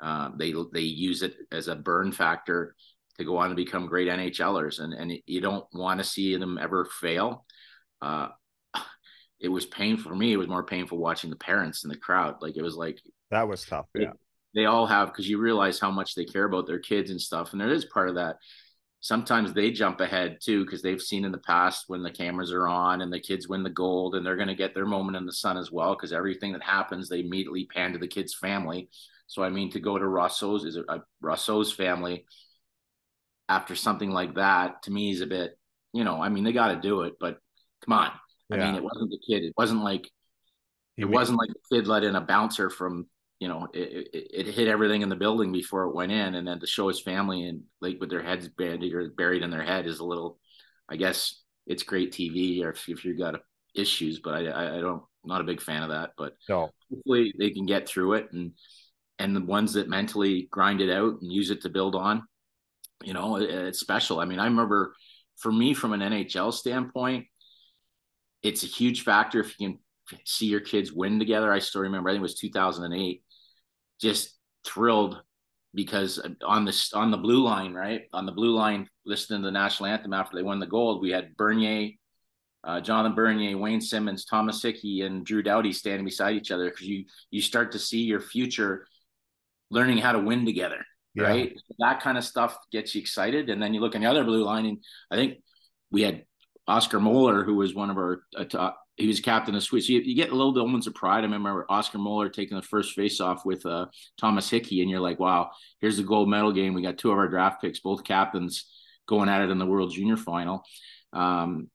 uh, 0.00 0.30
they 0.36 0.54
they 0.72 0.80
use 0.80 1.22
it 1.22 1.34
as 1.52 1.68
a 1.68 1.76
burn 1.76 2.12
factor 2.12 2.74
to 3.18 3.24
go 3.24 3.36
on 3.36 3.50
to 3.50 3.54
become 3.54 3.86
great 3.86 4.08
NHLers, 4.08 4.80
and 4.80 4.94
and 4.94 5.12
you 5.26 5.40
don't 5.40 5.66
want 5.72 6.00
to 6.00 6.04
see 6.04 6.36
them 6.36 6.58
ever 6.60 6.86
fail. 6.86 7.44
Uh, 8.00 8.28
it 9.40 9.48
was 9.48 9.66
painful 9.66 10.10
for 10.10 10.16
me. 10.16 10.32
It 10.32 10.38
was 10.38 10.48
more 10.48 10.64
painful 10.64 10.98
watching 10.98 11.30
the 11.30 11.36
parents 11.36 11.84
and 11.84 11.92
the 11.92 11.98
crowd. 11.98 12.36
Like 12.40 12.56
it 12.56 12.62
was 12.62 12.76
like 12.76 13.00
that 13.30 13.46
was 13.46 13.64
tough. 13.64 13.86
Yeah, 13.94 14.12
they, 14.54 14.62
they 14.62 14.66
all 14.66 14.86
have 14.86 15.08
because 15.08 15.28
you 15.28 15.38
realize 15.38 15.78
how 15.78 15.90
much 15.90 16.14
they 16.14 16.24
care 16.24 16.44
about 16.44 16.66
their 16.66 16.80
kids 16.80 17.10
and 17.10 17.20
stuff, 17.20 17.52
and 17.52 17.60
there 17.60 17.70
is 17.70 17.84
part 17.84 18.08
of 18.08 18.14
that. 18.14 18.36
Sometimes 19.02 19.54
they 19.54 19.70
jump 19.70 20.00
ahead 20.00 20.38
too 20.42 20.62
because 20.62 20.82
they've 20.82 21.00
seen 21.00 21.24
in 21.24 21.32
the 21.32 21.38
past 21.38 21.84
when 21.86 22.02
the 22.02 22.10
cameras 22.10 22.52
are 22.52 22.68
on 22.68 23.00
and 23.00 23.10
the 23.10 23.18
kids 23.18 23.48
win 23.48 23.62
the 23.62 23.70
gold 23.70 24.14
and 24.14 24.26
they're 24.26 24.36
going 24.36 24.48
to 24.48 24.54
get 24.54 24.74
their 24.74 24.84
moment 24.84 25.16
in 25.16 25.24
the 25.24 25.32
sun 25.32 25.56
as 25.56 25.72
well 25.72 25.94
because 25.94 26.12
everything 26.12 26.52
that 26.52 26.62
happens 26.62 27.08
they 27.08 27.20
immediately 27.20 27.64
pan 27.64 27.94
to 27.94 27.98
the 27.98 28.06
kid's 28.06 28.34
family 28.34 28.90
so 29.30 29.44
I 29.44 29.48
mean, 29.48 29.70
to 29.70 29.80
go 29.80 29.96
to 29.96 30.04
Rousseau's 30.04 30.64
is 30.64 30.76
a, 30.76 31.02
Rousseau's 31.20 31.70
family 31.70 32.24
after 33.48 33.76
something 33.76 34.10
like 34.10 34.34
that 34.34 34.82
to 34.82 34.90
me 34.90 35.12
is 35.12 35.20
a 35.20 35.26
bit, 35.26 35.56
you 35.92 36.02
know, 36.02 36.20
I 36.20 36.28
mean, 36.28 36.42
they 36.42 36.52
got 36.52 36.74
to 36.74 36.80
do 36.80 37.02
it, 37.02 37.12
but 37.20 37.38
come 37.84 37.92
on. 37.92 38.10
I 38.52 38.56
mean, 38.56 38.74
it 38.74 38.82
wasn't 38.82 39.10
the 39.10 39.20
kid. 39.24 39.44
It 39.44 39.54
wasn't 39.56 39.84
like 39.84 40.10
it 40.96 41.04
wasn't 41.04 41.38
like 41.38 41.50
the 41.50 41.76
kid 41.76 41.86
let 41.86 42.02
in 42.02 42.16
a 42.16 42.20
bouncer 42.20 42.70
from 42.70 43.06
you 43.38 43.46
know 43.46 43.68
it, 43.72 44.08
it, 44.12 44.26
it, 44.34 44.46
hit 44.48 44.66
everything 44.66 45.02
in 45.02 45.08
the 45.08 45.14
building 45.14 45.52
before 45.52 45.84
it 45.84 45.94
went 45.94 46.10
in 46.10 46.34
and 46.34 46.48
then 46.48 46.58
to 46.58 46.66
show 46.66 46.88
his 46.88 47.00
family 47.00 47.44
and 47.44 47.62
like 47.80 47.98
with 48.00 48.10
their 48.10 48.22
heads 48.22 48.48
buried 48.48 48.92
or 48.92 49.08
buried 49.10 49.44
in 49.44 49.50
their 49.50 49.62
head 49.62 49.86
is 49.86 50.00
a 50.00 50.04
little 50.04 50.38
i 50.90 50.96
guess 50.96 51.40
it's 51.66 51.84
great 51.84 52.12
tv 52.12 52.62
or 52.62 52.70
if, 52.70 52.88
if 52.88 53.04
you've 53.04 53.18
got 53.18 53.40
issues 53.74 54.18
but 54.18 54.34
I, 54.34 54.46
I, 54.48 54.76
I 54.76 54.80
don't 54.80 55.02
I'm 55.22 55.28
not 55.28 55.40
a 55.40 55.44
big 55.44 55.62
fan 55.62 55.82
of 55.82 55.88
that 55.90 56.10
but 56.18 56.36
no. 56.48 56.70
hopefully 56.90 57.32
they 57.38 57.50
can 57.50 57.64
get 57.64 57.88
through 57.88 58.14
it 58.14 58.28
and 58.32 58.52
and 59.20 59.36
the 59.36 59.40
ones 59.40 59.74
that 59.74 59.88
mentally 59.88 60.48
grind 60.50 60.80
it 60.80 60.90
out 60.90 61.20
and 61.20 61.30
use 61.30 61.50
it 61.50 61.60
to 61.60 61.68
build 61.68 61.94
on, 61.94 62.22
you 63.04 63.12
know, 63.12 63.36
it, 63.36 63.50
it's 63.50 63.78
special. 63.78 64.18
I 64.18 64.24
mean, 64.24 64.40
I 64.40 64.46
remember 64.46 64.94
for 65.36 65.52
me, 65.52 65.74
from 65.74 65.92
an 65.92 66.00
NHL 66.00 66.52
standpoint, 66.52 67.26
it's 68.42 68.62
a 68.62 68.66
huge 68.66 69.04
factor 69.04 69.40
if 69.40 69.54
you 69.58 69.68
can 69.68 69.78
see 70.24 70.46
your 70.46 70.60
kids 70.60 70.92
win 70.92 71.18
together. 71.18 71.52
I 71.52 71.58
still 71.58 71.82
remember, 71.82 72.08
I 72.08 72.12
think 72.12 72.20
it 72.20 72.22
was 72.22 72.34
2008. 72.34 73.22
Just 74.00 74.38
thrilled 74.64 75.20
because 75.74 76.18
on 76.44 76.64
the 76.64 76.90
on 76.94 77.10
the 77.10 77.18
blue 77.18 77.42
line, 77.42 77.74
right 77.74 78.02
on 78.14 78.24
the 78.24 78.32
blue 78.32 78.54
line, 78.54 78.88
listening 79.04 79.42
to 79.42 79.46
the 79.46 79.52
national 79.52 79.90
anthem 79.90 80.14
after 80.14 80.36
they 80.36 80.42
won 80.42 80.58
the 80.58 80.66
gold, 80.66 81.02
we 81.02 81.10
had 81.10 81.36
Bernier, 81.36 81.90
uh, 82.64 82.80
Jonathan 82.80 83.14
Bernier, 83.14 83.58
Wayne 83.58 83.82
Simmonds, 83.82 84.24
Thomas 84.24 84.62
Hickey, 84.62 85.02
and 85.02 85.24
Drew 85.24 85.42
Doughty 85.42 85.72
standing 85.72 86.06
beside 86.06 86.36
each 86.36 86.50
other 86.50 86.70
because 86.70 86.86
you 86.86 87.04
you 87.30 87.42
start 87.42 87.72
to 87.72 87.78
see 87.78 88.00
your 88.00 88.20
future 88.20 88.86
learning 89.70 89.98
how 89.98 90.12
to 90.12 90.18
win 90.18 90.44
together, 90.44 90.84
yeah. 91.14 91.24
right? 91.24 91.60
That 91.78 92.00
kind 92.00 92.18
of 92.18 92.24
stuff 92.24 92.56
gets 92.72 92.94
you 92.94 93.00
excited, 93.00 93.50
and 93.50 93.62
then 93.62 93.74
you 93.74 93.80
look 93.80 93.94
on 93.94 94.02
the 94.02 94.10
other 94.10 94.24
blue 94.24 94.44
line, 94.44 94.66
and 94.66 94.78
I 95.10 95.16
think 95.16 95.38
we 95.90 96.02
had 96.02 96.24
Oscar 96.66 97.00
Moeller, 97.00 97.44
who 97.44 97.56
was 97.56 97.74
one 97.74 97.90
of 97.90 97.96
our 97.96 98.22
uh, 98.36 98.70
he 98.96 99.06
was 99.06 99.20
captain 99.20 99.54
of 99.54 99.62
Sweden. 99.62 99.86
So 99.86 99.92
you, 99.94 100.00
you, 100.00 100.14
get 100.14 100.30
a 100.30 100.34
little 100.34 100.52
moments 100.52 100.86
of 100.86 100.94
pride. 100.94 101.20
I 101.20 101.22
remember 101.22 101.64
Oscar 101.68 101.98
Moeller 101.98 102.28
taking 102.28 102.56
the 102.56 102.62
first 102.62 102.94
face-off 102.94 103.46
with 103.46 103.64
uh, 103.64 103.86
Thomas 104.18 104.50
Hickey, 104.50 104.82
and 104.82 104.90
you're 104.90 105.00
like, 105.00 105.18
wow, 105.18 105.50
here's 105.80 105.96
the 105.96 106.02
gold 106.02 106.28
medal 106.28 106.52
game. 106.52 106.74
We 106.74 106.82
got 106.82 106.98
two 106.98 107.10
of 107.10 107.16
our 107.16 107.28
draft 107.28 107.62
picks, 107.62 107.80
both 107.80 108.04
captains, 108.04 108.66
going 109.08 109.28
at 109.28 109.40
it 109.40 109.50
in 109.50 109.58
the 109.58 109.66
World 109.66 109.92
Junior 109.92 110.18
Final. 110.18 110.64
Um, 111.12 111.70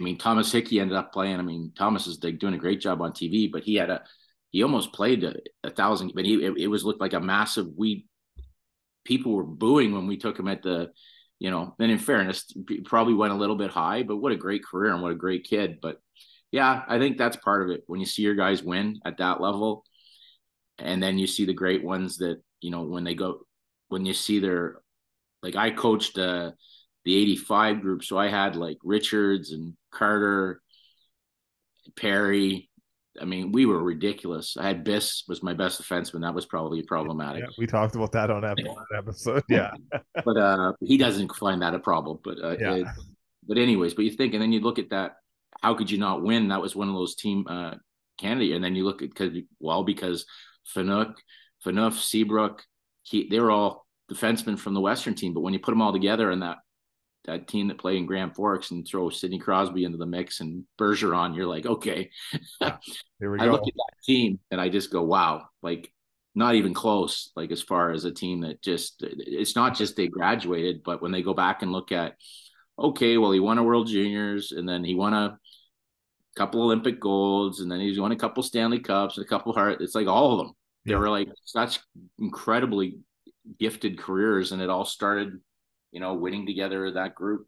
I 0.00 0.04
mean, 0.04 0.18
Thomas 0.18 0.50
Hickey 0.50 0.80
ended 0.80 0.96
up 0.96 1.12
playing. 1.12 1.38
I 1.38 1.42
mean, 1.42 1.72
Thomas 1.76 2.06
is 2.06 2.22
like, 2.22 2.38
doing 2.38 2.54
a 2.54 2.58
great 2.58 2.80
job 2.80 3.02
on 3.02 3.12
TV, 3.12 3.50
but 3.50 3.64
he 3.64 3.74
had 3.74 3.90
a 3.90 4.04
he 4.52 4.62
almost 4.62 4.92
played 4.92 5.24
a, 5.24 5.34
a 5.64 5.70
thousand, 5.70 6.12
but 6.14 6.26
he 6.26 6.44
it, 6.44 6.52
it, 6.58 6.66
was 6.68 6.84
looked 6.84 7.00
like 7.00 7.14
a 7.14 7.20
massive. 7.20 7.66
We 7.74 8.06
people 9.04 9.32
were 9.32 9.44
booing 9.44 9.92
when 9.92 10.06
we 10.06 10.18
took 10.18 10.38
him 10.38 10.46
at 10.46 10.62
the, 10.62 10.90
you 11.38 11.50
know. 11.50 11.74
And 11.80 11.90
in 11.90 11.98
fairness, 11.98 12.52
probably 12.84 13.14
went 13.14 13.32
a 13.32 13.36
little 13.36 13.56
bit 13.56 13.70
high, 13.70 14.02
but 14.02 14.18
what 14.18 14.30
a 14.30 14.36
great 14.36 14.62
career 14.62 14.92
and 14.92 15.02
what 15.02 15.10
a 15.10 15.16
great 15.16 15.44
kid. 15.44 15.78
But 15.80 15.96
yeah, 16.50 16.82
I 16.86 16.98
think 16.98 17.16
that's 17.16 17.36
part 17.36 17.62
of 17.62 17.70
it. 17.70 17.82
When 17.86 17.98
you 17.98 18.06
see 18.06 18.22
your 18.22 18.34
guys 18.34 18.62
win 18.62 19.00
at 19.06 19.16
that 19.18 19.40
level, 19.40 19.84
and 20.78 21.02
then 21.02 21.18
you 21.18 21.26
see 21.26 21.46
the 21.46 21.54
great 21.54 21.82
ones 21.82 22.18
that 22.18 22.42
you 22.60 22.70
know 22.70 22.82
when 22.82 23.04
they 23.04 23.14
go, 23.14 23.46
when 23.88 24.04
you 24.04 24.12
see 24.12 24.38
their, 24.38 24.82
like 25.42 25.56
I 25.56 25.70
coached 25.70 26.18
uh, 26.18 26.50
the 27.06 27.16
'85 27.16 27.80
group, 27.80 28.04
so 28.04 28.18
I 28.18 28.28
had 28.28 28.54
like 28.54 28.76
Richards 28.84 29.52
and 29.52 29.74
Carter, 29.90 30.60
Perry. 31.96 32.68
I 33.20 33.24
mean, 33.24 33.52
we 33.52 33.66
were 33.66 33.82
ridiculous. 33.82 34.56
I 34.56 34.66
had 34.66 34.84
Biz 34.84 35.24
was 35.28 35.42
my 35.42 35.52
best 35.52 35.80
defenseman. 35.80 36.22
That 36.22 36.34
was 36.34 36.46
probably 36.46 36.82
problematic. 36.82 37.42
Yeah, 37.42 37.50
we 37.58 37.66
talked 37.66 37.94
about 37.94 38.12
that 38.12 38.30
on 38.30 38.40
that 38.42 38.58
episode. 38.96 39.42
Yeah, 39.48 39.72
but 40.24 40.36
uh, 40.36 40.72
he 40.80 40.96
doesn't 40.96 41.34
find 41.36 41.60
that 41.62 41.74
a 41.74 41.78
problem. 41.78 42.18
But 42.24 42.42
uh, 42.42 42.56
yeah. 42.58 42.74
It, 42.74 42.86
but 43.46 43.58
anyways, 43.58 43.94
but 43.94 44.04
you 44.04 44.12
think, 44.12 44.32
and 44.34 44.42
then 44.42 44.52
you 44.52 44.60
look 44.60 44.78
at 44.78 44.90
that. 44.90 45.16
How 45.60 45.74
could 45.74 45.90
you 45.90 45.98
not 45.98 46.22
win? 46.22 46.48
That 46.48 46.62
was 46.62 46.74
one 46.74 46.88
of 46.88 46.94
those 46.94 47.14
team 47.14 47.46
uh, 47.48 47.74
candidate. 48.18 48.54
And 48.54 48.64
then 48.64 48.74
you 48.74 48.84
look 48.84 49.02
at 49.02 49.10
because 49.10 49.36
well 49.60 49.84
because 49.84 50.24
Phaneuf, 50.74 51.14
Phaneuf, 51.64 51.94
Seabrook, 51.94 52.62
he, 53.02 53.28
they 53.28 53.40
were 53.40 53.50
all 53.50 53.86
defensemen 54.10 54.58
from 54.58 54.74
the 54.74 54.80
Western 54.80 55.14
team. 55.14 55.34
But 55.34 55.40
when 55.40 55.52
you 55.52 55.60
put 55.60 55.72
them 55.72 55.82
all 55.82 55.92
together 55.92 56.30
in 56.30 56.40
that 56.40 56.58
that 57.24 57.48
team 57.48 57.68
that 57.68 57.78
played 57.78 57.98
in 57.98 58.06
Grand 58.06 58.34
Forks 58.34 58.70
and 58.70 58.86
throw 58.86 59.10
Sidney 59.10 59.38
Crosby 59.38 59.84
into 59.84 59.98
the 59.98 60.06
mix 60.06 60.40
and 60.40 60.64
Bergeron, 60.78 61.36
you're 61.36 61.46
like, 61.46 61.66
okay. 61.66 62.10
We 62.60 62.66
I 63.40 63.44
go. 63.44 63.52
look 63.52 63.68
at 63.68 63.74
that 63.74 63.94
team 64.04 64.40
and 64.50 64.60
I 64.60 64.68
just 64.68 64.90
go, 64.90 65.02
wow, 65.02 65.46
like 65.62 65.92
not 66.34 66.54
even 66.54 66.74
close. 66.74 67.30
Like 67.36 67.52
as 67.52 67.62
far 67.62 67.90
as 67.92 68.04
a 68.04 68.10
team 68.10 68.40
that 68.40 68.62
just, 68.62 68.96
it's 69.02 69.54
not 69.54 69.76
just 69.76 69.96
they 69.96 70.08
graduated, 70.08 70.82
but 70.82 71.00
when 71.00 71.12
they 71.12 71.22
go 71.22 71.34
back 71.34 71.62
and 71.62 71.72
look 71.72 71.92
at, 71.92 72.16
okay, 72.78 73.18
well, 73.18 73.32
he 73.32 73.40
won 73.40 73.58
a 73.58 73.62
World 73.62 73.86
Juniors 73.86 74.52
and 74.52 74.68
then 74.68 74.82
he 74.82 74.94
won 74.94 75.14
a 75.14 75.38
couple 76.36 76.62
Olympic 76.62 76.98
golds 76.98 77.60
and 77.60 77.70
then 77.70 77.80
he's 77.80 78.00
won 78.00 78.12
a 78.12 78.16
couple 78.16 78.42
Stanley 78.42 78.80
Cups 78.80 79.16
and 79.16 79.24
a 79.24 79.28
couple 79.28 79.52
Hart. 79.52 79.80
It's 79.80 79.94
like 79.94 80.08
all 80.08 80.32
of 80.32 80.46
them. 80.46 80.56
They 80.84 80.96
were 80.96 81.10
like 81.10 81.28
such 81.44 81.78
incredibly 82.18 82.98
gifted 83.58 83.98
careers, 83.98 84.52
and 84.52 84.60
it 84.60 84.70
all 84.70 84.84
started 84.84 85.40
you 85.92 86.00
know, 86.00 86.14
winning 86.14 86.46
together 86.46 86.90
that 86.90 87.14
group. 87.14 87.46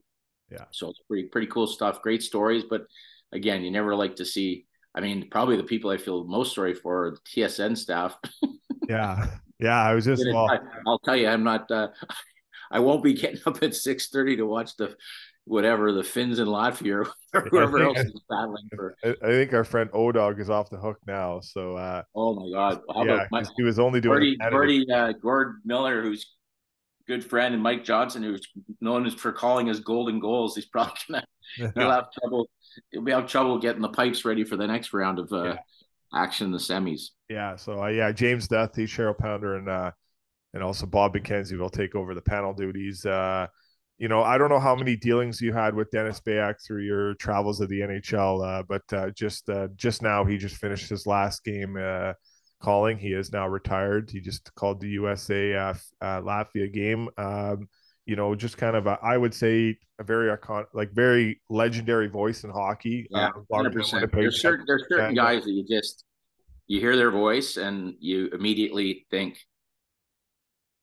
Yeah. 0.51 0.66
So 0.70 0.90
it's 0.90 1.01
pretty 1.09 1.28
pretty 1.28 1.49
cool 1.49 1.66
stuff. 1.66 2.03
Great 2.03 2.22
stories, 2.22 2.64
but 2.68 2.86
again, 3.32 3.62
you 3.62 3.70
never 3.70 3.97
like 3.97 4.16
to 4.16 4.24
see. 4.24 4.66
I 4.95 5.01
mean, 5.01 5.28
probably 5.30 5.57
the 5.57 5.64
people 5.64 5.90
I 5.90 5.97
feel 5.97 6.24
most 6.24 6.55
sorry 6.55 6.74
for 6.74 7.07
are 7.07 7.11
the 7.12 7.18
TSN 7.34 7.76
staff. 7.76 8.16
yeah, 8.88 9.26
yeah. 9.59 9.82
I 9.82 9.95
was 9.95 10.05
just. 10.05 10.24
Well, 10.24 10.49
I, 10.49 10.59
will 10.84 11.01
tell 11.01 11.16
you, 11.16 11.26
I'm 11.26 11.42
not. 11.42 11.68
Uh, 11.70 11.88
I 12.70 12.78
won't 12.78 13.03
be 13.03 13.14
getting 13.14 13.40
up 13.47 13.62
at 13.62 13.74
six 13.74 14.09
thirty 14.09 14.36
to 14.36 14.47
watch 14.47 14.76
the 14.76 14.95
whatever 15.47 15.92
the 15.92 16.03
Finns 16.03 16.38
in 16.38 16.47
Latvia 16.47 17.07
or 17.34 17.40
whoever 17.51 17.82
else 17.82 17.99
is 17.99 18.22
battling 18.28 18.68
for. 18.74 18.97
I, 19.05 19.14
I 19.22 19.28
think 19.28 19.53
our 19.53 19.64
friend 19.64 19.90
Odog 19.90 20.40
is 20.40 20.49
off 20.51 20.70
the 20.70 20.78
hook 20.78 20.99
now. 21.07 21.40
So. 21.40 21.76
uh 21.76 22.03
Oh 22.14 22.34
my 22.34 22.51
God! 22.51 22.80
How 22.95 23.05
yeah, 23.05 23.26
my, 23.30 23.45
he 23.57 23.62
was 23.62 23.78
only 23.78 24.01
doing. 24.01 24.12
Gordy, 24.12 24.36
Gordy 24.36 24.92
uh, 24.92 25.12
Gord 25.12 25.61
Miller, 25.64 26.03
who's 26.03 26.34
good 27.07 27.24
friend 27.24 27.55
and 27.55 27.62
Mike 27.62 27.84
Johnson, 27.84 28.22
who's 28.22 28.46
known 28.80 29.07
as 29.07 29.14
for 29.14 29.32
calling 29.32 29.70
us 29.70 29.80
golden 29.80 30.20
goals, 30.20 30.55
he's 30.55 30.66
probably 30.66 30.94
gonna 31.09 31.24
yeah. 31.59 31.70
he'll 31.74 31.90
have 31.90 32.07
trouble. 32.12 32.48
He'll 32.90 33.02
be 33.02 33.12
have 33.12 33.28
trouble 33.28 33.59
getting 33.59 33.82
the 33.82 33.88
pipes 33.88 34.24
ready 34.24 34.44
for 34.44 34.57
the 34.57 34.66
next 34.66 34.92
round 34.92 35.18
of 35.18 35.32
uh, 35.32 35.44
yeah. 35.44 35.57
action 36.14 36.46
in 36.46 36.52
the 36.52 36.59
semis. 36.59 37.11
Yeah. 37.28 37.57
So 37.57 37.84
uh, 37.84 37.88
yeah, 37.88 38.11
James 38.12 38.48
Duthie, 38.48 38.84
Cheryl 38.84 39.16
Pounder, 39.16 39.57
and 39.57 39.68
uh, 39.68 39.90
and 40.55 40.62
also 40.62 40.86
Bob 40.86 41.14
McKenzie 41.14 41.59
will 41.59 41.70
take 41.70 41.94
over 41.94 42.14
the 42.14 42.22
panel 42.22 42.55
duties. 42.55 43.05
Uh, 43.05 43.46
you 43.98 44.09
know, 44.09 44.22
I 44.22 44.38
don't 44.38 44.50
know 44.50 44.59
how 44.59 44.74
many 44.74 44.96
dealings 44.96 45.40
you 45.40 45.52
had 45.52 45.74
with 45.74 45.90
Dennis 45.90 46.20
Beyak 46.20 46.57
through 46.64 46.82
your 46.82 47.14
travels 47.14 47.61
of 47.61 47.68
the 47.68 47.80
NHL, 47.80 48.44
uh, 48.44 48.62
but 48.68 48.82
uh, 48.92 49.11
just 49.11 49.48
uh, 49.48 49.68
just 49.76 50.02
now 50.02 50.24
he 50.24 50.36
just 50.36 50.57
finished 50.57 50.88
his 50.88 51.07
last 51.07 51.44
game 51.44 51.76
uh, 51.78 52.12
calling. 52.64 52.98
He 52.98 53.12
is 53.12 53.32
now 53.32 53.46
retired. 53.48 54.10
He 54.10 54.20
just 54.20 54.54
called 54.54 54.80
the 54.80 54.88
USA 54.90 55.54
uh, 55.54 55.74
uh, 56.00 56.20
Latvia 56.20 56.72
game. 56.72 57.08
Um, 57.18 57.68
you 58.06 58.16
know, 58.16 58.34
just 58.34 58.58
kind 58.58 58.76
of 58.76 58.86
a, 58.86 58.98
I 59.02 59.16
would 59.16 59.34
say 59.34 59.78
a 59.98 60.04
very 60.04 60.34
iconic, 60.36 60.66
like 60.74 60.92
very 60.92 61.40
legendary 61.48 62.08
voice 62.08 62.44
in 62.44 62.50
hockey. 62.50 63.06
Yeah, 63.10 63.30
uh. 63.50 64.06
There's 64.12 64.40
certain 64.40 64.64
there's 64.66 64.84
certain 64.88 65.14
guys 65.14 65.44
that 65.44 65.52
you 65.52 65.64
just 65.68 66.04
you 66.66 66.80
hear 66.80 66.96
their 66.96 67.10
voice 67.10 67.56
and 67.56 67.94
you 67.98 68.28
immediately 68.32 69.06
think, 69.10 69.38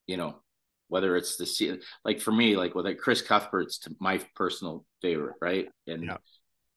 you 0.08 0.18
know, 0.18 0.36
whether 0.88 1.16
it's 1.16 1.38
the 1.38 1.80
like 2.06 2.20
for 2.20 2.32
me, 2.32 2.56
like 2.56 2.76
with 2.76 2.86
like 2.86 2.98
Chris 2.98 3.22
Cuthbert's 3.22 3.80
to 3.80 3.96
my 4.00 4.20
personal 4.36 4.86
favorite, 5.02 5.36
right? 5.42 5.68
And 5.88 6.04
yeah 6.04 6.18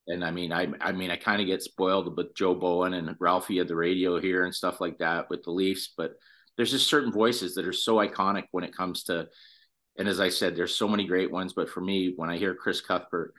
and 0.07 0.25
I 0.25 0.31
mean, 0.31 0.53
I 0.53 0.69
I 0.81 0.93
mean, 0.93 1.11
I 1.11 1.17
kind 1.17 1.41
of 1.41 1.47
get 1.47 1.63
spoiled 1.63 2.17
with 2.17 2.35
Joe 2.35 2.55
Bowen 2.55 2.95
and 2.95 3.17
Ralphie 3.19 3.61
at 3.61 3.69
the 3.69 3.77
radio 3.77 4.21
here 4.21 4.45
and 4.45 4.55
stuff 4.55 4.81
like 4.81 4.99
that 4.99 5.31
with 5.31 5.43
the 5.43 5.51
Leafs, 5.51 5.93
but 5.97 6.13
there's 6.57 6.71
just 6.71 6.89
certain 6.89 7.13
voices 7.13 7.55
that 7.55 7.67
are 7.67 7.73
so 7.73 7.97
iconic 7.97 8.45
when 8.53 8.65
it 8.65 8.77
comes 8.77 9.05
to, 9.05 9.27
and 9.99 10.07
as 10.07 10.21
I 10.21 10.29
said, 10.29 10.55
there's 10.55 10.77
so 10.77 10.89
many 10.89 11.07
great 11.07 11.31
ones, 11.31 11.53
but 11.53 11.69
for 11.69 11.81
me, 11.81 12.13
when 12.17 12.31
I 12.31 12.37
hear 12.37 12.55
Chris 12.55 12.81
Cuthbert, 12.81 13.35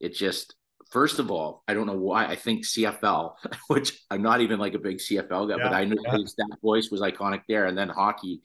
it 0.00 0.14
just 0.14 0.54
first 0.90 1.18
of 1.18 1.30
all, 1.30 1.62
I 1.68 1.74
don't 1.74 1.86
know 1.86 1.98
why 1.98 2.26
I 2.26 2.36
think 2.36 2.64
CFL, 2.64 3.34
which 3.68 4.00
I'm 4.10 4.22
not 4.22 4.40
even 4.40 4.58
like 4.58 4.74
a 4.74 4.78
big 4.78 4.98
CFL 4.98 5.48
guy, 5.48 5.56
yeah, 5.56 5.62
but 5.62 5.74
I 5.74 5.84
knew 5.84 5.96
yeah. 6.04 6.16
that 6.16 6.56
voice 6.62 6.90
was 6.90 7.00
iconic 7.00 7.42
there, 7.48 7.66
and 7.66 7.76
then 7.76 7.88
hockey 7.88 8.40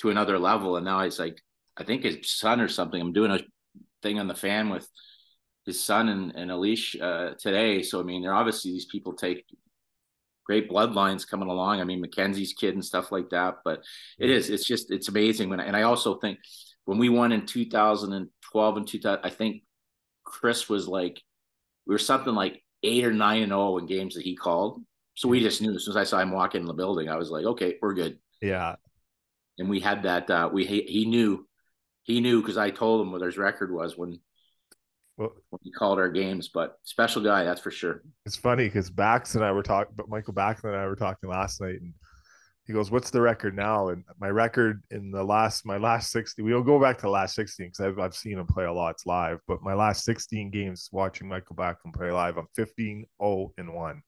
to 0.00 0.10
another 0.10 0.38
level, 0.38 0.76
and 0.76 0.84
now 0.84 1.00
it's 1.00 1.18
like 1.18 1.40
I 1.76 1.84
think 1.84 2.04
his 2.04 2.30
son 2.30 2.60
or 2.60 2.68
something. 2.68 3.00
I'm 3.00 3.12
doing 3.12 3.30
a 3.30 3.40
thing 4.02 4.18
on 4.18 4.28
the 4.28 4.34
fan 4.34 4.68
with 4.68 4.88
his 5.66 5.82
son 5.82 6.08
and, 6.08 6.34
and 6.36 6.50
Alish 6.50 7.00
uh, 7.00 7.34
today. 7.38 7.82
So 7.82 8.00
I 8.00 8.04
mean, 8.04 8.22
they're 8.22 8.34
obviously 8.34 8.72
these 8.72 8.86
people 8.86 9.12
take 9.12 9.44
great 10.46 10.70
bloodlines 10.70 11.28
coming 11.28 11.48
along. 11.48 11.80
I 11.80 11.84
mean, 11.84 12.02
McKenzie's 12.02 12.52
kid 12.52 12.74
and 12.74 12.84
stuff 12.84 13.10
like 13.10 13.30
that. 13.30 13.56
But 13.64 13.82
it 14.18 14.30
is, 14.30 14.48
it's 14.48 14.64
just, 14.64 14.92
it's 14.92 15.08
amazing. 15.08 15.50
When 15.50 15.60
and 15.60 15.76
I 15.76 15.82
also 15.82 16.18
think 16.18 16.38
when 16.84 16.98
we 16.98 17.08
won 17.08 17.32
in 17.32 17.44
2012 17.44 18.76
and 18.76 18.86
2000, 18.86 19.20
I 19.24 19.30
think 19.30 19.62
Chris 20.24 20.68
was 20.68 20.86
like, 20.86 21.20
we 21.86 21.94
were 21.94 21.98
something 21.98 22.34
like 22.34 22.62
eight 22.82 23.04
or 23.04 23.12
nine 23.12 23.42
and 23.42 23.50
zero 23.50 23.60
oh 23.60 23.78
in 23.78 23.86
games 23.86 24.14
that 24.14 24.22
he 24.22 24.36
called. 24.36 24.82
So 25.14 25.28
we 25.28 25.40
just 25.40 25.62
knew 25.62 25.74
as 25.74 25.84
soon 25.84 25.92
as 25.92 25.96
I 25.96 26.04
saw 26.04 26.20
him 26.20 26.30
walk 26.30 26.54
in 26.54 26.64
the 26.64 26.74
building, 26.74 27.08
I 27.08 27.16
was 27.16 27.30
like, 27.30 27.44
okay, 27.44 27.76
we're 27.82 27.94
good. 27.94 28.18
Yeah. 28.40 28.76
And 29.58 29.68
we 29.68 29.80
had 29.80 30.02
that. 30.04 30.30
Uh, 30.30 30.50
we 30.52 30.66
he, 30.66 30.82
he 30.82 31.06
knew, 31.06 31.46
he 32.02 32.20
knew 32.20 32.40
because 32.40 32.58
I 32.58 32.70
told 32.70 33.00
him 33.00 33.12
what 33.12 33.22
his 33.22 33.38
record 33.38 33.72
was 33.72 33.96
when 33.96 34.20
well, 35.16 35.32
we 35.64 35.70
called 35.72 35.98
our 35.98 36.10
games, 36.10 36.48
but 36.48 36.78
special 36.82 37.22
guy, 37.22 37.44
that's 37.44 37.60
for 37.60 37.70
sure. 37.70 38.02
It's 38.26 38.36
funny 38.36 38.64
because 38.64 38.90
Bax 38.90 39.34
and 39.34 39.44
I 39.44 39.52
were 39.52 39.62
talking, 39.62 39.94
but 39.96 40.08
Mikael 40.08 40.34
Bax 40.34 40.62
and 40.64 40.76
I 40.76 40.86
were 40.86 40.96
talking 40.96 41.30
last 41.30 41.60
night, 41.60 41.80
and 41.80 41.94
he 42.66 42.72
goes, 42.72 42.90
"What's 42.90 43.10
the 43.10 43.20
record 43.22 43.56
now?" 43.56 43.88
And 43.88 44.04
my 44.20 44.28
record 44.28 44.82
in 44.90 45.10
the 45.10 45.24
last, 45.24 45.64
my 45.64 45.78
last 45.78 46.10
sixty, 46.10 46.42
we'll 46.42 46.62
go 46.62 46.80
back 46.80 46.98
to 46.98 47.02
the 47.02 47.10
last 47.10 47.34
sixteen 47.34 47.68
because 47.68 47.80
I've 47.80 47.98
I've 47.98 48.14
seen 48.14 48.38
him 48.38 48.46
play 48.46 48.64
a 48.64 48.72
lot 48.72 48.96
live, 49.06 49.38
but 49.48 49.62
my 49.62 49.72
last 49.72 50.04
sixteen 50.04 50.50
games 50.50 50.88
watching 50.92 51.28
Mikael 51.28 51.56
Backlund 51.56 51.94
play 51.94 52.10
live, 52.10 52.36
I'm 52.36 52.48
15 52.54 53.06
0 53.22 53.52
and 53.56 53.72
one. 53.72 54.02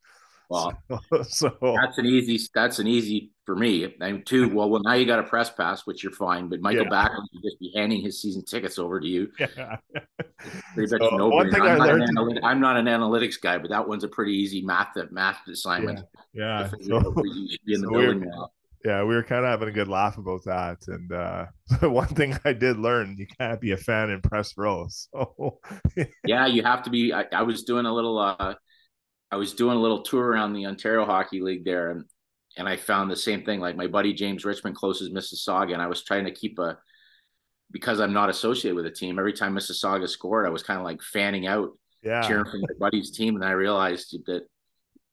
Well, 0.49 0.78
so 1.28 1.57
that's 1.61 1.99
an 1.99 2.07
easy. 2.07 2.40
That's 2.55 2.78
an 2.78 2.86
easy 2.86 3.32
for 3.44 3.55
me. 3.55 3.94
And 4.01 4.26
two, 4.26 4.55
well, 4.55 4.68
well, 4.70 4.82
now 4.82 4.94
you 4.94 5.07
got 5.07 5.18
a 5.18 5.22
press 5.22 5.51
pass, 5.51 5.86
which 5.86 6.03
you're 6.03 6.12
fine. 6.12 6.49
But 6.49 6.61
Mikael 6.61 6.84
yeah. 6.84 6.90
Backlund 6.90 7.26
would 7.32 7.42
just 7.42 7.59
be 7.59 7.72
handing 7.74 8.03
his 8.03 8.20
season 8.20 8.44
tickets 8.44 8.78
over 8.78 9.01
to 9.01 9.07
you. 9.07 9.30
Yeah. 9.38 9.76
so, 10.86 11.28
one 11.28 11.51
thing 11.51 11.62
I'm, 11.62 11.80
I 11.80 11.84
learned 11.84 12.09
not 12.12 12.34
to... 12.34 12.44
I'm 12.44 12.61
not 12.61 12.76
an 12.76 12.86
analytics 12.86 13.40
guy, 13.40 13.59
but 13.59 13.70
that 13.70 13.86
one's 13.86 14.05
a 14.05 14.09
pretty 14.09 14.32
easy 14.32 14.62
math 14.62 14.96
math 15.11 15.46
assignment. 15.49 16.01
Yeah. 16.32 16.70
yeah. 16.80 17.01
So, 17.01 17.14
so 17.74 18.49
yeah, 18.84 19.03
we 19.03 19.14
were 19.14 19.24
kind 19.24 19.44
of 19.44 19.51
having 19.51 19.68
a 19.68 19.72
good 19.72 19.88
laugh 19.88 20.18
about 20.18 20.44
that. 20.44 20.78
And 20.86 21.12
uh, 21.12 21.46
one 21.88 22.09
thing 22.09 22.38
I 22.44 22.53
did 22.53 22.78
learn, 22.78 23.16
you 23.18 23.26
can't 23.38 23.61
be 23.61 23.72
a 23.72 23.76
fan 23.76 24.11
in 24.11 24.20
press 24.20 24.55
row. 24.57 24.86
So 24.88 25.61
yeah, 26.24 26.46
you 26.46 26.62
have 26.62 26.82
to 26.84 26.90
be. 26.90 27.12
I, 27.12 27.24
I 27.32 27.42
was 27.42 27.64
doing 27.64 27.86
a 27.86 27.92
little. 27.92 28.18
Uh, 28.18 28.55
I 29.31 29.37
was 29.37 29.53
doing 29.55 29.76
a 29.76 29.81
little 29.81 30.03
tour 30.03 30.26
around 30.26 30.53
the 30.53 30.66
Ontario 30.66 31.05
Hockey 31.05 31.41
League 31.41 31.64
there, 31.64 31.91
and 31.91 32.05
and 32.57 32.68
I 32.68 32.76
found 32.76 33.11
the 33.11 33.16
same 33.16 33.45
thing. 33.45 33.61
Like 33.61 33.76
my 33.76 33.87
buddy 33.87 34.12
James 34.12 34.45
Richmond 34.45 34.76
closes 34.76 35.11
Mississauga, 35.11 35.72
and 35.72 35.83
I 35.83 35.87
was 35.87 36.03
trying 36.03 36.24
to 36.24 36.33
keep 36.33 36.59
a 36.59 36.79
because 37.70 38.01
I'm 38.01 38.12
not 38.12 38.31
associated 38.31 38.76
with 38.76 38.87
a 38.87 38.91
team. 38.91 39.18
Every 39.18 39.33
time 39.33 39.55
Mississauga 39.55 40.09
scored, 40.09 40.47
I 40.47 40.51
was 40.51 40.62
kind 40.62 40.79
of 40.79 40.85
like 40.85 41.03
fanning 41.03 41.47
out, 41.47 41.70
yeah. 42.03 42.22
cheering 42.22 42.47
for 42.47 42.59
my 42.59 42.74
buddy's 42.79 43.11
team, 43.11 43.37
and 43.37 43.45
I 43.45 43.51
realized 43.51 44.16
that 44.26 44.47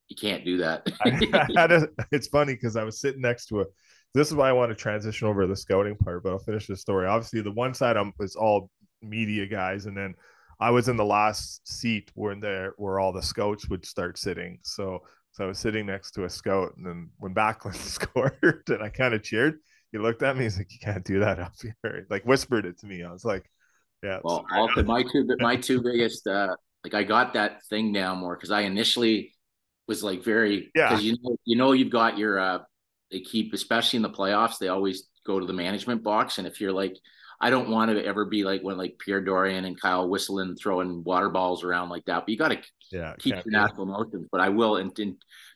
you 0.08 0.16
can't 0.16 0.46
do 0.46 0.58
that. 0.58 0.84
it's 2.12 2.28
funny 2.28 2.54
because 2.54 2.76
I 2.76 2.84
was 2.84 3.00
sitting 3.00 3.22
next 3.22 3.48
to 3.48 3.62
a. 3.62 3.66
This 4.14 4.30
is 4.30 4.34
why 4.36 4.48
I 4.48 4.54
want 4.54 4.70
to 4.70 4.76
transition 4.76 5.28
over 5.28 5.42
to 5.42 5.48
the 5.48 5.58
scouting 5.58 5.98
part, 5.98 6.24
but 6.24 6.30
I'll 6.30 6.40
finish 6.40 6.68
the 6.68 6.78
story. 6.78 7.06
Obviously, 7.06 7.42
the 7.42 7.52
one 7.52 7.74
side 7.74 7.98
um, 7.98 8.14
I'm 8.18 8.26
is 8.26 8.36
all 8.38 8.70
media 9.02 9.46
guys, 9.46 9.88
and 9.88 9.98
then 9.98 10.16
I 10.60 10.72
was 10.72 10.88
in 10.88 10.98
the 10.98 11.06
last 11.06 11.68
seat 11.68 12.12
where 12.16 12.36
there 12.36 12.74
where 12.78 13.00
all 13.00 13.12
the 13.12 13.22
scouts 13.22 13.70
would 13.70 13.86
start 13.86 14.18
sitting. 14.18 14.60
So 14.64 15.04
so 15.32 15.44
I 15.44 15.48
was 15.48 15.60
sitting 15.60 15.86
next 15.86 16.12
to 16.12 16.24
a 16.24 16.30
scout, 16.30 16.76
and 16.78 16.86
then 16.86 17.10
when 17.18 17.34
Backlund 17.34 17.76
scored, 17.76 18.64
and 18.68 18.82
I 18.82 18.90
kind 18.90 19.14
of 19.14 19.24
cheered. 19.24 19.60
He 19.92 19.98
looked 19.98 20.24
at 20.24 20.36
me. 20.36 20.44
He's 20.44 20.58
like, 20.58 20.72
"You 20.74 20.80
can't 20.80 21.06
do 21.06 21.20
that 21.20 21.40
up 21.40 21.54
here." 21.62 22.06
Like 22.10 22.24
whispered 22.24 22.66
it 22.66 22.80
to 22.80 22.86
me. 22.86 23.04
I 23.04 23.12
was 23.12 23.24
like, 23.24 23.50
"Yeah." 24.04 24.20
Well, 24.24 24.46
my 24.86 25.04
two 25.04 25.28
my 25.40 25.56
two 25.56 25.82
biggest 25.82 26.28
uh, 26.28 26.56
like 26.84 26.94
I 26.94 27.04
got 27.04 27.34
that 27.34 27.66
thing 27.66 27.92
down 27.94 28.20
more 28.20 28.36
because 28.36 28.52
I 28.52 28.62
initially 28.62 29.34
was 29.88 30.04
like 30.04 30.24
very 30.24 30.72
yeah 30.76 30.90
because 30.90 31.04
you 31.04 31.18
know 31.22 31.38
you 31.46 31.58
know 31.58 31.72
you've 31.74 31.92
got 31.92 32.18
your 32.18 32.40
uh 32.40 32.60
they 33.12 33.20
keep 33.20 33.54
especially 33.54 33.98
in 33.98 34.04
the 34.04 34.10
playoffs 34.10 34.58
they 34.58 34.68
always 34.68 35.08
go 35.26 35.40
to 35.40 35.46
the 35.46 35.54
management 35.54 36.04
box 36.04 36.38
and 36.38 36.48
if 36.48 36.60
you're 36.60 36.72
like 36.72 36.96
I 37.40 37.50
don't 37.50 37.70
want 37.70 37.92
to 37.92 38.06
ever 38.06 38.26
be 38.26 38.44
like 38.44 38.62
when 38.62 38.78
like 38.78 38.98
Pierre 39.00 39.24
Dorion 39.24 39.66
and 39.66 39.80
Kyle 39.80 40.08
whistling 40.08 40.56
throwing 40.56 41.04
water 41.04 41.30
balls 41.30 41.64
around 41.64 41.90
like 41.90 42.06
that 42.06 42.22
but 42.22 42.30
you 42.30 42.38
got 42.38 42.50
to 42.50 42.62
yeah, 42.92 43.14
keep 43.20 43.36
your 43.36 43.44
natural 43.48 43.86
motions 43.86 44.28
but 44.32 44.42
I 44.42 44.50
will 44.50 44.78
and, 44.78 44.98
and 45.00 45.16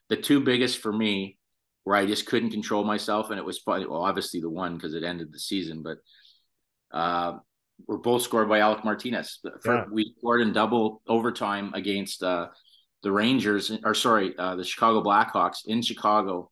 the 0.09 0.17
two 0.17 0.39
biggest 0.39 0.79
for 0.79 0.91
me 0.91 1.37
where 1.83 1.95
I 1.95 2.05
just 2.05 2.25
couldn't 2.25 2.51
control 2.51 2.83
myself 2.83 3.29
and 3.29 3.39
it 3.39 3.45
was 3.45 3.59
funny 3.59 3.85
well 3.85 4.03
obviously 4.03 4.41
the 4.41 4.49
one 4.49 4.75
because 4.75 4.93
it 4.93 5.03
ended 5.03 5.31
the 5.31 5.39
season 5.39 5.83
but 5.83 5.97
uh 6.91 7.37
we're 7.87 7.97
both 7.97 8.21
scored 8.21 8.49
by 8.49 8.59
Alec 8.59 8.83
Martinez. 8.83 9.39
Yeah. 9.65 9.85
We 9.91 10.13
scored 10.17 10.41
in 10.41 10.53
double 10.53 11.01
overtime 11.07 11.73
against 11.73 12.23
uh, 12.23 12.47
the 13.03 13.11
Rangers, 13.11 13.71
or 13.83 13.93
sorry, 13.93 14.37
uh, 14.37 14.55
the 14.55 14.63
Chicago 14.63 15.01
Blackhawks 15.01 15.65
in 15.65 15.81
Chicago 15.81 16.51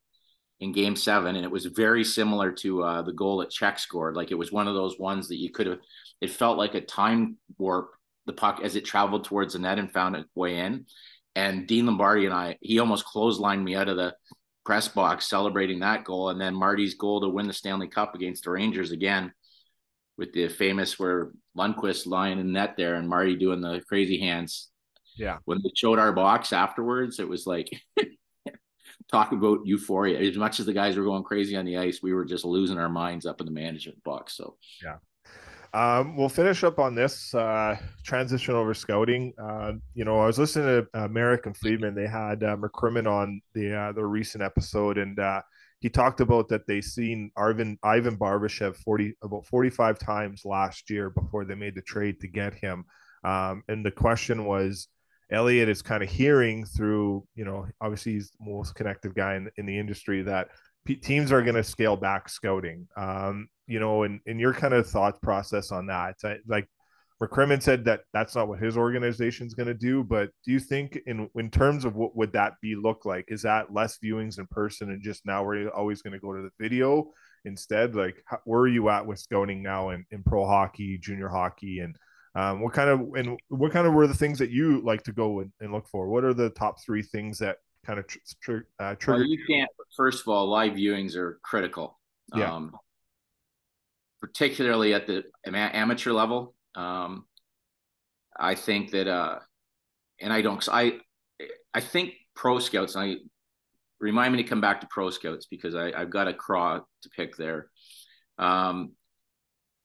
in 0.59 0.71
Game 0.71 0.95
Seven, 0.95 1.35
and 1.35 1.45
it 1.45 1.51
was 1.51 1.65
very 1.65 2.03
similar 2.03 2.51
to 2.51 2.83
uh, 2.83 3.01
the 3.01 3.13
goal 3.13 3.37
that 3.37 3.51
Czech 3.51 3.79
scored. 3.79 4.15
Like 4.15 4.31
it 4.31 4.37
was 4.37 4.51
one 4.51 4.67
of 4.67 4.73
those 4.73 4.97
ones 4.99 5.27
that 5.27 5.37
you 5.37 5.51
could 5.51 5.67
have. 5.67 5.79
It 6.21 6.31
felt 6.31 6.57
like 6.57 6.75
a 6.75 6.81
time 6.81 7.37
warp. 7.57 7.91
The 8.25 8.33
puck 8.33 8.59
as 8.61 8.75
it 8.75 8.83
traveled 8.83 9.23
towards 9.23 9.53
the 9.53 9.59
net 9.59 9.79
and 9.79 9.89
found 9.89 10.17
its 10.17 10.27
way 10.35 10.59
in. 10.59 10.85
And 11.33 11.65
Dean 11.65 11.85
Lombardi 11.85 12.25
and 12.25 12.33
I, 12.33 12.57
he 12.59 12.79
almost 12.79 13.05
clotheslined 13.05 13.63
me 13.63 13.73
out 13.73 13.87
of 13.87 13.95
the 13.95 14.15
press 14.65 14.89
box 14.89 15.29
celebrating 15.29 15.79
that 15.79 16.03
goal, 16.03 16.29
and 16.29 16.41
then 16.41 16.53
Marty's 16.53 16.95
goal 16.95 17.21
to 17.21 17.29
win 17.29 17.47
the 17.47 17.53
Stanley 17.53 17.87
Cup 17.87 18.15
against 18.15 18.43
the 18.43 18.51
Rangers 18.51 18.91
again, 18.91 19.31
with 20.17 20.33
the 20.33 20.49
famous 20.49 20.99
where 20.99 21.31
Lundqvist 21.57 22.05
lying 22.05 22.39
in 22.39 22.51
net 22.51 22.75
there 22.75 22.95
and 22.95 23.07
Marty 23.07 23.37
doing 23.37 23.61
the 23.61 23.81
crazy 23.87 24.19
hands 24.19 24.69
yeah. 25.17 25.37
When 25.45 25.59
they 25.63 25.71
showed 25.75 25.99
our 25.99 26.13
box 26.13 26.53
afterwards, 26.53 27.19
it 27.19 27.27
was 27.27 27.47
like 27.47 27.69
talk 29.11 29.31
about 29.31 29.59
euphoria. 29.65 30.19
As 30.19 30.37
much 30.37 30.59
as 30.59 30.65
the 30.65 30.73
guys 30.73 30.97
were 30.97 31.03
going 31.03 31.23
crazy 31.23 31.55
on 31.55 31.65
the 31.65 31.77
ice, 31.77 32.01
we 32.01 32.13
were 32.13 32.25
just 32.25 32.45
losing 32.45 32.77
our 32.77 32.89
minds 32.89 33.25
up 33.25 33.39
in 33.39 33.45
the 33.45 33.51
management 33.51 34.03
box. 34.03 34.35
So 34.35 34.57
yeah. 34.83 34.97
Um, 35.73 36.15
we'll 36.15 36.29
finish 36.29 36.63
up 36.63 36.79
on 36.79 36.95
this 36.95 37.35
uh, 37.35 37.77
transition 38.03 38.55
over 38.55 38.73
scouting. 38.73 39.33
Uh, 39.37 39.73
you 39.93 40.05
know, 40.05 40.19
I 40.19 40.25
was 40.25 40.39
listening 40.39 40.87
to 40.93 40.99
uh, 40.99 41.07
Marek 41.07 41.45
and 41.45 41.55
Friedman. 41.55 41.93
They 41.93 42.07
had 42.07 42.41
uh, 42.43 42.55
McCrimmon 42.55 43.05
on 43.05 43.41
the 43.53 43.75
uh, 43.75 43.91
the 43.91 44.05
recent 44.05 44.43
episode, 44.43 44.97
and 44.97 45.19
uh, 45.19 45.41
he 45.79 45.89
talked 45.89 46.21
about 46.21 46.47
that 46.49 46.65
they 46.67 46.81
seen 46.81 47.31
Arvin 47.37 47.77
Ivan 47.83 48.17
Barbashev 48.17 48.77
forty 48.77 49.13
about 49.21 49.45
forty 49.45 49.69
five 49.69 49.99
times 49.99 50.43
last 50.45 50.89
year 50.89 51.09
before 51.09 51.45
they 51.45 51.55
made 51.55 51.75
the 51.75 51.81
trade 51.81 52.21
to 52.21 52.27
get 52.27 52.53
him. 52.53 52.85
Um, 53.23 53.63
and 53.67 53.85
the 53.85 53.91
question 53.91 54.45
was, 54.45 54.87
Elliotte 55.31 55.69
is 55.69 55.81
kind 55.81 56.03
of 56.03 56.09
hearing 56.09 56.65
through, 56.65 57.25
you 57.35 57.45
know, 57.45 57.67
obviously 57.81 58.13
he's 58.13 58.31
the 58.31 58.49
most 58.49 58.75
connected 58.75 59.13
guy 59.13 59.35
in, 59.35 59.49
in 59.57 59.65
the 59.65 59.77
industry 59.77 60.21
that 60.23 60.49
p- 60.85 60.95
teams 60.95 61.31
are 61.31 61.41
going 61.41 61.55
to 61.55 61.63
scale 61.63 61.97
back 61.97 62.29
scouting. 62.29 62.87
Um, 62.95 63.49
you 63.67 63.79
know, 63.79 64.03
and, 64.03 64.21
and 64.25 64.39
your 64.39 64.53
kind 64.53 64.73
of 64.73 64.87
thought 64.87 65.21
process 65.21 65.71
on 65.71 65.87
that, 65.87 66.15
I, 66.23 66.37
like 66.47 66.67
McCrimmon 67.21 67.61
said 67.61 67.83
that 67.85 68.01
that's 68.13 68.35
not 68.35 68.47
what 68.47 68.59
his 68.59 68.77
organization 68.77 69.47
is 69.47 69.53
going 69.53 69.67
to 69.67 69.73
do. 69.73 70.03
But 70.03 70.29
do 70.45 70.51
you 70.51 70.59
think 70.59 70.99
in 71.07 71.29
in 71.35 71.49
terms 71.49 71.83
of 71.83 71.95
what 71.95 72.15
would 72.15 72.31
that 72.33 72.53
be 72.61 72.75
look 72.75 73.05
like? 73.05 73.25
Is 73.27 73.41
that 73.41 73.73
less 73.73 73.97
viewings 74.03 74.39
in 74.39 74.47
person 74.47 74.91
and 74.91 75.01
just 75.01 75.25
now 75.25 75.43
we're 75.43 75.69
always 75.69 76.01
going 76.01 76.13
to 76.13 76.19
go 76.19 76.33
to 76.33 76.41
the 76.41 76.51
video 76.63 77.11
instead? 77.43 77.95
Like, 77.95 78.21
how, 78.25 78.39
where 78.45 78.61
are 78.61 78.67
you 78.67 78.89
at 78.89 79.05
with 79.05 79.19
scouting 79.19 79.63
now 79.63 79.89
in, 79.89 80.05
in 80.11 80.23
pro 80.23 80.45
hockey, 80.45 80.97
junior 80.99 81.27
hockey, 81.29 81.79
and 81.79 81.97
um, 82.37 82.61
what 82.61 82.73
kind 82.73 82.89
of 82.89 82.99
and 83.15 83.39
what 83.47 83.71
kind 83.71 83.87
of 83.87 83.93
were 83.93 84.05
the 84.05 84.13
things 84.13 84.37
that 84.37 84.51
you 84.51 84.81
like 84.81 85.01
to 85.03 85.11
go 85.11 85.39
and, 85.39 85.51
and 85.59 85.71
look 85.73 85.87
for? 85.87 86.07
What 86.07 86.23
are 86.23 86.35
the 86.35 86.51
top 86.51 86.79
three 86.85 87.01
things 87.01 87.39
that 87.39 87.57
kind 87.83 87.97
of 87.97 88.05
tr- 88.05 88.17
tr- 88.41 88.57
uh, 88.79 88.93
trigger? 88.93 89.21
Well, 89.21 89.27
you 89.27 89.43
can't. 89.47 89.69
First 89.95 90.21
of 90.21 90.27
all, 90.27 90.47
live 90.47 90.73
viewings 90.73 91.15
are 91.15 91.39
critical. 91.41 91.99
Yeah. 92.35 92.53
Um, 92.53 92.75
particularly 94.21 94.93
at 94.93 95.07
the 95.07 95.23
amateur 95.45 96.11
level. 96.11 96.53
Um, 96.75 97.25
I 98.39 98.53
think 98.53 98.91
that, 98.91 99.07
uh, 99.07 99.39
and 100.21 100.31
I 100.31 100.43
don't. 100.43 100.63
I 100.71 100.99
I 101.73 101.79
think 101.79 102.13
pro 102.35 102.59
scouts. 102.59 102.95
I 102.95 103.15
remind 103.99 104.35
me 104.35 104.43
to 104.43 104.47
come 104.47 104.61
back 104.61 104.81
to 104.81 104.87
pro 104.91 105.09
scouts 105.09 105.47
because 105.47 105.73
I, 105.73 105.91
I've 105.91 106.11
got 106.11 106.27
a 106.27 106.35
craw 106.35 106.81
to 107.01 107.09
pick 107.09 107.35
there. 107.35 107.71
Um, 108.37 108.91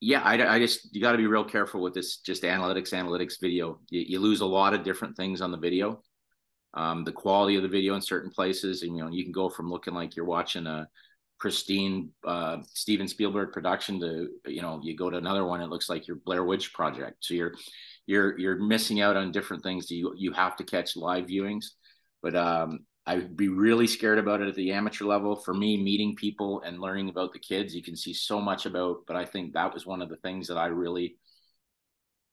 yeah, 0.05 0.21
I, 0.23 0.57
I 0.57 0.59
just 0.59 0.93
you 0.93 1.01
got 1.01 1.13
to 1.13 1.19
be 1.19 1.29
real 1.29 1.45
careful 1.45 1.81
with 1.81 1.95
this 1.95 2.17
just 2.17 2.43
analytics 2.43 2.93
analytics 2.93 3.41
video. 3.41 3.79
You, 3.89 4.01
you, 4.01 4.19
lose 4.19 4.41
a 4.41 4.47
lot 4.47 4.75
of 4.75 4.83
different 4.83 5.17
things 5.17 5.41
on 5.41 5.53
the 5.53 5.57
video. 5.57 6.03
Um, 6.75 7.05
the 7.05 7.13
quality 7.13 7.55
of 7.55 7.63
the 7.63 7.69
video 7.69 7.95
in 7.95 8.03
certain 8.03 8.29
places, 8.29 8.83
and 8.83 8.97
you 8.97 9.05
know 9.05 9.11
you 9.11 9.23
can 9.23 9.31
go 9.31 9.49
from 9.49 9.71
looking 9.71 9.95
like 9.95 10.17
you're 10.17 10.25
watching 10.25 10.67
a 10.67 10.89
pristine 11.39 12.11
uh, 12.27 12.57
Steven 12.75 13.07
Spielberg 13.07 13.53
production 13.53 14.01
to 14.01 14.29
you 14.45 14.61
know 14.61 14.81
you 14.83 14.97
go 14.97 15.09
to 15.09 15.19
another 15.19 15.45
one, 15.45 15.61
it 15.61 15.71
looks 15.71 15.89
like 15.89 16.09
your 16.09 16.17
Blair 16.17 16.43
Witch 16.43 16.75
project. 16.75 17.19
So 17.21 17.35
you're 17.35 17.55
you're 18.07 18.37
you're 18.37 18.57
missing 18.57 19.01
out 19.01 19.17
on 19.17 19.31
different 19.31 19.63
things. 19.63 19.89
You 19.89 20.15
you 20.17 20.33
have 20.33 20.57
to 20.57 20.65
catch 20.65 20.97
live 20.97 21.27
viewings, 21.27 21.67
but 22.23 22.35
um, 22.35 22.81
I'd 23.05 23.37
be 23.37 23.49
really 23.49 23.89
scared 23.89 24.19
about 24.19 24.41
it 24.41 24.49
at 24.49 24.55
the 24.55 24.73
amateur 24.73 25.05
level. 25.05 25.35
For 25.35 25.53
me, 25.53 25.77
meeting 25.83 26.15
people 26.15 26.63
and 26.63 26.79
learning 26.79 27.09
about 27.09 27.33
the 27.33 27.39
kids, 27.41 27.75
you 27.75 27.83
can 27.83 27.97
see 27.97 28.15
so 28.15 28.41
much 28.41 28.65
about. 28.65 28.99
But 29.07 29.17
I 29.17 29.25
think 29.25 29.53
that 29.55 29.75
was 29.75 29.85
one 29.85 30.03
of 30.03 30.09
the 30.09 30.17
things 30.19 30.47
that 30.49 30.57
I 30.57 30.67
really, 30.67 31.17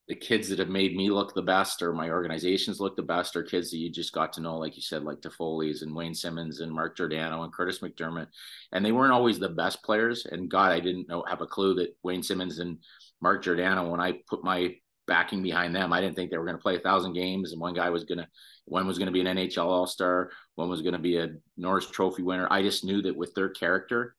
the 0.08 0.16
kids 0.16 0.50
that 0.50 0.60
have 0.60 0.70
made 0.70 0.96
me 0.96 1.10
look 1.10 1.34
the 1.34 1.42
best, 1.42 1.82
or 1.82 1.94
my 1.94 2.10
organizations 2.10 2.80
look 2.80 2.96
the 2.96 3.02
best, 3.02 3.36
are 3.36 3.44
kids 3.44 3.72
that 3.72 3.78
you 3.78 3.92
just 3.92 4.14
got 4.14 4.34
to 4.34 4.42
know, 4.42 4.58
like 4.58 4.76
you 4.76 4.82
said, 4.84 5.04
like 5.04 5.22
Toffoli's 5.22 5.82
and 5.82 5.96
Wayne 5.96 6.14
Simmonds 6.14 6.60
and 6.60 6.72
Mark 6.72 6.98
Giordano 6.98 7.44
and 7.44 7.54
Curtis 7.54 7.80
McDermott, 7.80 8.28
and 8.72 8.86
they 8.86 8.92
weren't 8.92 9.14
always 9.14 9.40
the 9.40 9.50
best 9.50 9.84
players. 9.84 10.26
And 10.26 10.50
God, 10.50 10.72
I 10.72 10.80
didn't 10.80 11.10
know 11.10 11.24
have 11.28 11.42
a 11.42 11.48
clue 11.48 11.76
that 11.76 11.96
Wayne 12.04 12.24
Simmonds 12.24 12.60
and 12.60 12.78
Mark 13.22 13.44
Giordano, 13.44 13.90
when 13.90 14.00
I 14.00 14.20
put 14.28 14.44
my 14.44 14.76
backing 15.10 15.44
behind 15.44 15.76
them. 15.76 15.92
I 15.92 16.00
didn't 16.00 16.16
think 16.16 16.32
they 16.32 16.38
were 16.38 16.46
going 16.46 16.58
to 16.58 16.62
play 16.62 16.78
a 16.78 16.80
thousand 16.80 17.14
games, 17.14 17.52
and 17.52 17.60
one 17.60 17.74
guy 17.74 17.90
was 17.90 18.06
going 18.06 18.20
to, 18.20 18.28
one 18.66 18.88
was 18.88 18.98
going 18.98 19.08
to 19.08 19.12
be 19.12 19.20
an 19.20 19.28
NHL 19.28 19.66
All 19.66 19.88
Star, 19.88 20.30
one 20.56 20.70
was 20.70 20.82
going 20.82 20.94
to 20.94 21.00
be 21.00 21.18
a 21.18 21.30
Norris 21.58 21.90
Trophy 21.90 22.24
winner. 22.24 22.48
I 22.50 22.62
just 22.62 22.86
knew 22.86 23.02
that 23.02 23.18
with 23.18 23.34
their 23.34 23.50
character, 23.50 24.16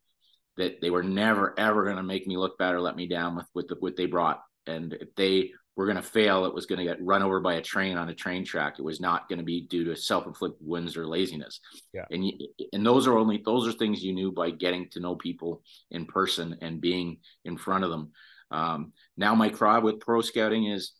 that 0.58 0.80
they 0.82 0.90
were 0.90 1.02
never 1.02 1.58
ever 1.58 1.84
going 1.84 1.96
to 1.96 2.02
make 2.02 2.26
me 2.26 2.36
look 2.36 2.58
bad 2.58 2.74
or 2.74 2.80
let 2.80 2.96
me 2.96 3.06
down 3.06 3.36
with 3.36 3.46
with 3.54 3.68
the, 3.68 3.76
what 3.76 3.96
they 3.96 4.06
brought. 4.06 4.42
And 4.66 4.92
if 4.92 5.14
they 5.14 5.52
were 5.76 5.86
going 5.86 5.96
to 5.96 6.02
fail, 6.02 6.44
it 6.44 6.52
was 6.52 6.66
going 6.66 6.78
to 6.78 6.84
get 6.84 7.02
run 7.02 7.22
over 7.22 7.40
by 7.40 7.54
a 7.54 7.62
train 7.62 7.96
on 7.96 8.10
a 8.10 8.14
train 8.14 8.44
track. 8.44 8.74
It 8.78 8.84
was 8.84 9.00
not 9.00 9.28
going 9.28 9.38
to 9.38 9.44
be 9.44 9.62
due 9.62 9.84
to 9.84 9.96
self-inflicted 9.96 10.66
wounds 10.66 10.96
or 10.96 11.06
laziness. 11.06 11.60
Yeah. 11.94 12.04
And 12.10 12.26
you, 12.26 12.32
and 12.72 12.84
those 12.84 13.06
are 13.06 13.16
only 13.16 13.40
those 13.44 13.66
are 13.66 13.72
things 13.72 14.02
you 14.02 14.12
knew 14.12 14.32
by 14.32 14.50
getting 14.50 14.88
to 14.90 15.00
know 15.00 15.14
people 15.14 15.62
in 15.90 16.04
person 16.04 16.56
and 16.60 16.80
being 16.80 17.18
in 17.44 17.56
front 17.56 17.84
of 17.84 17.90
them. 17.90 18.10
Um, 18.50 18.92
now 19.16 19.34
my 19.34 19.48
cry 19.48 19.78
with 19.78 20.00
pro 20.00 20.20
scouting 20.20 20.66
is 20.66 20.92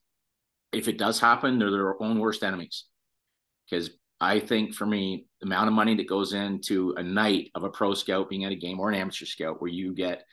if 0.73 0.89
it 0.89 0.99
does 0.99 1.19
happen, 1.19 1.59
they're 1.59 1.71
their 1.71 2.03
own 2.03 2.19
worst 2.19 2.43
enemies. 2.45 2.85
Because 3.69 3.91
I 4.21 4.39
think 4.39 4.75
for 4.75 4.87
me, 4.87 5.27
the 5.41 5.47
amount 5.47 5.69
of 5.69 5.75
money 5.75 5.95
that 5.97 6.09
goes 6.09 6.33
into 6.33 6.95
a 6.97 7.03
night 7.03 7.51
of 7.55 7.65
a 7.65 7.71
pro 7.71 7.95
scout 7.95 8.29
being 8.29 8.45
at 8.45 8.53
a 8.53 8.57
game 8.57 8.79
or 8.79 8.89
an 8.89 8.95
amateur 8.95 9.25
scout, 9.25 9.61
where 9.61 9.71
you 9.71 9.95
get 9.95 10.25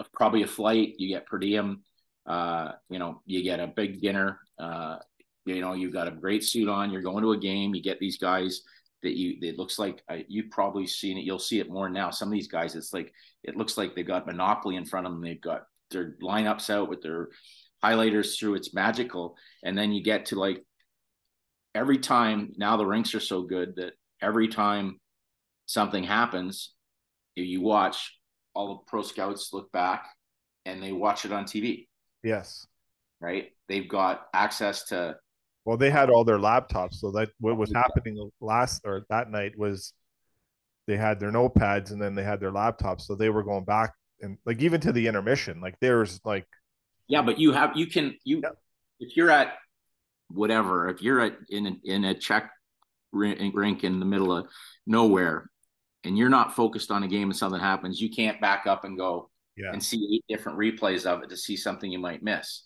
a, 0.00 0.04
probably 0.12 0.42
a 0.42 0.46
flight, 0.46 0.94
you 0.98 1.08
get 1.08 1.26
per 1.26 1.38
diem, 1.38 1.82
uh, 2.26 2.72
you 2.90 2.98
know, 2.98 3.22
you 3.26 3.42
get 3.42 3.60
a 3.60 3.66
big 3.66 4.00
dinner, 4.00 4.40
uh, 4.58 4.96
you 5.46 5.60
know, 5.60 5.74
you've 5.74 5.92
got 5.92 6.08
a 6.08 6.10
great 6.10 6.42
suit 6.42 6.68
on, 6.68 6.90
you're 6.90 7.02
going 7.02 7.22
to 7.22 7.32
a 7.32 7.38
game, 7.38 7.74
you 7.74 7.82
get 7.82 8.00
these 8.00 8.18
guys 8.18 8.62
that 9.02 9.16
you, 9.16 9.36
it 9.42 9.58
looks 9.58 9.78
like 9.78 10.02
uh, 10.08 10.16
you've 10.28 10.50
probably 10.50 10.86
seen 10.86 11.18
it. 11.18 11.24
You'll 11.24 11.38
see 11.38 11.60
it 11.60 11.70
more 11.70 11.90
now. 11.90 12.10
Some 12.10 12.28
of 12.28 12.32
these 12.32 12.48
guys, 12.48 12.74
it's 12.74 12.94
like, 12.94 13.12
it 13.42 13.56
looks 13.56 13.76
like 13.76 13.94
they've 13.94 14.06
got 14.06 14.26
Monopoly 14.26 14.76
in 14.76 14.86
front 14.86 15.06
of 15.06 15.12
them. 15.12 15.22
They've 15.22 15.40
got 15.40 15.64
their 15.94 16.16
lineups 16.22 16.68
out 16.68 16.90
with 16.90 17.00
their 17.00 17.28
highlighters 17.82 18.38
through. 18.38 18.54
It's 18.56 18.74
magical. 18.74 19.36
And 19.64 19.76
then 19.76 19.92
you 19.92 20.02
get 20.02 20.26
to 20.26 20.36
like 20.36 20.62
every 21.74 21.98
time 21.98 22.52
now 22.56 22.76
the 22.76 22.86
rinks 22.86 23.14
are 23.14 23.20
so 23.20 23.42
good 23.42 23.76
that 23.76 23.92
every 24.22 24.48
time 24.48 25.00
something 25.66 26.04
happens, 26.04 26.74
you 27.34 27.60
watch 27.60 28.18
all 28.54 28.68
the 28.68 28.80
pro 28.86 29.02
scouts 29.02 29.50
look 29.52 29.72
back 29.72 30.06
and 30.64 30.82
they 30.82 30.92
watch 30.92 31.24
it 31.24 31.32
on 31.32 31.44
TV. 31.44 31.86
Yes. 32.22 32.66
Right. 33.20 33.50
They've 33.68 33.88
got 33.88 34.26
access 34.32 34.84
to. 34.84 35.16
Well, 35.64 35.76
they 35.76 35.90
had 35.90 36.10
all 36.10 36.24
their 36.24 36.38
laptops. 36.38 36.94
So 36.94 37.10
that 37.12 37.30
what 37.40 37.56
was 37.56 37.72
happening 37.72 38.30
last 38.40 38.82
or 38.84 39.04
that 39.08 39.30
night 39.30 39.58
was 39.58 39.92
they 40.86 40.96
had 40.96 41.18
their 41.18 41.32
notepads 41.32 41.90
and 41.90 42.00
then 42.00 42.14
they 42.14 42.22
had 42.22 42.40
their 42.40 42.52
laptops. 42.52 43.02
So 43.02 43.14
they 43.14 43.30
were 43.30 43.42
going 43.42 43.64
back 43.64 43.92
and 44.20 44.38
like 44.44 44.60
even 44.62 44.80
to 44.82 44.92
the 44.92 45.06
intermission, 45.06 45.60
like 45.60 45.78
there's 45.80 46.20
like. 46.24 46.46
Yeah, 47.08 47.22
but 47.22 47.38
you 47.38 47.52
have 47.52 47.76
you 47.76 47.86
can 47.86 48.16
you 48.24 48.40
yeah. 48.42 48.50
if 48.98 49.16
you're 49.16 49.30
at 49.30 49.54
whatever. 50.28 50.88
If 50.88 51.02
you're 51.02 51.20
at 51.20 51.36
in 51.48 51.66
a, 51.66 51.76
in 51.84 52.04
a 52.04 52.14
Czech 52.14 52.50
rink 53.12 53.84
in 53.84 54.00
the 54.00 54.06
middle 54.06 54.36
of 54.36 54.48
nowhere, 54.86 55.50
and 56.04 56.18
you're 56.18 56.28
not 56.28 56.54
focused 56.54 56.90
on 56.90 57.02
a 57.02 57.08
game 57.08 57.30
and 57.30 57.36
something 57.36 57.60
happens, 57.60 58.00
you 58.00 58.10
can't 58.10 58.40
back 58.40 58.66
up 58.66 58.84
and 58.84 58.98
go 58.98 59.30
yeah. 59.56 59.72
and 59.72 59.82
see 59.82 60.14
eight 60.14 60.24
different 60.28 60.58
replays 60.58 61.06
of 61.06 61.22
it 61.22 61.30
to 61.30 61.36
see 61.36 61.56
something 61.56 61.90
you 61.90 61.98
might 61.98 62.22
miss. 62.22 62.64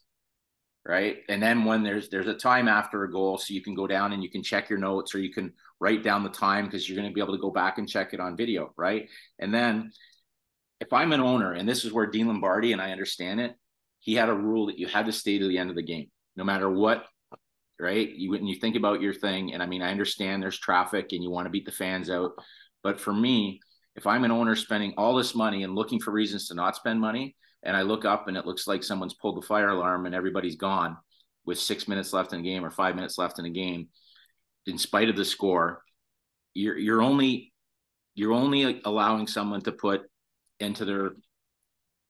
Right. 0.87 1.19
And 1.29 1.43
then 1.43 1.65
when 1.65 1.83
there's 1.83 2.09
there's 2.09 2.29
a 2.29 2.35
time 2.35 2.67
after 2.67 3.05
a 3.05 3.13
goal, 3.13 3.37
so 3.37 3.53
you 3.53 3.61
can 3.61 3.75
go 3.75 3.87
down 3.87 4.13
and 4.13 4.23
you 4.23 4.31
can 4.31 4.43
check 4.43 4.71
your 4.71 4.79
notes 4.79 5.15
or 5.15 5.19
you 5.19 5.31
can 5.31 5.53
write 5.81 6.03
down 6.03 6.23
the 6.23 6.31
time 6.31 6.65
because 6.65 6.89
you're 6.89 6.97
going 6.97 7.09
to 7.09 7.15
be 7.15 7.21
able 7.21 7.35
to 7.35 7.41
go 7.41 7.51
back 7.51 7.77
and 7.77 7.89
check 7.89 8.15
it 8.15 8.21
on 8.21 8.37
video. 8.37 8.73
Right. 8.77 9.09
And 9.39 9.53
then 9.53 9.93
if 10.81 10.93
I'm 10.93 11.12
an 11.12 11.20
owner, 11.20 11.53
and 11.53 11.68
this 11.68 11.85
is 11.85 11.93
where 11.93 12.07
Dean 12.07 12.29
Lombardi, 12.29 12.72
and 12.72 12.81
I 12.81 12.93
understand 12.93 13.41
it, 13.41 13.55
he 14.01 14.14
had 14.14 14.29
a 14.29 14.35
rule 14.35 14.66
that 14.66 14.79
you 14.79 14.87
had 14.87 15.07
to 15.07 15.12
stay 15.12 15.39
to 15.39 15.49
the 15.49 15.59
end 15.59 15.70
of 15.70 15.76
the 15.76 15.83
game, 15.83 16.07
no 16.37 16.45
matter 16.45 16.70
what 16.70 17.05
right? 17.81 18.11
You 18.11 18.31
when 18.31 18.47
you 18.47 18.57
think 18.57 18.76
about 18.76 19.01
your 19.01 19.14
thing, 19.14 19.55
and 19.55 19.62
I 19.62 19.66
mean, 19.66 19.83
I 19.83 19.91
understand 19.91 20.43
there's 20.43 20.59
traffic 20.59 21.12
and 21.12 21.22
you 21.22 21.31
want 21.31 21.47
to 21.47 21.51
beat 21.51 21.64
the 21.64 21.72
fans 21.72 22.11
out, 22.11 22.33
but 22.83 23.01
for 23.01 23.12
me, 23.12 23.61
if 23.97 24.07
I'm 24.07 24.24
an 24.24 24.31
owner 24.31 24.55
spending 24.57 24.95
all 24.97 25.14
this 25.14 25.35
money 25.35 25.62
and 25.62 25.74
looking 25.74 26.01
for 26.01 26.11
reasons 26.11 26.49
to 26.49 26.55
not 26.55 26.76
spend 26.76 27.01
money, 27.01 27.37
and 27.62 27.76
I 27.76 27.83
look 27.83 28.05
up 28.05 28.29
and 28.29 28.37
it 28.37 28.47
looks 28.47 28.66
like 28.66 28.83
someone's 28.83 29.14
pulled 29.14 29.37
the 29.37 29.47
fire 29.47 29.68
alarm 29.68 30.07
and 30.07 30.14
everybody's 30.14 30.57
gone 30.57 30.97
with 31.45 31.59
six 31.59 31.89
minutes 31.89 32.12
left 32.12 32.33
in 32.33 32.43
the 32.43 32.49
game 32.49 32.64
or 32.64 32.70
five 32.70 32.95
minutes 32.95 33.18
left 33.18 33.39
in 33.39 33.45
the 33.45 33.51
game, 33.51 33.89
in 34.66 34.79
spite 34.79 35.09
of 35.09 35.16
the 35.16 35.24
score, 35.24 35.83
you're 36.55 36.76
you're 36.76 37.03
only 37.03 37.53
you're 38.14 38.33
only 38.33 38.81
allowing 38.85 39.26
someone 39.26 39.61
to 39.62 39.72
put 39.72 40.03
into 40.61 40.85
their 40.85 41.13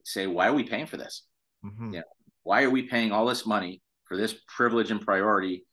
say, 0.05 0.27
why 0.27 0.49
are 0.49 0.55
we 0.55 0.65
paying 0.65 0.87
for 0.87 0.97
this? 0.97 1.23
Mm-hmm. 1.65 1.95
Yeah, 1.95 2.03
why 2.43 2.63
are 2.63 2.71
we 2.71 2.83
paying 2.83 3.13
all 3.13 3.27
this 3.27 3.47
money 3.47 3.83
for 4.09 4.17
this 4.17 4.35
privilege 4.49 4.91
and 4.91 5.01
priority 5.01 5.67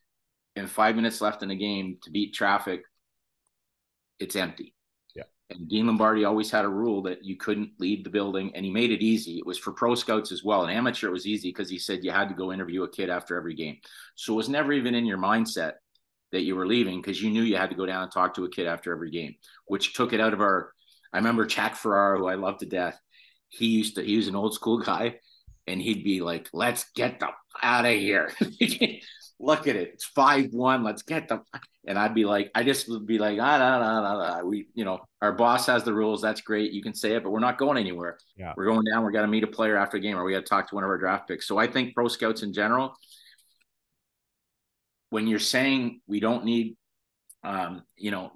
and 0.56 0.70
five 0.70 0.96
minutes 0.96 1.22
left 1.22 1.44
in 1.44 1.50
the 1.50 1.56
game 1.56 1.98
to 2.04 2.12
beat 2.12 2.34
traffic, 2.34 2.84
it's 4.20 4.36
empty. 4.36 4.74
Yeah. 5.16 5.24
And 5.50 5.68
Dean 5.68 5.88
Lombardi 5.88 6.26
always 6.26 6.52
had 6.52 6.66
a 6.66 6.70
rule 6.70 7.02
that 7.04 7.24
you 7.24 7.38
couldn't 7.38 7.72
leave 7.80 8.04
the 8.04 8.10
building 8.10 8.52
and 8.56 8.66
he 8.66 8.72
made 8.72 8.92
it 8.92 9.02
easy. 9.02 9.38
It 9.38 9.46
was 9.46 9.58
for 9.58 9.72
pro 9.72 9.96
scouts 9.96 10.32
as 10.32 10.44
well. 10.44 10.64
An 10.64 10.70
amateur, 10.70 11.08
it 11.08 11.14
was 11.14 11.28
easy 11.28 11.50
because 11.50 11.70
he 11.70 11.80
said 11.80 12.04
you 12.04 12.12
had 12.12 12.30
to 12.30 12.36
go 12.36 12.54
interview 12.54 12.84
a 12.84 12.90
kid 12.90 13.10
after 13.10 13.36
every 13.36 13.56
game. 13.56 13.78
So 14.16 14.34
it 14.34 14.38
was 14.38 14.50
never 14.50 14.72
even 14.72 14.96
in 14.96 15.06
your 15.06 15.18
mindset 15.18 15.74
that 16.32 16.44
you 16.44 16.56
were 16.56 16.68
leaving 16.68 17.02
because 17.02 17.22
you 17.22 17.30
knew 17.30 17.44
you 17.44 17.58
had 17.58 17.70
to 17.70 17.76
go 17.76 17.86
down 17.86 18.04
and 18.04 18.12
talk 18.12 18.34
to 18.36 18.46
a 18.46 18.50
kid 18.50 18.68
after 18.68 18.92
every 18.92 19.12
game, 19.12 19.36
which 19.66 19.94
took 19.94 20.14
it 20.14 20.20
out 20.20 20.34
of 20.34 20.42
our. 20.42 20.72
I 21.16 21.20
remember 21.20 21.46
Jack 21.46 21.78
Ferreira, 21.78 22.18
who 22.18 22.28
I 22.28 22.36
love 22.36 22.58
to 22.58 22.66
death. 22.66 23.00
He 23.48 23.68
used 23.68 23.96
to, 23.96 24.04
he 24.04 24.18
was 24.18 24.28
an 24.28 24.36
old 24.36 24.54
school 24.54 24.80
guy 24.80 25.16
and 25.66 25.82
he'd 25.82 26.04
be 26.04 26.20
like, 26.20 26.50
let's 26.52 26.92
get 26.94 27.22
the 27.22 27.30
out 27.64 27.86
of 27.86 27.94
here. 27.94 28.34
Look 29.40 29.66
at 29.66 29.78
it. 29.78 29.92
It's 29.94 30.04
5 30.04 30.52
1. 30.52 30.84
Let's 30.84 31.04
get 31.04 31.30
the. 31.30 31.40
And 31.88 31.98
I'd 31.98 32.14
be 32.14 32.26
like, 32.26 32.52
I 32.54 32.64
just 32.64 32.90
would 32.90 33.06
be 33.06 33.18
like, 33.18 33.40
ah, 33.40 33.58
nah, 33.58 33.80
nah, 33.80 34.02
nah, 34.02 34.18
nah. 34.18 34.44
We, 34.44 34.68
you 34.74 34.84
know, 34.84 35.00
our 35.22 35.32
boss 35.32 35.68
has 35.68 35.86
the 35.86 35.94
rules. 35.94 36.22
That's 36.22 36.42
great. 36.42 36.74
You 36.74 36.84
can 36.84 36.94
say 36.94 37.16
it, 37.16 37.24
but 37.24 37.30
we're 37.30 37.40
not 37.40 37.58
going 37.58 37.78
anywhere. 37.78 38.18
Yeah. 38.36 38.52
We're 38.58 38.66
going 38.66 38.84
down. 38.84 39.04
We're 39.04 39.12
going 39.12 39.24
to 39.24 39.32
meet 39.32 39.46
a 39.46 39.48
player 39.48 39.78
after 39.78 39.96
a 39.96 40.02
game 40.02 40.18
or 40.18 40.26
we 40.26 40.34
got 40.34 40.40
to 40.40 40.50
talk 40.50 40.68
to 40.70 40.76
one 40.76 40.84
of 40.84 40.90
our 40.90 40.98
draft 40.98 41.30
picks. 41.30 41.48
So 41.48 41.58
I 41.58 41.68
think 41.68 41.96
pro 41.96 42.10
scouts 42.10 42.44
in 42.44 42.52
general, 42.52 42.94
when 45.12 45.28
you're 45.28 45.40
saying 45.40 46.02
we 46.08 46.20
don't 46.20 46.44
need, 46.44 46.76
um, 47.42 47.84
you 47.96 48.12
know, 48.12 48.34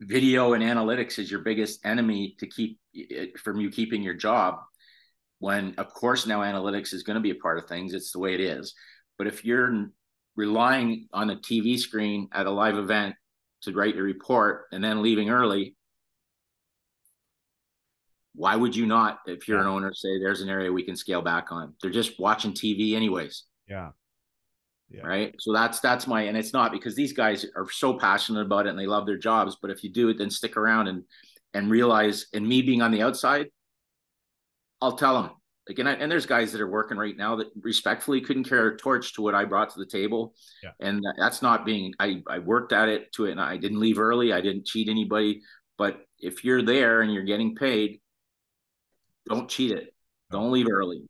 video 0.00 0.52
and 0.52 0.62
analytics 0.62 1.18
is 1.18 1.30
your 1.30 1.40
biggest 1.40 1.84
enemy 1.84 2.36
to 2.38 2.46
keep 2.46 2.78
eh, 2.96 3.26
from 3.36 3.60
you 3.60 3.70
keeping 3.70 4.02
your 4.02 4.14
job 4.14 4.60
when 5.40 5.74
of 5.78 5.92
course 5.92 6.26
now 6.26 6.40
analytics 6.40 6.92
is 6.92 7.02
going 7.02 7.14
to 7.14 7.20
be 7.20 7.30
a 7.30 7.34
part 7.34 7.58
of 7.58 7.66
things. 7.66 7.94
It's 7.94 8.12
the 8.12 8.18
way 8.18 8.34
it 8.34 8.40
is. 8.40 8.74
But 9.16 9.26
if 9.26 9.44
you're 9.44 9.90
relying 10.36 11.08
on 11.12 11.30
a 11.30 11.36
tv 11.36 11.78
screen 11.78 12.28
at 12.32 12.46
a 12.46 12.50
live 12.50 12.76
event 12.76 13.16
to 13.62 13.72
write 13.72 13.96
your 13.96 14.04
report 14.04 14.66
and 14.70 14.84
then 14.84 15.02
leaving 15.02 15.30
early 15.30 15.74
why 18.34 18.54
would 18.54 18.76
you 18.76 18.86
not 18.86 19.18
if 19.26 19.48
you're 19.48 19.58
an 19.58 19.66
owner 19.66 19.92
say 19.92 20.20
there's 20.20 20.42
an 20.42 20.48
area 20.48 20.70
we 20.70 20.84
can 20.84 20.94
scale 20.94 21.22
back 21.22 21.50
on. 21.50 21.74
They're 21.82 21.90
just 21.90 22.20
watching 22.20 22.52
tv 22.52 22.94
anyways. 22.94 23.44
Yeah 23.66 23.90
yeah. 24.90 25.06
Right. 25.06 25.34
So 25.38 25.52
that's 25.52 25.80
that's 25.80 26.06
my 26.06 26.22
and 26.22 26.36
it's 26.36 26.52
not 26.52 26.72
because 26.72 26.94
these 26.94 27.12
guys 27.12 27.44
are 27.56 27.70
so 27.70 27.98
passionate 27.98 28.40
about 28.40 28.66
it 28.66 28.70
and 28.70 28.78
they 28.78 28.86
love 28.86 29.06
their 29.06 29.18
jobs. 29.18 29.56
But 29.60 29.70
if 29.70 29.84
you 29.84 29.90
do 29.90 30.08
it, 30.08 30.18
then 30.18 30.30
stick 30.30 30.56
around 30.56 30.88
and 30.88 31.04
and 31.54 31.70
realize 31.70 32.26
and 32.32 32.46
me 32.46 32.62
being 32.62 32.82
on 32.82 32.90
the 32.90 33.02
outside, 33.02 33.48
I'll 34.80 34.96
tell 34.96 35.22
them. 35.22 35.32
Like, 35.68 35.78
and, 35.80 35.88
I, 35.88 35.92
and 35.92 36.10
there's 36.10 36.24
guys 36.24 36.52
that 36.52 36.62
are 36.62 36.70
working 36.70 36.96
right 36.96 37.16
now 37.16 37.36
that 37.36 37.48
respectfully 37.60 38.22
couldn't 38.22 38.44
carry 38.44 38.74
a 38.74 38.76
torch 38.76 39.12
to 39.14 39.22
what 39.22 39.34
I 39.34 39.44
brought 39.44 39.68
to 39.70 39.78
the 39.78 39.86
table. 39.86 40.34
Yeah. 40.62 40.70
And 40.80 41.04
that's 41.18 41.42
not 41.42 41.66
being, 41.66 41.92
I, 42.00 42.22
I 42.26 42.38
worked 42.38 42.72
at 42.72 42.88
it 42.88 43.12
to 43.14 43.26
it 43.26 43.32
and 43.32 43.40
I 43.40 43.58
didn't 43.58 43.78
leave 43.78 43.98
early. 43.98 44.32
I 44.32 44.40
didn't 44.40 44.66
cheat 44.66 44.88
anybody. 44.88 45.42
But 45.76 46.00
if 46.18 46.42
you're 46.42 46.62
there 46.62 47.02
and 47.02 47.12
you're 47.12 47.24
getting 47.24 47.54
paid, 47.54 48.00
don't 49.28 49.48
cheat 49.48 49.72
it. 49.72 49.94
Don't 50.30 50.52
leave 50.52 50.68
early. 50.70 51.02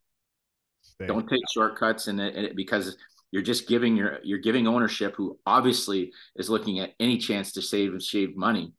Stay. 0.81 1.05
Don't 1.05 1.27
take 1.29 1.41
shortcuts 1.53 2.07
and 2.07 2.19
it, 2.19 2.35
it, 2.35 2.55
because 2.57 2.97
you're 3.31 3.41
just 3.41 3.67
giving 3.67 3.95
your 3.95 4.19
you're 4.23 4.39
giving 4.39 4.67
ownership 4.67 5.15
who 5.15 5.37
obviously 5.45 6.11
is 6.35 6.49
looking 6.49 6.79
at 6.79 6.93
any 6.99 7.17
chance 7.17 7.53
to 7.53 7.61
save 7.61 7.91
and 7.91 8.01
shave 8.01 8.35
money. 8.35 8.73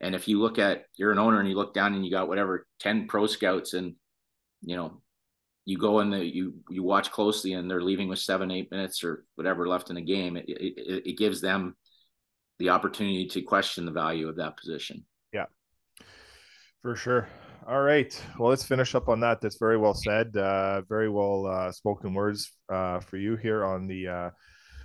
And 0.00 0.14
if 0.14 0.28
you 0.28 0.40
look 0.40 0.58
at 0.58 0.84
you're 0.96 1.12
an 1.12 1.18
owner 1.18 1.40
and 1.40 1.48
you 1.48 1.54
look 1.54 1.74
down 1.74 1.94
and 1.94 2.04
you 2.04 2.10
got 2.10 2.28
whatever 2.28 2.66
10 2.80 3.06
pro 3.06 3.26
scouts 3.26 3.74
and 3.74 3.94
you 4.62 4.76
know, 4.76 5.00
you 5.64 5.78
go 5.78 6.00
in 6.00 6.10
the 6.10 6.24
you 6.24 6.54
you 6.70 6.82
watch 6.82 7.10
closely 7.10 7.52
and 7.52 7.70
they're 7.70 7.82
leaving 7.82 8.08
with 8.08 8.18
seven 8.18 8.50
eight 8.50 8.70
minutes 8.70 9.04
or 9.04 9.24
whatever 9.34 9.68
left 9.68 9.90
in 9.90 9.96
the 9.96 10.02
game. 10.02 10.36
It 10.36 10.46
it, 10.48 11.02
it 11.06 11.18
gives 11.18 11.40
them 11.40 11.76
the 12.58 12.70
opportunity 12.70 13.26
to 13.26 13.42
question 13.42 13.84
the 13.84 13.92
value 13.92 14.28
of 14.28 14.36
that 14.36 14.56
position. 14.56 15.04
Yeah, 15.32 15.46
for 16.82 16.96
sure. 16.96 17.28
All 17.70 17.82
right. 17.82 18.20
Well, 18.36 18.50
let's 18.50 18.64
finish 18.64 18.96
up 18.96 19.08
on 19.08 19.20
that. 19.20 19.40
That's 19.40 19.56
very 19.56 19.76
well 19.76 19.94
said. 19.94 20.36
Uh, 20.36 20.82
very 20.88 21.08
well 21.08 21.46
uh, 21.46 21.70
spoken 21.70 22.14
words 22.14 22.50
uh, 22.68 22.98
for 22.98 23.16
you 23.16 23.36
here 23.36 23.64
on 23.64 23.86
the 23.86 24.08
uh, 24.08 24.30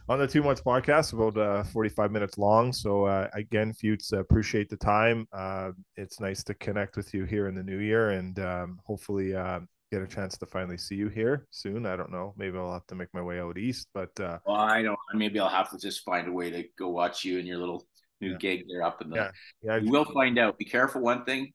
on 0.08 0.20
the 0.20 0.28
Two 0.28 0.44
Mutts 0.44 0.62
podcast, 0.62 1.14
about 1.14 1.36
uh, 1.36 1.64
45 1.64 2.12
minutes 2.12 2.38
long. 2.38 2.72
So 2.72 3.06
uh, 3.06 3.28
again, 3.34 3.74
Futes, 3.74 4.14
appreciate 4.14 4.70
the 4.70 4.78
time. 4.78 5.28
Uh, 5.34 5.72
it's 5.98 6.20
nice 6.20 6.44
to 6.44 6.54
connect 6.54 6.96
with 6.96 7.12
you 7.12 7.24
here 7.24 7.48
in 7.48 7.56
the 7.56 7.64
new 7.64 7.80
year, 7.80 8.12
and 8.12 8.38
um, 8.38 8.80
hopefully 8.86 9.36
uh, 9.36 9.62
get 9.92 10.04
a 10.04 10.08
chance 10.08 10.38
to 10.38 10.46
finally 10.46 10.78
see 10.78 10.94
you 10.94 11.08
here 11.08 11.48
soon. 11.50 11.88
I 11.88 11.96
don't 11.96 12.12
know. 12.12 12.36
Maybe 12.38 12.56
I'll 12.60 12.72
have 12.72 12.86
to 12.90 12.96
make 12.96 13.12
my 13.16 13.22
way 13.24 13.40
out 13.40 13.58
east, 13.58 13.88
but 13.96 14.12
uh, 14.20 14.38
well, 14.46 14.58
I 14.58 14.84
don't. 14.84 15.00
Maybe 15.16 15.40
I'll 15.40 15.50
have 15.50 15.72
to 15.72 15.80
just 15.80 16.04
find 16.04 16.28
a 16.28 16.32
way 16.32 16.52
to 16.52 16.64
go 16.78 16.90
watch 16.90 17.26
you 17.26 17.40
and 17.40 17.48
your 17.48 17.58
little 17.58 17.88
new 18.22 18.34
yeah. 18.34 18.38
gig 18.38 18.66
there 18.70 18.84
up 18.84 19.02
in 19.02 19.10
the. 19.10 19.16
Yeah, 19.16 19.32
yeah. 19.64 19.80
We 19.80 19.90
will 19.90 20.06
find 20.06 20.38
out. 20.38 20.60
Be 20.60 20.66
careful. 20.66 21.02
One 21.02 21.26
thing, 21.26 21.52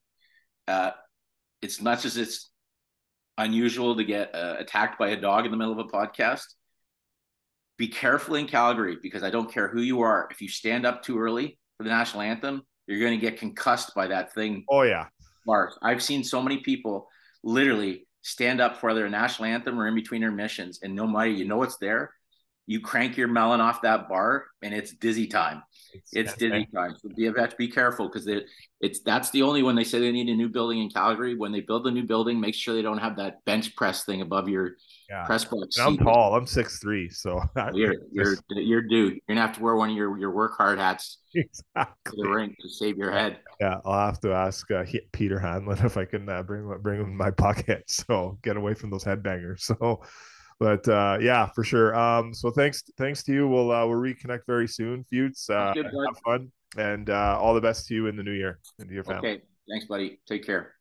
uh, 0.66 0.90
it's 1.62 1.80
much 1.80 2.04
as 2.04 2.16
it's 2.16 2.50
unusual 3.38 3.96
to 3.96 4.04
get 4.04 4.34
uh, 4.34 4.56
attacked 4.58 4.98
by 4.98 5.11
a 5.11 5.20
dog 5.20 5.44
in 5.44 5.50
the 5.50 5.56
middle 5.56 5.72
of 5.72 5.78
a 5.78 5.84
podcast 5.84 6.44
be 7.80 7.88
careful 7.88 8.34
in 8.34 8.46
Calgary 8.46 8.98
because 9.02 9.22
I 9.22 9.30
don't 9.30 9.50
care 9.50 9.66
who 9.66 9.80
you 9.80 10.02
are. 10.02 10.28
If 10.30 10.42
you 10.42 10.48
stand 10.48 10.84
up 10.84 11.02
too 11.02 11.18
early 11.18 11.58
for 11.78 11.84
the 11.84 11.88
national 11.88 12.20
anthem, 12.20 12.61
you're 12.86 13.00
going 13.00 13.18
to 13.18 13.26
get 13.26 13.38
concussed 13.38 13.94
by 13.94 14.08
that 14.08 14.34
thing. 14.34 14.66
Oh 14.68 14.82
yeah, 14.82 15.06
Mark. 15.46 15.78
I've 15.80 16.02
seen 16.02 16.22
so 16.22 16.42
many 16.42 16.58
people 16.58 17.08
literally 17.42 18.06
stand 18.20 18.61
up 18.61 18.76
for 18.76 18.92
their 18.92 19.08
national 19.08 19.48
anthem 19.48 19.80
or 19.80 19.88
in 19.88 19.94
between 19.94 20.20
their 20.20 20.30
missions, 20.30 20.80
and 20.82 20.94
no 20.94 21.06
matter 21.06 21.30
you 21.30 21.46
know 21.46 21.62
it's 21.62 21.78
there, 21.78 22.12
you 22.66 22.80
crank 22.80 23.16
your 23.16 23.28
melon 23.28 23.62
off 23.62 23.80
that 23.80 24.11
bar, 24.11 24.44
and 24.61 24.74
it's 24.74 24.92
dizzy 24.92 25.26
time. 25.26 25.62
It's, 25.93 26.11
it's 26.12 26.34
dizzy 26.34 26.66
time. 26.74 26.95
So 26.99 27.09
be, 27.09 27.22
you 27.22 27.34
have 27.34 27.51
to 27.51 27.57
be 27.57 27.68
careful 27.68 28.09
because 28.09 28.26
it, 28.26 28.47
it's 28.80 29.01
that's 29.01 29.30
the 29.30 29.43
only 29.43 29.62
one 29.62 29.74
they 29.74 29.84
say 29.84 30.01
they 30.01 30.12
need 30.12 30.28
a 30.28 30.34
new 30.34 30.49
building 30.49 30.80
in 30.80 30.88
Calgary. 30.91 31.36
When 31.36 31.53
they 31.53 31.61
build 31.61 31.86
a 31.86 31.91
new 31.91 32.05
building, 32.05 32.41
make 32.41 32.55
sure 32.55 32.74
they 32.74 32.82
don't 32.82 32.99
have 32.99 33.16
that 33.16 33.45
bench 33.45 33.76
press 33.76 34.05
thing 34.05 34.20
above 34.20 34.49
your 34.49 34.72
yeah. 35.09 35.24
press 35.24 35.45
box. 35.45 35.78
I'm 35.78 35.99
tall. 35.99 36.34
I'm 36.34 36.47
six 36.47 36.78
three, 36.78 37.09
so 37.09 37.43
you're 37.74 37.95
you're 38.12 38.36
you're 38.51 38.82
due. 38.82 39.09
You're 39.09 39.20
gonna 39.28 39.41
have 39.41 39.57
to 39.57 39.62
wear 39.62 39.76
one 39.76 39.91
of 39.91 39.97
your 39.97 40.16
your 40.18 40.30
work 40.30 40.57
hard 40.57 40.78
hats 40.78 41.18
exactly. 41.34 41.95
to 42.07 42.22
the 42.22 42.28
rink 42.28 42.57
to 42.61 42.68
save 42.68 42.97
your 42.97 43.12
head. 43.12 43.38
Yeah, 43.61 43.80
I'll 43.84 44.07
have 44.07 44.20
to 44.20 44.32
ask 44.32 44.70
uh, 44.70 44.84
Peter 45.12 45.38
Hanlon 45.38 45.78
if 45.84 45.97
I 45.97 46.05
can 46.05 46.28
uh, 46.28 46.43
bring 46.43 46.72
bring 46.82 47.01
him 47.01 47.09
in 47.09 47.16
my 47.16 47.30
pocket. 47.30 47.84
So 47.88 48.38
get 48.43 48.57
away 48.57 48.74
from 48.74 48.91
those 48.91 49.05
headbangers. 49.05 49.61
So 49.61 50.03
but 50.61 50.86
uh, 50.86 51.18
yeah, 51.20 51.46
for 51.46 51.64
sure. 51.64 51.96
Um, 51.96 52.32
so 52.32 52.50
thanks, 52.50 52.84
thanks 52.96 53.22
to 53.24 53.32
you. 53.32 53.48
We'll 53.48 53.72
uh, 53.72 53.86
we'll 53.86 53.98
reconnect 53.98 54.42
very 54.46 54.68
soon, 54.68 55.04
Futes. 55.11 55.48
Uh, 55.50 55.72
good, 55.72 55.86
have 55.86 56.18
fun 56.24 56.52
and 56.76 57.11
uh, 57.11 57.38
all 57.40 57.54
the 57.54 57.61
best 57.61 57.86
to 57.88 57.94
you 57.94 58.06
in 58.06 58.16
the 58.16 58.22
new 58.22 58.32
year 58.32 58.61
and 58.78 58.88
to 58.88 58.94
your 58.94 59.04
family. 59.04 59.30
Okay, 59.30 59.42
thanks, 59.68 59.86
buddy. 59.86 60.20
Take 60.28 60.44
care. 60.44 60.74